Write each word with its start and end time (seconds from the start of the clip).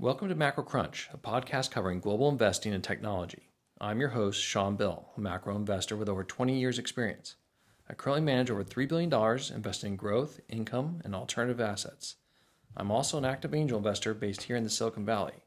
Welcome 0.00 0.30
to 0.30 0.34
Macro 0.34 0.64
Crunch, 0.64 1.10
a 1.12 1.18
podcast 1.18 1.70
covering 1.70 2.00
global 2.00 2.30
investing 2.30 2.72
and 2.72 2.82
technology. 2.82 3.50
I'm 3.82 4.00
your 4.00 4.08
host, 4.08 4.42
Sean 4.42 4.74
Bill, 4.74 5.10
a 5.14 5.20
macro 5.20 5.54
investor 5.54 5.94
with 5.94 6.08
over 6.08 6.24
20 6.24 6.58
years' 6.58 6.78
experience. 6.78 7.36
I 7.86 7.92
currently 7.92 8.22
manage 8.22 8.50
over 8.50 8.64
$3 8.64 8.88
billion 8.88 9.12
investing 9.54 9.90
in 9.90 9.96
growth, 9.96 10.40
income, 10.48 11.02
and 11.04 11.14
alternative 11.14 11.60
assets. 11.60 12.16
I'm 12.74 12.90
also 12.90 13.18
an 13.18 13.26
active 13.26 13.54
angel 13.54 13.76
investor 13.76 14.14
based 14.14 14.44
here 14.44 14.56
in 14.56 14.64
the 14.64 14.70
Silicon 14.70 15.04
Valley. 15.04 15.44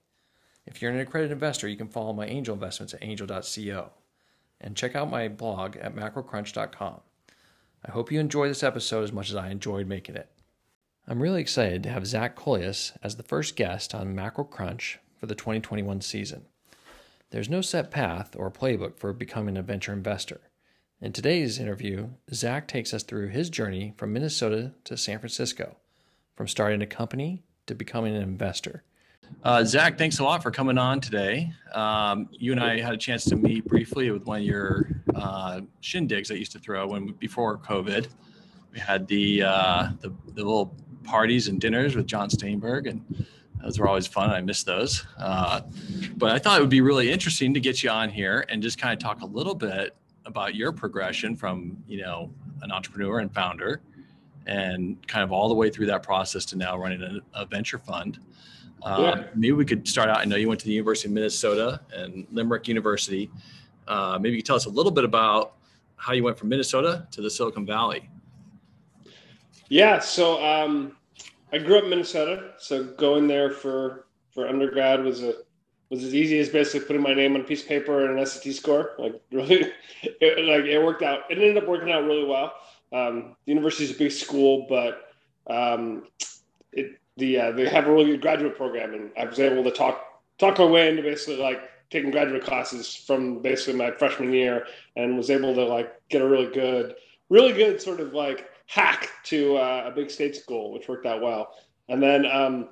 If 0.68 0.84
you're 0.84 0.92
an 0.92 1.00
accredited 1.00 1.32
investor, 1.32 1.68
you 1.68 1.76
can 1.76 1.88
follow 1.88 2.14
my 2.14 2.28
angel 2.28 2.54
investments 2.54 2.94
at 2.94 3.04
angel.co 3.04 3.90
and 4.62 4.78
check 4.78 4.96
out 4.96 5.10
my 5.10 5.30
blog 5.30 5.78
at 5.78 5.96
macrocrunch.com. 5.96 7.00
I 7.84 7.92
hope 7.92 8.12
you 8.12 8.20
enjoy 8.20 8.50
this 8.50 8.62
episode 8.62 9.04
as 9.04 9.12
much 9.12 9.32
as 9.32 9.36
I 9.36 9.50
enjoyed 9.50 9.88
making 9.88 10.16
it. 10.16 10.30
I'm 11.06 11.22
really 11.22 11.42
excited 11.42 11.84
to 11.84 11.90
have 11.90 12.08
Zach 12.08 12.34
Coelius 12.38 12.94
as 13.04 13.18
the 13.18 13.24
first 13.24 13.58
guest 13.58 13.94
on 13.94 14.16
Macro 14.16 14.46
Crunch 14.46 15.00
for 15.20 15.26
the 15.26 15.36
2021 15.36 16.00
season. 16.00 16.46
There's 17.30 17.50
no 17.50 17.60
set 17.60 17.92
path 17.92 18.38
or 18.38 18.50
playbook 18.50 18.98
for 18.98 19.12
becoming 19.12 19.58
a 19.58 19.62
venture 19.62 19.92
investor. 19.92 20.40
In 21.02 21.12
today's 21.12 21.60
interview, 21.60 22.12
Zach 22.34 22.70
takes 22.70 22.94
us 22.94 23.04
through 23.04 23.30
his 23.30 23.50
journey 23.50 23.94
from 23.98 24.14
Minnesota 24.14 24.72
to 24.86 24.96
San 24.96 25.20
Francisco, 25.20 25.76
from 26.38 26.48
starting 26.48 26.82
a 26.82 26.88
company 26.88 27.44
to 27.66 27.76
becoming 27.76 28.16
an 28.16 28.22
investor. 28.22 28.84
Uh, 29.44 29.66
Zach, 29.66 29.98
thanks 29.98 30.20
a 30.20 30.24
lot 30.24 30.42
for 30.42 30.52
coming 30.52 30.78
on 30.78 31.02
today. 31.02 31.52
Um, 31.74 32.30
you 32.32 32.54
and 32.54 32.64
I 32.64 32.80
had 32.80 32.94
a 32.94 32.98
chance 32.98 33.26
to 33.26 33.36
meet 33.36 33.66
briefly 33.66 34.10
with 34.10 34.26
one 34.26 34.40
of 34.40 34.46
your 34.46 34.88
uh, 35.14 35.62
shindigs 35.82 36.32
I 36.32 36.36
used 36.36 36.54
to 36.54 36.60
throw 36.60 36.88
when 36.88 37.08
before 37.20 37.58
COVID. 37.58 38.08
We 38.72 38.80
had 38.80 39.06
the, 39.08 39.44
uh, 39.44 39.90
the, 40.00 40.10
the 40.28 40.44
little 40.44 40.74
parties 41.04 41.48
and 41.48 41.60
dinners 41.60 41.96
with 41.96 42.08
John 42.08 42.30
Steinberg, 42.30 42.88
and 42.88 43.26
those 43.62 43.80
were 43.80 43.88
always 43.88 44.08
fun. 44.08 44.30
I 44.30 44.42
miss 44.42 44.64
those. 44.64 45.06
Uh, 45.18 45.62
but 46.18 46.32
I 46.32 46.40
thought 46.40 46.58
it 46.58 46.62
would 46.62 46.70
be 46.70 46.82
really 46.82 47.12
interesting 47.12 47.54
to 47.54 47.60
get 47.60 47.84
you 47.84 47.90
on 47.90 48.10
here 48.10 48.46
and 48.50 48.62
just 48.62 48.78
kind 48.78 48.94
of 48.94 49.00
talk 49.00 49.22
a 49.22 49.26
little 49.26 49.56
bit 49.56 49.96
about 50.26 50.56
your 50.56 50.72
progression 50.72 51.36
from 51.36 51.78
you 51.88 52.02
know 52.02 52.32
an 52.62 52.72
entrepreneur 52.72 53.20
and 53.20 53.34
founder, 53.34 53.82
and 54.46 55.06
kind 55.08 55.24
of 55.24 55.32
all 55.32 55.48
the 55.48 55.56
way 55.56 55.70
through 55.70 55.88
that 55.88 56.04
process 56.04 56.46
to 56.46 56.58
now 56.58 56.78
running 56.78 57.02
a, 57.02 57.42
a 57.42 57.46
venture 57.46 57.78
fund. 57.78 58.20
Uh, 58.82 59.14
yeah. 59.16 59.24
Maybe 59.34 59.54
we 59.54 59.66
could 59.66 59.88
start 59.88 60.10
out. 60.10 60.18
I 60.18 60.26
know 60.26 60.36
you 60.36 60.50
went 60.50 60.60
to 60.60 60.66
the 60.66 60.74
University 60.74 61.08
of 61.08 61.14
Minnesota 61.14 61.80
and 61.94 62.28
Limerick 62.32 62.68
University. 62.68 63.32
Uh, 63.88 64.18
maybe 64.20 64.36
you 64.36 64.42
could 64.42 64.46
tell 64.46 64.58
us 64.58 64.66
a 64.66 64.70
little 64.70 64.92
bit 64.92 65.06
about 65.06 65.56
how 65.96 66.12
you 66.12 66.24
went 66.24 66.38
from 66.38 66.50
Minnesota 66.50 67.08
to 67.12 67.22
the 67.22 67.30
Silicon 67.30 67.66
Valley. 67.66 68.10
Yeah, 69.74 69.98
so 69.98 70.40
um, 70.46 70.98
I 71.52 71.58
grew 71.58 71.80
up 71.80 71.86
in 71.86 71.90
Minnesota, 71.90 72.52
so 72.60 72.84
going 72.84 73.26
there 73.26 73.50
for 73.50 74.06
for 74.32 74.48
undergrad 74.48 75.04
was 75.04 75.24
a 75.24 75.34
was 75.90 76.04
as 76.04 76.14
easy 76.14 76.38
as 76.38 76.50
basically 76.50 76.86
putting 76.86 77.02
my 77.02 77.16
name 77.16 77.34
on 77.34 77.42
a 77.42 77.44
piece 77.44 77.64
of 77.64 77.70
paper 77.70 78.06
and 78.08 78.20
an 78.20 78.24
SAT 78.24 78.54
score. 78.54 78.92
Like 79.00 79.20
really, 79.32 79.72
it, 80.04 80.46
like 80.46 80.66
it 80.66 80.78
worked 80.78 81.02
out. 81.02 81.22
It 81.32 81.40
ended 81.40 81.58
up 81.58 81.68
working 81.68 81.92
out 81.92 82.04
really 82.04 82.24
well. 82.24 82.54
Um, 82.92 83.36
the 83.48 83.54
university 83.54 83.86
is 83.86 83.96
a 83.96 83.98
big 83.98 84.12
school, 84.12 84.68
but 84.70 85.10
um, 85.52 86.04
it 86.72 87.00
the 87.18 87.40
uh, 87.40 87.52
they 87.54 87.68
have 87.68 87.88
a 87.88 87.92
really 87.92 88.12
good 88.12 88.22
graduate 88.22 88.56
program, 88.56 88.94
and 88.94 89.10
I 89.18 89.26
was 89.26 89.40
able 89.40 89.64
to 89.64 89.72
talk 89.72 90.06
talk 90.38 90.60
my 90.60 90.66
way 90.66 90.88
into 90.88 91.02
basically 91.02 91.38
like 91.38 91.62
taking 91.90 92.12
graduate 92.12 92.44
classes 92.44 92.96
from 92.96 93.42
basically 93.42 93.74
my 93.74 93.90
freshman 93.90 94.34
year, 94.34 94.68
and 94.96 95.18
was 95.18 95.32
able 95.32 95.56
to 95.56 95.66
like 95.66 96.00
get 96.10 96.22
a 96.22 96.28
really 96.28 96.54
good, 96.54 96.94
really 97.30 97.54
good 97.54 97.82
sort 97.82 98.00
of 98.00 98.14
like 98.14 98.52
hack 98.74 99.10
to 99.24 99.56
uh, 99.56 99.84
a 99.86 99.92
big 99.92 100.10
state 100.10 100.36
school, 100.36 100.74
which 100.74 100.88
worked 100.88 101.06
out 101.06 101.22
well. 101.22 101.54
And 101.90 102.02
then 102.02 102.26
um, 102.26 102.70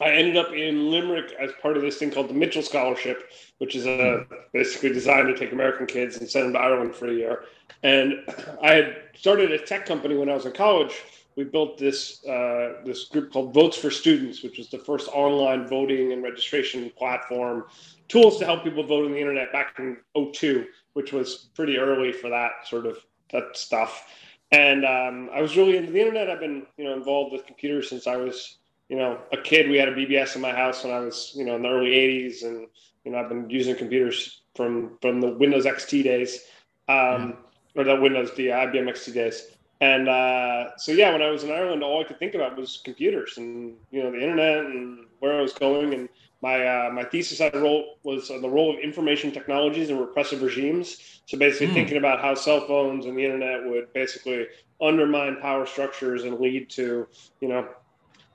I 0.00 0.10
ended 0.10 0.36
up 0.36 0.52
in 0.52 0.90
Limerick 0.90 1.32
as 1.38 1.52
part 1.62 1.76
of 1.76 1.82
this 1.82 1.98
thing 1.98 2.10
called 2.10 2.28
the 2.28 2.34
Mitchell 2.34 2.62
Scholarship, 2.62 3.30
which 3.58 3.76
is 3.76 3.86
a, 3.86 4.26
basically 4.52 4.92
designed 4.92 5.28
to 5.28 5.36
take 5.36 5.52
American 5.52 5.86
kids 5.86 6.16
and 6.16 6.28
send 6.28 6.46
them 6.46 6.52
to 6.54 6.58
Ireland 6.58 6.96
for 6.96 7.06
a 7.06 7.12
year. 7.12 7.44
And 7.84 8.14
I 8.62 8.74
had 8.74 8.96
started 9.14 9.52
a 9.52 9.58
tech 9.58 9.86
company 9.86 10.16
when 10.16 10.28
I 10.28 10.34
was 10.34 10.46
in 10.46 10.52
college. 10.52 11.00
We 11.36 11.44
built 11.44 11.78
this 11.78 12.24
uh, 12.26 12.80
this 12.84 13.04
group 13.04 13.32
called 13.32 13.54
Votes 13.54 13.76
for 13.76 13.88
Students, 13.88 14.42
which 14.42 14.58
was 14.58 14.68
the 14.68 14.78
first 14.78 15.08
online 15.12 15.68
voting 15.68 16.12
and 16.12 16.24
registration 16.24 16.90
platform, 16.98 17.66
tools 18.08 18.38
to 18.40 18.44
help 18.44 18.64
people 18.64 18.82
vote 18.82 19.06
on 19.06 19.12
the 19.12 19.18
internet 19.18 19.52
back 19.52 19.78
in 19.78 19.96
02, 20.32 20.66
which 20.94 21.12
was 21.12 21.50
pretty 21.54 21.78
early 21.78 22.10
for 22.10 22.28
that 22.30 22.66
sort 22.66 22.84
of 22.84 22.98
that 23.32 23.56
stuff. 23.56 24.08
And 24.52 24.84
um, 24.84 25.30
I 25.32 25.40
was 25.40 25.56
really 25.56 25.76
into 25.76 25.92
the 25.92 26.00
internet. 26.00 26.28
I've 26.28 26.40
been, 26.40 26.66
you 26.76 26.84
know, 26.84 26.94
involved 26.94 27.32
with 27.32 27.46
computers 27.46 27.88
since 27.88 28.06
I 28.06 28.16
was, 28.16 28.58
you 28.88 28.96
know, 28.96 29.18
a 29.32 29.36
kid. 29.36 29.70
We 29.70 29.78
had 29.78 29.88
a 29.88 29.94
BBS 29.94 30.34
in 30.34 30.42
my 30.42 30.52
house 30.52 30.82
when 30.82 30.92
I 30.92 31.00
was, 31.00 31.32
you 31.36 31.44
know, 31.44 31.56
in 31.56 31.62
the 31.62 31.68
early 31.68 31.90
'80s, 31.90 32.44
and 32.44 32.66
you 33.04 33.12
know, 33.12 33.18
I've 33.18 33.28
been 33.28 33.48
using 33.48 33.76
computers 33.76 34.42
from 34.56 34.98
from 35.00 35.20
the 35.20 35.30
Windows 35.30 35.66
XT 35.66 36.02
days, 36.02 36.46
um, 36.88 37.36
yeah. 37.76 37.82
or 37.82 37.84
the 37.84 37.96
Windows 37.96 38.34
the 38.34 38.48
IBM 38.48 38.90
XT 38.90 39.14
days. 39.14 39.46
And 39.80 40.08
uh, 40.08 40.76
so, 40.76 40.92
yeah, 40.92 41.10
when 41.12 41.22
I 41.22 41.30
was 41.30 41.42
in 41.42 41.50
Ireland, 41.50 41.82
all 41.82 42.02
I 42.02 42.04
could 42.04 42.18
think 42.18 42.34
about 42.34 42.56
was 42.56 42.82
computers 42.84 43.38
and 43.38 43.76
you 43.90 44.02
know 44.02 44.10
the 44.10 44.20
internet 44.20 44.66
and 44.66 45.06
where 45.20 45.38
I 45.38 45.40
was 45.40 45.52
going. 45.52 45.94
And 45.94 46.08
my 46.42 46.66
uh, 46.66 46.90
my 46.90 47.04
thesis 47.04 47.40
I 47.40 47.50
wrote 47.50 47.84
was 48.02 48.30
on 48.30 48.40
the 48.40 48.48
role 48.48 48.72
of 48.74 48.80
information 48.80 49.30
technologies 49.30 49.90
in 49.90 49.98
repressive 49.98 50.42
regimes. 50.42 51.20
So 51.26 51.38
basically, 51.38 51.68
mm. 51.68 51.74
thinking 51.74 51.96
about 51.96 52.20
how 52.20 52.34
cell 52.34 52.66
phones 52.66 53.06
and 53.06 53.16
the 53.16 53.24
internet 53.24 53.68
would 53.68 53.92
basically 53.92 54.46
undermine 54.80 55.36
power 55.40 55.66
structures 55.66 56.24
and 56.24 56.40
lead 56.40 56.70
to 56.70 57.06
you 57.40 57.48
know 57.48 57.68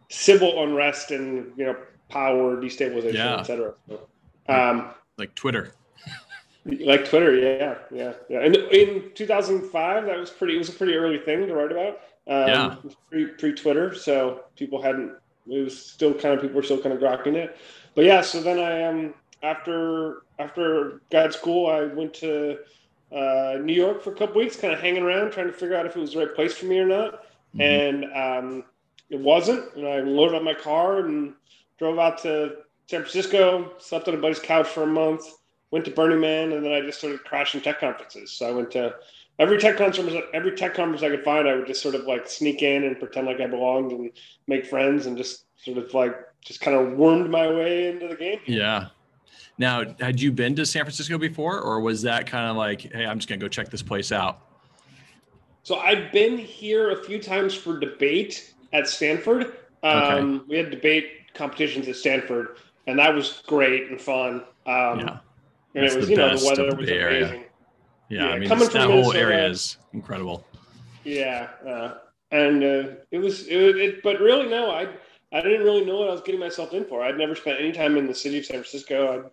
civil 0.10 0.64
unrest 0.64 1.12
and 1.12 1.52
you 1.58 1.66
know 1.66 1.76
power 2.10 2.58
destabilization, 2.58 3.14
yeah. 3.16 3.40
etc. 3.40 3.74
So, 3.90 4.08
um, 4.48 4.92
like 5.18 5.34
Twitter. 5.36 5.74
like 6.66 7.08
Twitter, 7.08 7.36
yeah, 7.36 7.76
yeah, 7.92 8.14
yeah. 8.30 8.40
And 8.40 8.56
in 8.56 9.12
2005, 9.14 10.06
that 10.06 10.18
was 10.18 10.30
pretty. 10.30 10.56
It 10.56 10.60
was 10.60 10.70
a 10.70 10.74
pretty 10.74 10.94
early 10.94 11.20
thing 11.20 11.48
to 11.48 11.54
write 11.54 11.72
about. 11.72 12.00
Um, 12.28 12.48
yeah. 12.48 12.76
Pre 13.10 13.26
pre 13.28 13.54
Twitter, 13.54 13.94
so 13.94 14.46
people 14.56 14.82
hadn't. 14.82 15.14
It 15.48 15.64
was 15.64 15.78
still 15.78 16.14
kind 16.14 16.34
of 16.34 16.42
people 16.42 16.56
were 16.56 16.64
still 16.64 16.82
kind 16.82 16.94
of 16.94 17.02
grokking 17.02 17.36
it 17.36 17.58
but 17.96 18.04
yeah, 18.04 18.22
so 18.22 18.42
then 18.42 18.60
I 18.60 18.84
um 18.84 19.16
after 19.42 20.24
after 20.38 21.02
grad 21.10 21.34
school, 21.34 21.68
I 21.68 21.86
went 21.86 22.14
to 22.16 22.60
uh, 23.12 23.58
New 23.62 23.74
York 23.74 24.04
for 24.04 24.12
a 24.12 24.16
couple 24.16 24.42
weeks, 24.42 24.58
kind 24.58 24.74
of 24.74 24.80
hanging 24.80 25.04
around, 25.04 25.32
trying 25.32 25.48
to 25.48 25.54
figure 25.54 25.76
out 25.76 25.86
if 25.86 25.96
it 25.96 26.00
was 26.00 26.14
the 26.14 26.20
right 26.20 26.36
place 26.36 26.54
for 26.54 26.66
me 26.66 26.78
or 26.78 26.86
not. 26.86 27.24
Mm-hmm. 27.56 27.62
And 27.62 28.06
um, 28.14 28.64
it 29.10 29.20
wasn't. 29.20 29.74
And 29.76 29.88
I 29.88 30.02
loaded 30.02 30.36
up 30.36 30.44
my 30.44 30.54
car 30.54 31.00
and 31.00 31.34
drove 31.80 31.98
out 31.98 32.18
to 32.20 32.58
San 32.88 33.02
Francisco, 33.02 33.72
slept 33.80 34.08
on 34.10 34.14
a 34.14 34.18
buddy's 34.18 34.40
couch 34.40 34.68
for 34.68 34.84
a 34.84 34.88
month, 34.88 35.24
went 35.72 35.86
to 35.86 35.92
Burning 35.92 36.20
Man, 36.20 36.52
and 36.52 36.64
then 36.64 36.74
I 36.74 36.82
just 36.82 37.00
started 37.00 37.24
crashing 37.24 37.62
tech 37.62 37.80
conferences. 37.80 38.32
So 38.32 38.48
I 38.48 38.52
went 38.52 38.72
to 38.72 38.96
every 39.40 39.58
tech 39.58 39.78
conference, 39.78 40.16
every 40.34 40.56
tech 40.56 40.74
conference 40.74 41.04
I 41.04 41.10
could 41.10 41.24
find. 41.24 41.48
I 41.48 41.56
would 41.56 41.68
just 41.68 41.82
sort 41.82 41.96
of 41.96 42.06
like 42.06 42.28
sneak 42.28 42.62
in 42.62 42.84
and 42.84 43.00
pretend 43.00 43.28
like 43.28 43.40
I 43.40 43.48
belonged 43.48 43.92
and 43.92 44.12
make 44.48 44.66
friends 44.66 45.06
and 45.06 45.18
just 45.18 45.46
sort 45.58 45.78
of 45.78 45.94
like 45.94 46.16
just 46.42 46.62
kind 46.62 46.78
of 46.78 46.98
wormed 46.98 47.30
my 47.30 47.48
way 47.48 47.90
into 47.90 48.08
the 48.08 48.16
game. 48.16 48.40
Yeah. 48.46 48.88
Now, 49.58 49.84
had 50.00 50.20
you 50.20 50.32
been 50.32 50.56
to 50.56 50.66
San 50.66 50.84
Francisco 50.84 51.18
before, 51.18 51.60
or 51.62 51.80
was 51.80 52.02
that 52.02 52.28
kind 52.28 52.50
of 52.50 52.58
like, 52.58 52.82
hey, 52.94 53.06
I'm 53.06 53.20
just 53.20 53.30
gonna 53.30 53.40
go 53.40 53.48
check 53.48 53.70
this 53.70 53.82
place 53.82 54.12
out? 54.12 54.42
So 55.64 55.78
I've 55.78 56.12
been 56.12 56.38
here 56.38 56.92
a 56.92 57.04
few 57.04 57.20
times 57.20 57.56
for 57.56 57.80
debate 57.80 58.54
at 58.74 58.88
Stanford. 58.88 59.58
Um, 59.82 60.42
okay. 60.42 60.46
We 60.48 60.58
had 60.58 60.70
debate 60.72 61.34
competitions 61.34 61.88
at 61.88 61.96
Stanford, 61.96 62.58
and 62.88 63.00
that 63.00 63.14
was 63.14 63.42
great 63.48 63.90
and 63.90 64.00
fun. 64.00 64.44
Um, 64.68 65.00
yeah. 65.00 65.18
And 65.74 65.86
it 65.86 65.96
was, 65.96 66.10
you 66.10 66.18
know, 66.18 66.38
the 66.38 66.46
weather 66.46 66.66
was 66.66 66.74
amazing. 66.74 66.96
Area. 66.96 67.45
Yeah, 68.10 68.28
yeah, 68.28 68.34
I 68.34 68.40
mean, 68.40 68.50
coming 68.50 68.70
that 68.70 68.90
whole 68.90 69.14
area 69.14 69.48
is 69.48 69.78
incredible. 69.94 70.46
Yeah, 71.04 71.50
uh, 71.68 71.96
and 72.32 72.64
uh, 72.64 72.96
it 73.12 73.20
was, 73.20 73.48
it, 73.48 73.78
it, 73.78 74.04
but 74.04 74.20
really, 74.20 74.48
no, 74.48 74.72
I 74.72 74.88
I 75.32 75.42
didn't 75.42 75.64
really 75.64 75.84
know 75.84 75.98
what 76.00 76.10
I 76.10 76.12
was 76.12 76.22
getting 76.22 76.40
myself 76.40 76.74
in 76.74 76.86
for. 76.86 77.04
I'd 77.04 77.18
never 77.18 77.36
spent 77.36 77.60
any 77.60 77.72
time 77.72 77.98
in 77.98 78.08
the 78.08 78.16
city 78.16 78.40
of 78.40 78.46
San 78.46 78.58
Francisco. 78.58 79.30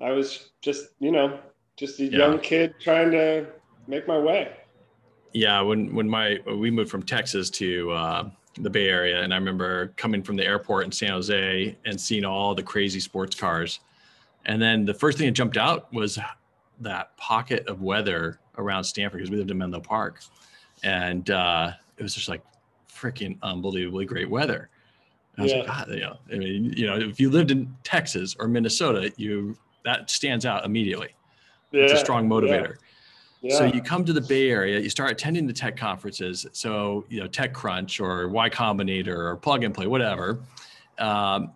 I, 0.00 0.06
I 0.06 0.12
was 0.12 0.50
just, 0.62 0.88
you 1.00 1.10
know, 1.10 1.40
just 1.76 1.98
a 2.00 2.04
yeah. 2.04 2.18
young 2.18 2.38
kid 2.38 2.74
trying 2.80 3.10
to 3.12 3.46
make 3.86 4.06
my 4.06 4.18
way. 4.18 4.52
Yeah, 5.32 5.60
when 5.60 5.94
when 5.94 6.08
my 6.08 6.38
we 6.46 6.70
moved 6.70 6.90
from 6.90 7.02
Texas 7.02 7.50
to 7.50 7.90
uh, 7.90 8.30
the 8.58 8.70
Bay 8.70 8.88
Area, 8.88 9.22
and 9.22 9.32
I 9.32 9.36
remember 9.36 9.88
coming 9.96 10.22
from 10.22 10.36
the 10.36 10.44
airport 10.44 10.84
in 10.84 10.92
San 10.92 11.10
Jose 11.10 11.76
and 11.84 12.00
seeing 12.00 12.24
all 12.24 12.54
the 12.54 12.62
crazy 12.62 13.00
sports 13.00 13.34
cars, 13.34 13.80
and 14.44 14.60
then 14.60 14.84
the 14.84 14.94
first 14.94 15.18
thing 15.18 15.26
that 15.26 15.32
jumped 15.32 15.56
out 15.56 15.92
was 15.92 16.18
that 16.80 17.16
pocket 17.16 17.66
of 17.68 17.82
weather 17.82 18.40
around 18.58 18.84
Stanford 18.84 19.18
because 19.18 19.30
we 19.30 19.36
lived 19.36 19.50
in 19.50 19.58
Menlo 19.58 19.80
Park, 19.80 20.20
and 20.82 21.28
uh, 21.30 21.72
it 21.96 22.02
was 22.02 22.14
just 22.14 22.28
like 22.28 22.42
freaking 22.92 23.38
unbelievably 23.42 24.06
great 24.06 24.28
weather. 24.28 24.68
I 25.38 25.42
was 25.42 25.52
yeah. 25.52 25.58
like, 25.58 25.66
God, 25.66 25.88
you 25.90 26.00
know, 26.00 26.16
I 26.32 26.36
mean, 26.36 26.72
you 26.76 26.86
know, 26.86 26.96
if 26.96 27.20
you 27.20 27.30
lived 27.30 27.50
in 27.50 27.74
Texas 27.82 28.36
or 28.38 28.48
Minnesota, 28.48 29.12
you 29.16 29.56
that 29.84 30.10
stands 30.10 30.44
out 30.44 30.64
immediately. 30.64 31.08
Yeah. 31.72 31.84
It's 31.84 31.92
a 31.94 31.98
strong 31.98 32.28
motivator. 32.28 32.76
Yeah. 33.40 33.56
So 33.56 33.64
you 33.64 33.80
come 33.80 34.04
to 34.04 34.12
the 34.12 34.20
Bay 34.20 34.50
Area, 34.50 34.78
you 34.80 34.90
start 34.90 35.10
attending 35.10 35.46
the 35.46 35.52
tech 35.52 35.76
conferences. 35.76 36.46
So 36.52 37.06
you 37.08 37.20
know, 37.20 37.28
TechCrunch 37.28 38.00
or 38.00 38.28
Y 38.28 38.50
Combinator 38.50 39.16
or 39.16 39.36
Plug 39.36 39.64
and 39.64 39.74
Play, 39.74 39.86
whatever. 39.86 40.40
Um, 40.98 41.52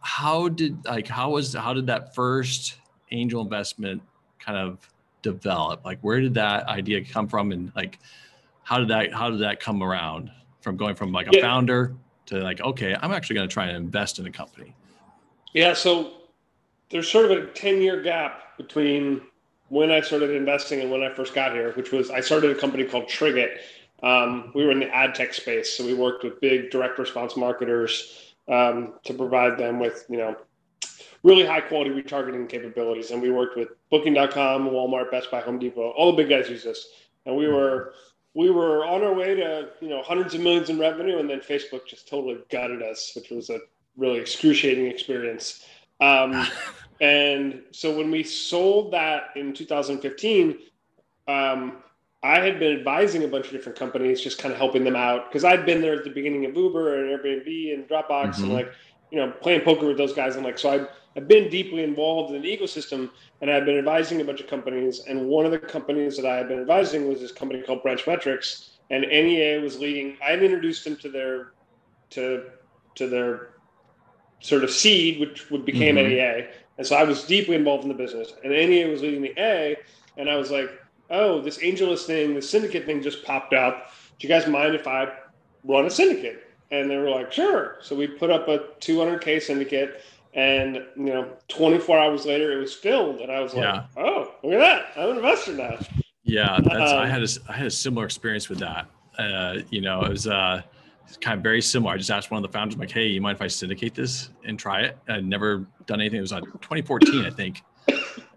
how 0.00 0.48
did 0.48 0.82
like 0.86 1.06
how 1.06 1.30
was 1.30 1.52
how 1.52 1.74
did 1.74 1.86
that 1.88 2.14
first 2.14 2.76
angel 3.10 3.42
investment 3.42 4.02
kind 4.40 4.58
of 4.58 4.88
develop? 5.22 5.84
Like 5.84 6.00
where 6.00 6.20
did 6.20 6.34
that 6.34 6.66
idea 6.66 7.04
come 7.04 7.28
from 7.28 7.52
and 7.52 7.72
like 7.76 7.98
how 8.62 8.78
did 8.78 8.88
that 8.88 9.12
how 9.12 9.30
did 9.30 9.40
that 9.40 9.60
come 9.60 9.82
around 9.82 10.30
from 10.60 10.76
going 10.76 10.94
from 10.94 11.12
like 11.12 11.26
a 11.26 11.36
yeah. 11.36 11.42
founder 11.42 11.94
to 12.26 12.38
like 12.38 12.60
okay, 12.60 12.96
I'm 13.00 13.12
actually 13.12 13.36
going 13.36 13.48
to 13.48 13.52
try 13.52 13.66
and 13.66 13.76
invest 13.76 14.18
in 14.18 14.26
a 14.26 14.32
company? 14.32 14.74
Yeah, 15.52 15.74
so 15.74 16.12
there's 16.90 17.10
sort 17.10 17.30
of 17.30 17.38
a 17.38 17.46
10 17.46 17.82
year 17.82 18.02
gap 18.02 18.56
between 18.56 19.22
when 19.68 19.90
I 19.90 20.00
started 20.00 20.30
investing 20.30 20.80
and 20.80 20.90
when 20.90 21.02
I 21.02 21.12
first 21.14 21.34
got 21.34 21.52
here, 21.52 21.72
which 21.72 21.92
was 21.92 22.10
I 22.10 22.20
started 22.20 22.56
a 22.56 22.60
company 22.60 22.84
called 22.84 23.04
Triggit. 23.04 23.58
Um, 24.02 24.52
we 24.54 24.64
were 24.64 24.72
in 24.72 24.80
the 24.80 24.94
ad 24.94 25.14
tech 25.14 25.34
space, 25.34 25.76
so 25.76 25.84
we 25.84 25.94
worked 25.94 26.24
with 26.24 26.40
big 26.40 26.70
direct 26.70 26.98
response 26.98 27.36
marketers 27.36 28.34
um, 28.48 28.94
to 29.04 29.14
provide 29.14 29.58
them 29.58 29.78
with 29.78 30.04
you 30.08 30.16
know 30.16 30.36
really 31.22 31.44
high 31.44 31.60
quality 31.60 31.90
retargeting 31.90 32.48
capabilities. 32.48 33.10
And 33.10 33.20
we 33.20 33.30
worked 33.30 33.56
with 33.56 33.68
Booking.com, 33.90 34.70
Walmart, 34.70 35.10
Best 35.10 35.30
Buy, 35.30 35.40
Home 35.40 35.58
Depot. 35.58 35.90
All 35.90 36.12
the 36.12 36.22
big 36.22 36.30
guys 36.30 36.48
use 36.48 36.64
this, 36.64 36.86
and 37.26 37.36
we 37.36 37.48
were 37.48 37.94
we 38.34 38.50
were 38.50 38.84
on 38.84 39.02
our 39.02 39.14
way 39.14 39.34
to 39.34 39.70
you 39.80 39.88
know 39.88 40.02
hundreds 40.02 40.34
of 40.34 40.40
millions 40.40 40.70
in 40.70 40.78
revenue, 40.78 41.18
and 41.18 41.28
then 41.28 41.40
Facebook 41.40 41.86
just 41.86 42.08
totally 42.08 42.38
gutted 42.50 42.82
us, 42.82 43.12
which 43.14 43.30
was 43.30 43.50
a 43.50 43.60
really 43.96 44.20
excruciating 44.20 44.86
experience. 44.86 45.66
Um, 46.00 46.46
and 47.00 47.62
so 47.72 47.96
when 47.96 48.10
we 48.10 48.22
sold 48.22 48.92
that 48.92 49.30
in 49.36 49.52
2015, 49.52 50.58
um, 51.28 51.82
I 52.22 52.40
had 52.40 52.58
been 52.58 52.76
advising 52.76 53.24
a 53.24 53.28
bunch 53.28 53.46
of 53.46 53.52
different 53.52 53.78
companies, 53.78 54.20
just 54.20 54.38
kind 54.38 54.52
of 54.52 54.58
helping 54.58 54.84
them 54.84 54.96
out 54.96 55.30
because 55.30 55.44
I'd 55.44 55.64
been 55.64 55.80
there 55.80 55.94
at 55.94 56.04
the 56.04 56.10
beginning 56.10 56.44
of 56.44 56.54
Uber 56.54 56.96
and 56.96 57.18
Airbnb 57.18 57.74
and 57.74 57.88
Dropbox 57.88 58.34
mm-hmm. 58.34 58.44
and 58.44 58.52
like, 58.52 58.72
you 59.10 59.18
know, 59.18 59.32
playing 59.40 59.62
poker 59.62 59.86
with 59.86 59.96
those 59.96 60.12
guys. 60.12 60.36
And 60.36 60.44
like, 60.44 60.58
so 60.58 60.70
I, 60.70 60.86
I've 61.16 61.26
been 61.26 61.50
deeply 61.50 61.82
involved 61.82 62.34
in 62.34 62.42
the 62.42 62.56
ecosystem 62.56 63.10
and 63.40 63.50
I've 63.50 63.64
been 63.64 63.78
advising 63.78 64.20
a 64.20 64.24
bunch 64.24 64.40
of 64.40 64.46
companies. 64.46 65.02
And 65.08 65.26
one 65.26 65.44
of 65.44 65.50
the 65.50 65.58
companies 65.58 66.16
that 66.16 66.26
I 66.26 66.36
had 66.36 66.48
been 66.48 66.60
advising 66.60 67.08
was 67.08 67.20
this 67.20 67.32
company 67.32 67.62
called 67.62 67.82
Branch 67.82 68.06
Metrics. 68.06 68.78
And 68.90 69.02
NEA 69.02 69.60
was 69.60 69.78
leading, 69.78 70.16
I 70.24 70.30
had 70.30 70.42
introduced 70.42 70.84
them 70.84 70.96
to 70.96 71.08
their, 71.08 71.52
to, 72.10 72.44
to 72.96 73.08
their 73.08 73.50
sort 74.40 74.64
of 74.64 74.70
seed, 74.70 75.20
which 75.20 75.50
would 75.50 75.64
became 75.64 75.96
mm-hmm. 75.96 76.08
NEA. 76.08 76.48
And 76.78 76.86
so 76.86 76.96
I 76.96 77.04
was 77.04 77.24
deeply 77.24 77.56
involved 77.56 77.82
in 77.82 77.88
the 77.88 77.94
business. 77.94 78.32
And 78.42 78.52
NEA 78.52 78.88
was 78.88 79.02
leading 79.02 79.22
the 79.22 79.34
A. 79.38 79.76
And 80.16 80.30
I 80.30 80.36
was 80.36 80.50
like, 80.50 80.70
oh, 81.10 81.40
this 81.40 81.58
AngelList 81.58 82.06
thing, 82.06 82.34
this 82.34 82.48
syndicate 82.48 82.86
thing 82.86 83.02
just 83.02 83.24
popped 83.24 83.52
up. 83.52 83.92
Do 84.18 84.26
you 84.26 84.32
guys 84.32 84.46
mind 84.46 84.74
if 84.74 84.86
I 84.86 85.08
run 85.64 85.86
a 85.86 85.90
syndicate? 85.90 86.46
And 86.70 86.88
they 86.88 86.96
were 86.96 87.10
like, 87.10 87.32
sure. 87.32 87.78
So 87.80 87.96
we 87.96 88.06
put 88.06 88.30
up 88.30 88.48
a 88.48 88.58
200K 88.80 89.42
syndicate. 89.42 90.02
And, 90.34 90.76
you 90.96 91.06
know, 91.06 91.28
24 91.48 91.98
hours 91.98 92.26
later, 92.26 92.52
it 92.52 92.60
was 92.60 92.74
filled. 92.74 93.20
And 93.20 93.32
I 93.32 93.40
was 93.40 93.52
like, 93.52 93.64
yeah. 93.64 93.86
oh, 93.96 94.32
look 94.42 94.54
at 94.54 94.58
that. 94.58 94.86
I'm 94.96 95.10
an 95.10 95.16
investor 95.16 95.54
now. 95.54 95.78
Yeah. 96.22 96.58
That's, 96.62 96.92
um, 96.92 96.98
I, 96.98 97.08
had 97.08 97.22
a, 97.22 97.28
I 97.48 97.52
had 97.52 97.66
a 97.66 97.70
similar 97.70 98.04
experience 98.04 98.48
with 98.48 98.60
that. 98.60 98.86
Uh, 99.18 99.58
you 99.70 99.80
know, 99.80 100.02
it 100.02 100.10
was, 100.10 100.26
uh, 100.26 100.62
kind 101.20 101.36
of 101.36 101.42
very 101.42 101.60
similar. 101.60 101.94
I 101.94 101.96
just 101.96 102.10
asked 102.10 102.30
one 102.30 102.42
of 102.42 102.50
the 102.50 102.56
founders, 102.56 102.74
I'm 102.74 102.80
like, 102.80 102.90
hey, 102.90 103.06
you 103.06 103.20
mind 103.20 103.36
if 103.36 103.42
I 103.42 103.48
syndicate 103.48 103.94
this 103.94 104.30
and 104.44 104.58
try 104.58 104.82
it? 104.82 104.98
I'd 105.08 105.26
never 105.26 105.66
done 105.86 106.00
anything. 106.00 106.18
It 106.18 106.22
was 106.22 106.32
on 106.32 106.42
2014, 106.42 107.24
I 107.24 107.30
think. 107.30 107.62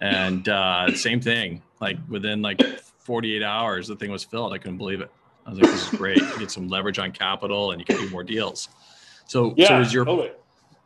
And 0.01 0.49
uh, 0.49 0.95
same 0.95 1.21
thing, 1.21 1.61
like 1.79 1.97
within 2.09 2.41
like 2.41 2.61
48 2.99 3.43
hours, 3.43 3.87
the 3.87 3.95
thing 3.95 4.11
was 4.11 4.23
filled. 4.23 4.53
I 4.53 4.57
couldn't 4.57 4.77
believe 4.77 5.01
it. 5.01 5.11
I 5.45 5.51
was 5.51 5.59
like, 5.59 5.71
this 5.71 5.93
is 5.93 5.99
great. 5.99 6.17
You 6.17 6.39
get 6.39 6.51
some 6.51 6.67
leverage 6.67 6.99
on 6.99 7.11
capital 7.11 7.71
and 7.71 7.79
you 7.79 7.85
can 7.85 7.97
do 7.97 8.09
more 8.09 8.23
deals. 8.23 8.69
So, 9.27 9.53
yeah, 9.55 9.67
so 9.67 9.79
was 9.79 9.93
your, 9.93 10.05
totally. 10.05 10.31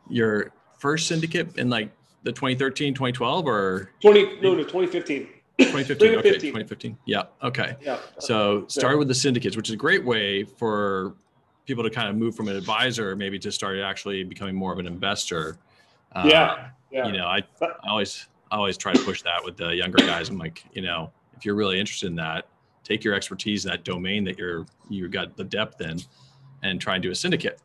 your 0.08 0.52
first 0.78 1.06
syndicate 1.06 1.56
in 1.56 1.68
like 1.68 1.90
the 2.22 2.32
2013, 2.32 2.94
2012 2.94 3.46
or 3.46 3.90
20, 4.00 4.40
no, 4.40 4.54
no, 4.54 4.62
2015. 4.62 5.28
2015. 5.58 6.14
Okay, 6.16 6.30
2015. 6.30 6.96
Yeah. 7.04 7.24
Okay. 7.42 7.76
Yeah. 7.82 7.98
So 8.18 8.64
started 8.68 8.98
with 8.98 9.08
the 9.08 9.14
syndicates, 9.14 9.56
which 9.56 9.68
is 9.68 9.74
a 9.74 9.78
great 9.78 10.04
way 10.04 10.44
for 10.44 11.14
people 11.66 11.82
to 11.82 11.90
kind 11.90 12.08
of 12.08 12.16
move 12.16 12.34
from 12.34 12.48
an 12.48 12.56
advisor 12.56 13.14
maybe 13.14 13.38
to 13.38 13.52
start 13.52 13.78
actually 13.78 14.24
becoming 14.24 14.54
more 14.54 14.72
of 14.72 14.78
an 14.78 14.86
investor. 14.86 15.58
Uh, 16.12 16.24
yeah, 16.26 16.68
yeah. 16.90 17.06
You 17.06 17.12
know, 17.12 17.26
I, 17.26 17.42
I 17.60 17.88
always 17.88 18.28
I 18.50 18.56
always 18.56 18.76
try 18.76 18.92
to 18.92 19.00
push 19.04 19.22
that 19.22 19.44
with 19.44 19.56
the 19.56 19.74
younger 19.74 19.98
guys. 19.98 20.28
I'm 20.28 20.38
like, 20.38 20.64
you 20.72 20.82
know, 20.82 21.12
if 21.36 21.44
you're 21.44 21.56
really 21.56 21.78
interested 21.78 22.06
in 22.06 22.16
that, 22.16 22.46
take 22.84 23.04
your 23.04 23.14
expertise 23.14 23.64
in 23.64 23.70
that 23.70 23.84
domain 23.84 24.24
that 24.24 24.38
you're 24.38 24.64
you 24.88 25.08
got 25.08 25.36
the 25.36 25.44
depth 25.44 25.80
in, 25.80 26.00
and 26.62 26.80
try 26.80 26.94
and 26.94 27.02
do 27.02 27.10
a 27.10 27.14
syndicate. 27.14 27.60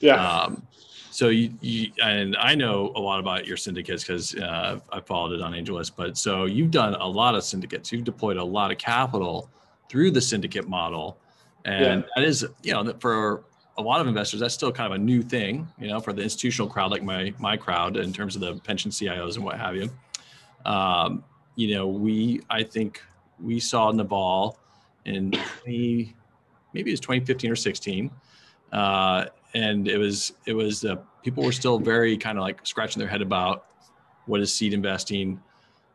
Yeah. 0.00 0.14
Um, 0.14 0.66
so 1.16 1.28
you, 1.28 1.50
you, 1.62 1.92
and 2.02 2.36
I 2.36 2.54
know 2.54 2.92
a 2.94 3.00
lot 3.00 3.20
about 3.20 3.46
your 3.46 3.56
syndicates 3.56 4.04
because 4.04 4.34
uh, 4.34 4.80
I 4.92 5.00
followed 5.00 5.32
it 5.32 5.40
on 5.40 5.52
AngelList. 5.52 5.92
But 5.96 6.18
so 6.18 6.44
you've 6.44 6.70
done 6.70 6.94
a 6.94 7.06
lot 7.06 7.34
of 7.34 7.42
syndicates. 7.42 7.90
You've 7.90 8.04
deployed 8.04 8.36
a 8.36 8.44
lot 8.44 8.70
of 8.70 8.76
capital 8.76 9.48
through 9.88 10.10
the 10.10 10.20
syndicate 10.20 10.68
model 10.68 11.16
and 11.66 12.02
yeah. 12.02 12.08
that 12.14 12.24
is 12.24 12.46
you 12.62 12.72
know 12.72 12.94
for 13.00 13.44
a 13.78 13.82
lot 13.82 14.00
of 14.00 14.06
investors 14.06 14.40
that's 14.40 14.54
still 14.54 14.72
kind 14.72 14.92
of 14.92 14.98
a 14.98 15.02
new 15.02 15.22
thing 15.22 15.68
you 15.78 15.88
know 15.88 16.00
for 16.00 16.12
the 16.12 16.22
institutional 16.22 16.68
crowd 16.68 16.90
like 16.90 17.02
my 17.02 17.34
my 17.38 17.56
crowd 17.56 17.96
in 17.96 18.12
terms 18.12 18.34
of 18.34 18.40
the 18.40 18.54
pension 18.60 18.90
cios 18.90 19.36
and 19.36 19.44
what 19.44 19.58
have 19.58 19.76
you 19.76 19.90
um, 20.64 21.22
you 21.56 21.74
know 21.74 21.86
we 21.86 22.40
i 22.48 22.62
think 22.62 23.02
we 23.42 23.60
saw 23.60 23.90
naval 23.90 24.58
in 25.04 25.30
20, 25.62 26.14
maybe 26.72 26.90
it 26.90 26.92
was 26.92 27.00
2015 27.00 27.50
or 27.50 27.56
16 27.56 28.10
uh, 28.72 29.26
and 29.56 29.88
it 29.88 29.98
was 29.98 30.32
it 30.46 30.52
was 30.52 30.84
uh, 30.84 30.96
people 31.24 31.42
were 31.42 31.52
still 31.52 31.78
very 31.78 32.16
kind 32.16 32.38
of 32.38 32.42
like 32.42 32.60
scratching 32.64 33.00
their 33.00 33.08
head 33.08 33.22
about 33.22 33.66
what 34.26 34.40
is 34.40 34.54
seed 34.54 34.72
investing 34.72 35.40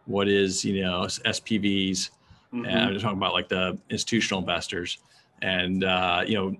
what 0.05 0.27
is 0.27 0.65
you 0.65 0.81
know 0.81 1.01
spvs 1.01 2.09
mm-hmm. 2.53 2.65
and 2.65 2.79
i'm 2.79 2.93
just 2.93 3.03
talking 3.03 3.17
about 3.17 3.33
like 3.33 3.47
the 3.47 3.77
institutional 3.89 4.39
investors 4.39 4.97
and 5.41 5.83
uh, 5.83 6.23
you 6.25 6.35
know 6.35 6.55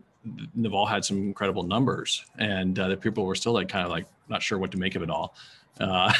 Naval 0.53 0.85
had 0.85 1.03
some 1.03 1.17
incredible 1.17 1.63
numbers, 1.63 2.23
and 2.37 2.77
uh, 2.77 2.89
the 2.89 2.97
people 2.97 3.25
were 3.25 3.35
still 3.35 3.53
like 3.53 3.67
kind 3.69 3.85
of 3.85 3.91
like 3.91 4.05
not 4.29 4.41
sure 4.43 4.57
what 4.57 4.71
to 4.71 4.77
make 4.77 4.95
of 4.95 5.01
it 5.01 5.09
all. 5.09 5.35
Uh, 5.79 6.13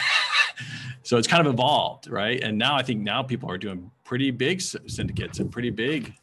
so 1.03 1.17
it's 1.17 1.27
kind 1.27 1.45
of 1.45 1.53
evolved, 1.53 2.09
right? 2.09 2.41
And 2.41 2.57
now 2.57 2.75
I 2.75 2.81
think 2.81 3.01
now 3.01 3.21
people 3.21 3.49
are 3.51 3.57
doing 3.57 3.91
pretty 4.03 4.31
big 4.31 4.61
syndicates 4.61 5.39
and 5.39 5.51
pretty 5.51 5.69
big 5.69 6.13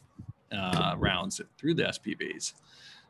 uh, 0.51 0.95
rounds 0.97 1.39
through 1.57 1.75
the 1.75 1.83
SPVs. 1.83 2.53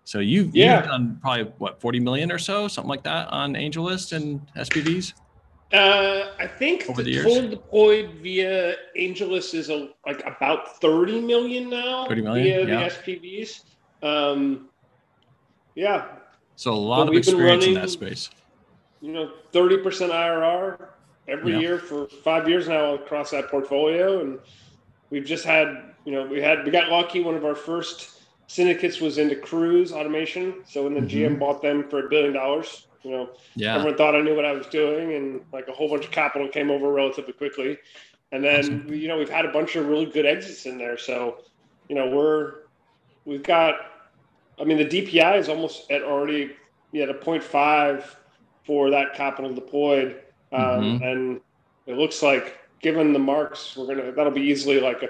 So 0.04 0.20
you've, 0.20 0.56
yeah. 0.56 0.78
you've 0.78 0.88
done 0.88 1.20
probably 1.22 1.44
what 1.60 1.80
40 1.80 2.00
million 2.00 2.32
or 2.32 2.40
so, 2.40 2.68
something 2.68 2.90
like 2.90 3.04
that 3.04 3.28
on 3.30 3.54
AngelList 3.54 4.14
and 4.14 4.42
SPVs. 4.56 5.14
Uh, 5.72 6.32
I 6.40 6.48
think 6.48 6.90
Over 6.90 7.04
the, 7.04 7.16
the 7.16 7.24
total 7.24 7.50
deployed 7.50 8.10
via 8.24 8.76
AngelList 8.98 9.54
is 9.54 9.70
a, 9.70 9.90
like 10.06 10.26
about 10.26 10.82
30 10.82 11.22
million 11.22 11.70
now 11.70 12.08
30 12.08 12.22
million, 12.24 12.66
via 12.66 12.68
yeah. 12.68 12.90
the 12.90 12.96
SPVs. 12.96 13.62
Um, 14.02 14.70
yeah. 15.76 16.08
So 16.56 16.74
a 16.74 16.76
lot 16.76 17.06
but 17.06 17.10
of 17.10 17.18
experience 17.18 17.66
running, 17.66 17.76
in 17.76 17.82
that 17.82 17.92
space. 17.92 18.32
You 19.02 19.12
know, 19.12 19.32
30% 19.54 19.84
IRR 20.10 20.88
every 21.28 21.54
yeah. 21.54 21.60
year 21.60 21.78
for 21.78 22.08
five 22.08 22.50
years 22.50 22.68
now 22.68 22.96
across 22.96 23.30
that 23.32 23.50
portfolio. 23.50 24.22
And 24.22 24.40
we've 25.12 25.24
just 25.26 25.46
had, 25.46 25.94
you 26.04 26.14
know, 26.14 26.26
we 26.26 26.42
had, 26.42 26.66
we 26.66 26.72
got 26.72 26.90
lucky. 26.90 27.22
One 27.22 27.36
of 27.36 27.46
our 27.46 27.56
first 27.56 28.19
syndicates 28.50 29.00
was 29.00 29.20
into 29.20 29.36
cruise 29.36 29.92
automation. 29.92 30.56
So 30.66 30.84
when 30.84 30.96
the 30.96 31.02
mm-hmm. 31.02 31.36
GM 31.36 31.40
bought 31.40 31.62
them 31.62 31.88
for 31.88 32.08
a 32.08 32.10
billion 32.10 32.34
dollars, 32.34 32.88
you 33.04 33.12
know, 33.12 33.30
yeah. 33.56 33.76
everyone 33.76 33.96
thought 33.96 34.16
I 34.16 34.22
knew 34.22 34.36
what 34.36 34.44
I 34.44 34.54
was 34.54 34.66
doing, 34.68 35.14
and 35.14 35.42
like 35.54 35.68
a 35.68 35.72
whole 35.72 35.88
bunch 35.88 36.06
of 36.06 36.12
capital 36.12 36.48
came 36.48 36.72
over 36.72 36.92
relatively 36.92 37.32
quickly. 37.32 37.78
And 38.32 38.44
then 38.44 38.60
awesome. 38.60 38.94
you 38.94 39.08
know 39.08 39.18
we've 39.18 39.30
had 39.30 39.46
a 39.46 39.52
bunch 39.52 39.76
of 39.76 39.88
really 39.88 40.08
good 40.08 40.26
exits 40.26 40.66
in 40.66 40.80
there. 40.80 40.98
So 40.98 41.44
you 41.88 41.96
know 41.96 42.10
we're 42.10 42.64
we've 43.24 43.44
got. 43.44 43.76
I 44.60 44.64
mean 44.66 44.78
the 44.78 44.86
DPI 44.86 45.38
is 45.38 45.48
almost 45.48 45.90
at 45.92 46.02
already 46.02 46.52
yeah, 46.92 47.04
at 47.04 47.10
a 47.10 47.14
0.5 47.14 48.04
for 48.66 48.90
that 48.90 49.14
capital 49.14 49.54
deployed, 49.54 50.22
um, 50.52 50.62
mm-hmm. 50.62 51.04
and 51.04 51.42
it 51.86 51.98
looks 51.98 52.24
like 52.24 52.58
given 52.82 53.14
the 53.14 53.20
marks, 53.20 53.78
we're 53.78 53.86
gonna 53.86 54.12
that'll 54.12 54.32
be 54.32 54.42
easily 54.42 54.80
like 54.80 55.04
a 55.04 55.10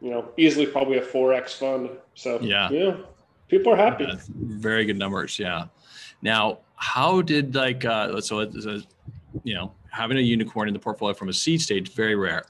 you 0.00 0.10
know 0.10 0.28
easily 0.36 0.66
probably 0.66 0.98
a 0.98 1.02
4x 1.02 1.54
fund. 1.54 1.90
So 2.14 2.40
yeah, 2.40 2.70
yeah, 2.70 2.96
people 3.48 3.72
are 3.72 3.76
happy. 3.76 4.04
Yeah, 4.04 4.16
very 4.34 4.84
good 4.84 4.98
numbers. 4.98 5.38
Yeah. 5.38 5.66
Now, 6.22 6.58
how 6.76 7.22
did 7.22 7.54
like 7.54 7.84
uh, 7.84 8.20
so 8.20 8.40
it's 8.40 8.66
a, 8.66 8.82
you 9.44 9.54
know 9.54 9.72
having 9.90 10.18
a 10.18 10.20
unicorn 10.20 10.68
in 10.68 10.74
the 10.74 10.80
portfolio 10.80 11.14
from 11.14 11.28
a 11.28 11.32
seed 11.32 11.60
stage 11.60 11.92
very 11.92 12.14
rare. 12.14 12.44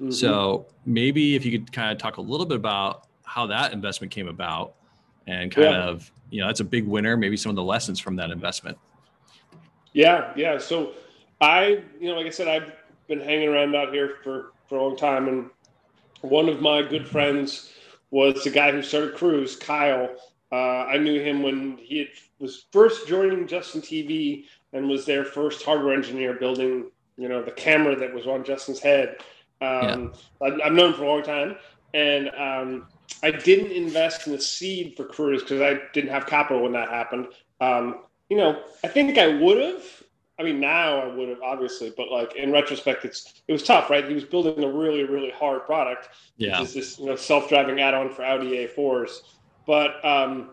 Mm-hmm. 0.00 0.10
So 0.10 0.66
maybe 0.84 1.34
if 1.34 1.44
you 1.44 1.58
could 1.58 1.72
kind 1.72 1.92
of 1.92 1.98
talk 1.98 2.16
a 2.16 2.20
little 2.20 2.46
bit 2.46 2.56
about 2.56 3.06
how 3.24 3.46
that 3.46 3.72
investment 3.72 4.10
came 4.10 4.28
about 4.28 4.74
and 5.26 5.50
kind 5.50 5.70
yeah. 5.70 5.84
of 5.84 6.10
you 6.30 6.40
know 6.40 6.46
that's 6.46 6.60
a 6.60 6.64
big 6.64 6.86
winner 6.86 7.16
maybe 7.16 7.36
some 7.36 7.50
of 7.50 7.56
the 7.56 7.62
lessons 7.62 8.00
from 8.00 8.16
that 8.16 8.30
investment 8.30 8.78
yeah 9.92 10.32
yeah 10.36 10.58
so 10.58 10.92
i 11.40 11.82
you 12.00 12.08
know 12.08 12.14
like 12.14 12.26
i 12.26 12.30
said 12.30 12.48
i've 12.48 12.72
been 13.08 13.20
hanging 13.20 13.48
around 13.48 13.74
out 13.74 13.92
here 13.92 14.16
for 14.22 14.52
for 14.68 14.78
a 14.78 14.82
long 14.82 14.96
time 14.96 15.28
and 15.28 15.50
one 16.28 16.48
of 16.48 16.60
my 16.60 16.82
good 16.82 17.06
friends 17.06 17.72
was 18.10 18.44
the 18.44 18.50
guy 18.50 18.70
who 18.70 18.82
started 18.82 19.14
cruise 19.14 19.56
kyle 19.56 20.08
uh, 20.52 20.84
i 20.86 20.96
knew 20.96 21.20
him 21.20 21.42
when 21.42 21.76
he 21.78 21.98
had 21.98 22.08
was 22.38 22.66
first 22.72 23.06
joining 23.08 23.46
Justin 23.46 23.80
TV 23.80 24.44
and 24.72 24.88
was 24.88 25.06
their 25.06 25.24
first 25.24 25.64
hardware 25.64 25.94
engineer 25.94 26.34
building, 26.34 26.90
you 27.16 27.28
know, 27.28 27.42
the 27.42 27.50
camera 27.50 27.96
that 27.96 28.12
was 28.12 28.26
on 28.26 28.44
Justin's 28.44 28.80
head. 28.80 29.16
Um, 29.60 30.12
yeah. 30.42 30.56
I've 30.64 30.72
known 30.72 30.92
for 30.92 31.04
a 31.04 31.08
long 31.08 31.22
time, 31.22 31.56
and 31.94 32.28
um, 32.36 32.88
I 33.22 33.30
didn't 33.30 33.72
invest 33.72 34.26
in 34.26 34.34
the 34.34 34.40
seed 34.40 34.94
for 34.96 35.04
Cruise 35.04 35.42
because 35.42 35.62
I 35.62 35.80
didn't 35.94 36.10
have 36.10 36.26
capital 36.26 36.62
when 36.62 36.72
that 36.72 36.90
happened. 36.90 37.28
Um, 37.60 38.02
you 38.28 38.36
know, 38.36 38.62
I 38.84 38.88
think 38.88 39.16
I 39.16 39.28
would 39.28 39.62
have. 39.62 39.84
I 40.38 40.42
mean, 40.42 40.60
now 40.60 40.98
I 40.98 41.06
would 41.06 41.28
have 41.30 41.40
obviously, 41.42 41.92
but 41.96 42.10
like 42.10 42.36
in 42.36 42.52
retrospect, 42.52 43.04
it's 43.04 43.42
it 43.48 43.52
was 43.52 43.62
tough, 43.62 43.88
right? 43.88 44.06
He 44.06 44.14
was 44.14 44.24
building 44.24 44.62
a 44.62 44.68
really, 44.68 45.04
really 45.04 45.30
hard 45.30 45.64
product. 45.64 46.10
Yeah. 46.36 46.60
Is 46.60 46.74
this 46.74 46.98
you 46.98 47.06
know 47.06 47.16
self-driving 47.16 47.80
add-on 47.80 48.12
for 48.12 48.24
Audi 48.24 48.66
A4s. 48.66 49.20
But 49.66 50.04
um, 50.04 50.50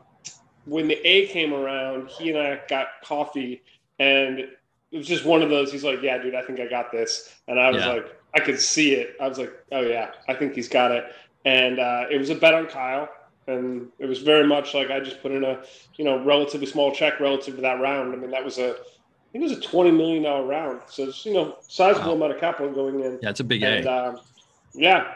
when 0.66 0.88
the 0.88 0.96
A 1.06 1.28
came 1.28 1.54
around, 1.54 2.10
he 2.10 2.30
and 2.30 2.40
I 2.40 2.62
got 2.68 2.88
coffee, 3.04 3.62
and 4.00 4.40
it 4.40 4.98
was 4.98 5.08
just 5.08 5.26
one 5.26 5.42
of 5.42 5.50
those. 5.50 5.72
He's 5.72 5.84
like, 5.84 6.02
"Yeah, 6.02 6.18
dude, 6.18 6.36
I 6.36 6.44
think 6.44 6.60
I 6.60 6.68
got 6.68 6.92
this," 6.92 7.36
and 7.48 7.60
I 7.60 7.70
was 7.70 7.84
yeah. 7.84 7.94
like, 7.94 8.16
I 8.34 8.40
could 8.40 8.60
see 8.60 8.94
it. 8.94 9.16
I 9.20 9.28
was 9.28 9.38
like, 9.38 9.54
"Oh 9.72 9.82
yeah, 9.82 10.12
I 10.30 10.34
think 10.34 10.56
he's 10.56 10.70
got 10.70 10.92
it." 10.92 11.06
And 11.46 11.80
uh, 11.80 12.06
it 12.10 12.18
was 12.18 12.30
a 12.30 12.36
bet 12.36 12.54
on 12.54 12.68
Kyle, 12.68 13.10
and 13.48 13.90
it 14.00 14.06
was 14.06 14.20
very 14.20 14.48
much 14.48 14.74
like 14.74 14.90
I 14.90 15.00
just 15.02 15.22
put 15.22 15.32
in 15.32 15.44
a, 15.44 15.62
you 15.98 16.06
know, 16.06 16.24
relatively 16.24 16.68
small 16.68 16.94
check 16.94 17.20
relative 17.20 17.56
to 17.58 17.62
that 17.62 17.82
round. 17.82 18.14
I 18.14 18.16
mean, 18.16 18.32
that 18.32 18.46
was 18.46 18.58
a, 18.58 18.78
I 19.34 19.40
think 19.40 19.52
it 19.52 19.56
was 19.56 19.66
a 19.66 19.70
twenty 19.70 19.90
million 19.90 20.24
dollar 20.24 20.46
round, 20.46 20.82
so 20.88 21.06
it's 21.06 21.26
you 21.26 21.34
know 21.34 21.58
sizable 21.68 22.10
wow. 22.10 22.16
amount 22.18 22.34
of 22.34 22.40
capital 22.40 22.72
going 22.72 23.00
in. 23.00 23.18
Yeah, 23.22 23.32
it's 23.32 23.40
a 23.40 23.44
big 23.44 23.64
and, 23.64 23.86
A. 23.86 23.92
Um, 23.92 24.20
yeah, 24.76 25.14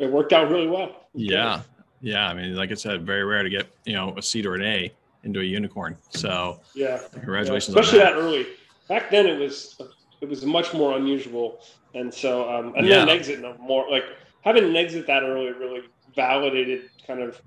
it 0.00 0.10
worked 0.10 0.32
out 0.32 0.50
really 0.50 0.68
well. 0.68 1.06
Yeah, 1.14 1.60
yeah. 2.00 2.28
I 2.28 2.34
mean, 2.34 2.56
like 2.56 2.70
I 2.70 2.74
said, 2.74 3.04
very 3.04 3.24
rare 3.24 3.42
to 3.42 3.50
get 3.50 3.66
you 3.84 3.92
know 3.92 4.14
a 4.16 4.22
seed 4.22 4.46
or 4.46 4.54
an 4.54 4.62
A 4.62 4.90
into 5.24 5.40
a 5.40 5.44
unicorn. 5.44 5.98
So 6.08 6.60
yeah, 6.74 6.98
congratulations. 7.12 7.74
Yeah. 7.74 7.80
Especially 7.80 7.98
that. 7.98 8.14
that. 8.14 8.20
early. 8.20 8.46
Back 8.88 9.10
then, 9.10 9.26
it 9.26 9.38
was 9.38 9.78
it 10.22 10.28
was 10.30 10.46
much 10.46 10.72
more 10.72 10.96
unusual, 10.96 11.60
and 11.94 12.12
so 12.12 12.48
um, 12.50 12.74
and 12.74 12.86
yeah. 12.86 13.00
then 13.00 13.10
exit 13.10 13.40
no 13.40 13.54
more 13.58 13.86
like 13.90 14.04
having 14.40 14.64
an 14.64 14.76
exit 14.76 15.06
that 15.08 15.22
early 15.22 15.52
really 15.52 15.82
validated 16.16 16.88
kind 17.06 17.20
of 17.20 17.40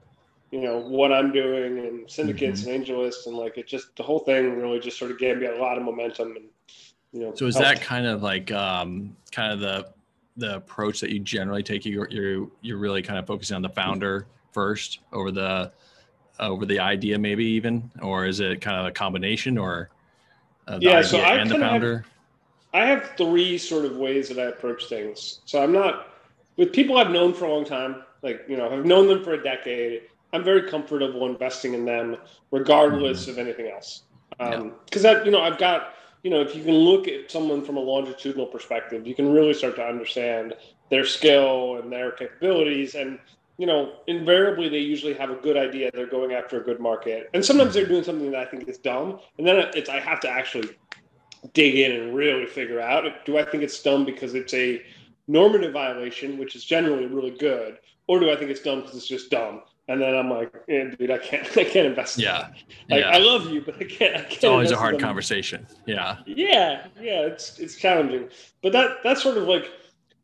you 0.51 0.61
know 0.61 0.77
what 0.77 1.11
I'm 1.11 1.31
doing 1.31 1.79
and 1.79 2.11
syndicates 2.11 2.61
mm-hmm. 2.61 2.71
and 2.71 2.85
AngelList 2.85 3.25
and 3.25 3.35
like 3.35 3.57
it 3.57 3.67
just 3.67 3.95
the 3.95 4.03
whole 4.03 4.19
thing 4.19 4.57
really 4.57 4.79
just 4.79 4.99
sort 4.99 5.11
of 5.11 5.17
gave 5.17 5.37
me 5.37 5.47
a 5.47 5.55
lot 5.55 5.77
of 5.77 5.83
momentum 5.83 6.35
and 6.35 6.45
you 7.11 7.21
know. 7.21 7.35
So 7.35 7.45
is 7.45 7.55
helped. 7.55 7.79
that 7.79 7.81
kind 7.81 8.05
of 8.05 8.21
like 8.21 8.51
um, 8.51 9.15
kind 9.31 9.53
of 9.53 9.59
the 9.59 9.87
the 10.37 10.55
approach 10.55 10.99
that 11.01 11.09
you 11.09 11.19
generally 11.19 11.63
take? 11.63 11.85
You 11.85 12.05
you're 12.09 12.47
you're 12.61 12.77
really 12.77 13.01
kind 13.01 13.19
of 13.19 13.27
focusing 13.27 13.55
on 13.55 13.61
the 13.61 13.69
founder 13.69 14.25
first 14.51 14.99
over 15.13 15.31
the 15.31 15.71
over 16.39 16.65
the 16.65 16.79
idea 16.79 17.17
maybe 17.17 17.45
even, 17.45 17.89
or 18.01 18.25
is 18.25 18.39
it 18.39 18.61
kind 18.61 18.79
of 18.79 18.85
a 18.87 18.91
combination 18.91 19.57
or 19.57 19.89
uh, 20.67 20.79
the 20.79 20.85
yeah, 20.85 20.91
idea 20.97 21.03
so 21.03 21.19
I 21.19 21.35
and 21.35 21.49
the 21.49 21.59
founder? 21.59 21.97
Have, 21.97 22.05
I 22.73 22.85
have 22.85 23.11
three 23.17 23.57
sort 23.57 23.85
of 23.85 23.97
ways 23.97 24.29
that 24.29 24.39
I 24.39 24.43
approach 24.43 24.87
things. 24.87 25.41
So 25.45 25.61
I'm 25.61 25.71
not 25.71 26.07
with 26.57 26.71
people 26.71 26.97
I've 26.97 27.11
known 27.11 27.33
for 27.33 27.45
a 27.45 27.53
long 27.53 27.65
time, 27.65 28.03
like 28.21 28.45
you 28.47 28.57
know, 28.57 28.69
I've 28.69 28.85
known 28.85 29.07
them 29.07 29.23
for 29.23 29.33
a 29.33 29.43
decade. 29.43 30.03
I'm 30.33 30.43
very 30.43 30.69
comfortable 30.69 31.25
investing 31.25 31.73
in 31.73 31.85
them, 31.85 32.17
regardless 32.51 33.23
mm-hmm. 33.23 33.31
of 33.31 33.37
anything 33.37 33.67
else. 33.67 34.03
Because 34.37 34.55
um, 34.55 34.73
yeah. 34.93 35.01
that, 35.01 35.25
you 35.25 35.31
know, 35.31 35.41
I've 35.41 35.57
got, 35.57 35.93
you 36.23 36.29
know, 36.29 36.41
if 36.41 36.55
you 36.55 36.63
can 36.63 36.73
look 36.73 37.07
at 37.07 37.29
someone 37.29 37.63
from 37.63 37.77
a 37.77 37.79
longitudinal 37.79 38.47
perspective, 38.47 39.05
you 39.05 39.15
can 39.15 39.31
really 39.31 39.53
start 39.53 39.75
to 39.75 39.83
understand 39.83 40.53
their 40.89 41.05
skill 41.05 41.77
and 41.77 41.91
their 41.91 42.11
capabilities. 42.11 42.95
And, 42.95 43.19
you 43.57 43.67
know, 43.67 43.93
invariably 44.07 44.69
they 44.69 44.79
usually 44.79 45.13
have 45.13 45.29
a 45.29 45.35
good 45.35 45.57
idea. 45.57 45.91
They're 45.93 46.05
going 46.07 46.33
after 46.33 46.61
a 46.61 46.63
good 46.63 46.79
market. 46.79 47.29
And 47.33 47.43
sometimes 47.43 47.73
they're 47.73 47.85
doing 47.85 48.03
something 48.03 48.31
that 48.31 48.39
I 48.39 48.45
think 48.45 48.67
is 48.67 48.77
dumb. 48.77 49.19
And 49.37 49.45
then 49.45 49.57
it's, 49.73 49.89
I 49.89 49.99
have 49.99 50.19
to 50.21 50.29
actually 50.29 50.69
dig 51.53 51.75
in 51.75 51.91
and 51.91 52.15
really 52.15 52.45
figure 52.45 52.79
out 52.79 53.03
do 53.25 53.37
I 53.37 53.43
think 53.43 53.63
it's 53.63 53.81
dumb 53.81 54.05
because 54.05 54.35
it's 54.35 54.53
a 54.53 54.81
normative 55.27 55.73
violation, 55.73 56.37
which 56.37 56.55
is 56.55 56.63
generally 56.63 57.05
really 57.05 57.31
good, 57.31 57.77
or 58.07 58.19
do 58.19 58.31
I 58.31 58.35
think 58.35 58.51
it's 58.51 58.61
dumb 58.61 58.81
because 58.81 58.95
it's 58.95 59.07
just 59.07 59.31
dumb? 59.31 59.61
And 59.91 60.01
then 60.01 60.15
I'm 60.15 60.29
like, 60.29 60.53
eh, 60.69 60.85
dude, 60.97 61.11
I 61.11 61.17
can't, 61.17 61.45
I 61.57 61.65
can't 61.65 61.87
invest. 61.87 62.17
Yeah, 62.17 62.47
like, 62.89 63.01
yeah. 63.01 63.09
I 63.09 63.17
love 63.17 63.49
you, 63.49 63.61
but 63.61 63.75
I 63.75 63.83
can't. 63.83 64.15
I 64.15 64.19
can't 64.21 64.33
it's 64.33 64.43
always 64.45 64.71
a 64.71 64.77
hard 64.77 64.99
conversation. 64.99 65.67
Yeah, 65.85 66.17
yeah, 66.25 66.87
yeah. 66.99 67.21
It's 67.21 67.59
it's 67.59 67.75
challenging, 67.75 68.29
but 68.63 68.71
that 68.71 68.97
that's 69.03 69.21
sort 69.21 69.37
of 69.37 69.43
like 69.43 69.69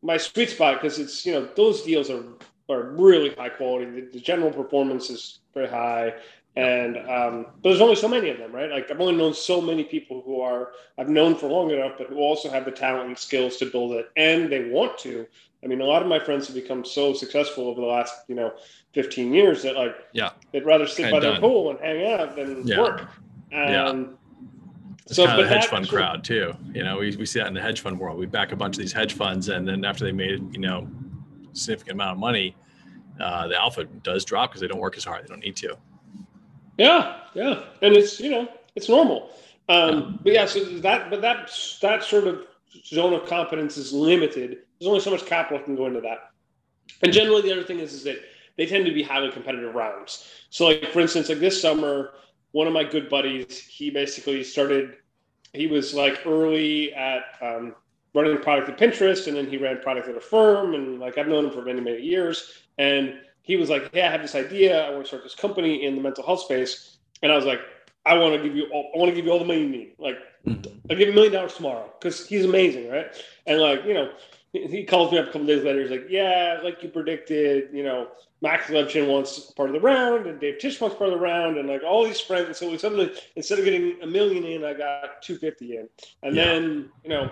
my 0.00 0.16
sweet 0.16 0.50
spot 0.50 0.80
because 0.80 0.98
it's 0.98 1.26
you 1.26 1.32
know 1.32 1.48
those 1.54 1.82
deals 1.82 2.08
are 2.08 2.24
are 2.70 2.90
really 2.92 3.34
high 3.34 3.50
quality. 3.50 3.90
The, 3.90 4.08
the 4.12 4.20
general 4.20 4.50
performance 4.50 5.10
is 5.10 5.40
very 5.52 5.68
high, 5.68 6.14
and 6.56 6.96
um, 6.96 7.46
but 7.62 7.70
there's 7.70 7.82
only 7.82 7.96
so 7.96 8.08
many 8.08 8.30
of 8.30 8.38
them, 8.38 8.52
right? 8.52 8.70
Like 8.70 8.90
I've 8.90 9.00
only 9.00 9.16
known 9.16 9.34
so 9.34 9.60
many 9.60 9.84
people 9.84 10.22
who 10.24 10.40
are 10.40 10.70
I've 10.96 11.10
known 11.10 11.34
for 11.34 11.48
long 11.48 11.70
enough, 11.70 11.92
but 11.98 12.06
who 12.06 12.16
also 12.16 12.48
have 12.50 12.64
the 12.64 12.70
talent 12.70 13.08
and 13.08 13.18
skills 13.18 13.58
to 13.58 13.66
build 13.66 13.92
it, 13.92 14.08
and 14.16 14.50
they 14.50 14.70
want 14.70 14.96
to. 14.98 15.26
I 15.62 15.66
mean, 15.66 15.80
a 15.80 15.84
lot 15.84 16.02
of 16.02 16.08
my 16.08 16.20
friends 16.20 16.46
have 16.46 16.54
become 16.54 16.84
so 16.84 17.12
successful 17.12 17.66
over 17.66 17.80
the 17.80 17.86
last, 17.86 18.14
you 18.28 18.34
know, 18.34 18.52
15 18.92 19.34
years 19.34 19.62
that 19.64 19.74
like, 19.74 19.96
yeah, 20.12 20.30
they'd 20.52 20.64
rather 20.64 20.86
sit 20.86 21.10
by 21.10 21.18
their 21.18 21.40
pool 21.40 21.70
and 21.70 21.80
hang 21.80 22.12
out 22.12 22.36
than 22.36 22.66
yeah. 22.66 22.78
work. 22.78 23.00
Um, 23.00 23.08
yeah. 23.52 24.04
It's 25.04 25.16
so, 25.16 25.26
kind 25.26 25.40
of 25.40 25.48
the 25.48 25.54
hedge 25.54 25.66
fund 25.66 25.88
crowd 25.88 26.22
too. 26.22 26.54
You 26.74 26.84
know, 26.84 26.98
we, 26.98 27.16
we 27.16 27.24
see 27.24 27.38
that 27.38 27.48
in 27.48 27.54
the 27.54 27.62
hedge 27.62 27.80
fund 27.80 27.98
world. 27.98 28.18
We 28.18 28.26
back 28.26 28.52
a 28.52 28.56
bunch 28.56 28.76
of 28.76 28.80
these 28.80 28.92
hedge 28.92 29.14
funds, 29.14 29.48
and 29.48 29.66
then 29.66 29.84
after 29.84 30.04
they 30.04 30.12
made, 30.12 30.54
you 30.54 30.60
know, 30.60 30.86
significant 31.54 31.94
amount 31.94 32.12
of 32.12 32.18
money, 32.18 32.54
uh, 33.18 33.48
the 33.48 33.58
alpha 33.58 33.84
does 33.84 34.24
drop 34.24 34.50
because 34.50 34.60
they 34.60 34.68
don't 34.68 34.80
work 34.80 34.96
as 34.96 35.04
hard. 35.04 35.24
They 35.24 35.28
don't 35.28 35.40
need 35.40 35.56
to. 35.56 35.76
Yeah, 36.76 37.20
yeah, 37.34 37.64
and 37.82 37.96
it's 37.96 38.20
you 38.20 38.30
know 38.30 38.48
it's 38.76 38.88
normal. 38.88 39.30
Um, 39.68 39.90
yeah. 39.90 40.18
But 40.22 40.32
yeah, 40.32 40.46
so 40.46 40.64
that 40.80 41.10
but 41.10 41.22
that 41.22 41.50
that 41.80 42.04
sort 42.04 42.26
of 42.26 42.46
zone 42.84 43.14
of 43.14 43.26
competence 43.26 43.76
is 43.76 43.92
limited. 43.92 44.58
There's 44.78 44.88
only 44.88 45.00
so 45.00 45.10
much 45.10 45.26
capital 45.26 45.62
can 45.62 45.76
go 45.76 45.86
into 45.86 46.00
that. 46.02 46.30
And 47.02 47.12
generally, 47.12 47.42
the 47.42 47.52
other 47.52 47.64
thing 47.64 47.80
is 47.80 47.92
is 47.92 48.04
that 48.04 48.18
they 48.56 48.66
tend 48.66 48.86
to 48.86 48.92
be 48.92 49.02
highly 49.02 49.30
competitive 49.30 49.74
rounds. 49.74 50.30
So, 50.50 50.66
like 50.66 50.92
for 50.92 51.00
instance, 51.00 51.28
like 51.28 51.38
this 51.38 51.60
summer, 51.60 52.12
one 52.52 52.66
of 52.66 52.72
my 52.72 52.84
good 52.84 53.08
buddies, 53.08 53.58
he 53.58 53.90
basically 53.90 54.42
started. 54.44 54.96
He 55.54 55.66
was 55.66 55.94
like 55.94 56.26
early 56.26 56.92
at 56.94 57.22
um, 57.40 57.74
running 58.14 58.38
product 58.38 58.68
at 58.68 58.78
Pinterest, 58.78 59.26
and 59.26 59.36
then 59.36 59.46
he 59.46 59.56
ran 59.56 59.80
product 59.80 60.08
at 60.08 60.16
Affirm, 60.16 60.74
and 60.74 60.98
like 60.98 61.18
I've 61.18 61.28
known 61.28 61.46
him 61.46 61.50
for 61.52 61.62
many 61.62 61.80
many 61.80 62.02
years, 62.02 62.62
and 62.78 63.14
he 63.42 63.56
was 63.56 63.70
like, 63.70 63.92
"Hey, 63.92 64.02
I 64.02 64.10
have 64.10 64.22
this 64.22 64.34
idea. 64.34 64.86
I 64.86 64.90
want 64.90 65.04
to 65.04 65.08
start 65.08 65.22
this 65.22 65.34
company 65.34 65.84
in 65.84 65.94
the 65.94 66.02
mental 66.02 66.24
health 66.24 66.40
space." 66.40 66.98
And 67.22 67.32
I 67.32 67.36
was 67.36 67.44
like, 67.44 67.60
"I 68.04 68.18
want 68.18 68.34
to 68.34 68.42
give 68.42 68.56
you 68.56 68.66
all. 68.72 68.90
I 68.94 68.98
want 68.98 69.10
to 69.10 69.14
give 69.14 69.24
you 69.24 69.30
all 69.30 69.38
the 69.38 69.44
money 69.44 69.62
you 69.62 69.68
need. 69.68 69.92
Like, 69.98 70.18
mm-hmm. 70.46 70.78
I'll 70.90 70.96
give 70.96 71.06
you 71.06 71.12
a 71.12 71.14
million 71.14 71.32
dollars 71.32 71.54
tomorrow 71.54 71.92
because 71.98 72.26
he's 72.26 72.44
amazing, 72.44 72.90
right?" 72.90 73.06
And 73.46 73.60
like, 73.60 73.84
you 73.84 73.94
know, 73.94 74.10
he 74.52 74.84
calls 74.84 75.12
me 75.12 75.18
up 75.18 75.28
a 75.28 75.32
couple 75.32 75.46
days 75.46 75.64
later. 75.64 75.82
He's 75.82 75.90
like, 75.90 76.06
"Yeah, 76.08 76.60
like 76.62 76.82
you 76.82 76.88
predicted. 76.88 77.68
You 77.72 77.84
know, 77.84 78.08
Max 78.40 78.66
Levchin 78.66 79.08
wants 79.08 79.50
part 79.52 79.68
of 79.68 79.74
the 79.74 79.80
round, 79.80 80.26
and 80.26 80.40
Dave 80.40 80.58
Tisch 80.58 80.80
wants 80.80 80.96
part 80.96 81.10
of 81.12 81.18
the 81.18 81.22
round, 81.22 81.58
and 81.58 81.68
like 81.68 81.82
all 81.82 82.04
these 82.04 82.20
friends. 82.20 82.46
And 82.46 82.56
so 82.56 82.70
we 82.70 82.78
suddenly, 82.78 83.12
instead 83.36 83.58
of 83.58 83.64
getting 83.64 84.00
a 84.02 84.06
million 84.06 84.44
in, 84.44 84.64
I 84.64 84.74
got 84.74 85.22
two 85.22 85.36
fifty 85.36 85.76
in, 85.76 85.88
and 86.22 86.34
yeah. 86.34 86.44
then 86.44 86.90
you 87.02 87.10
know." 87.10 87.30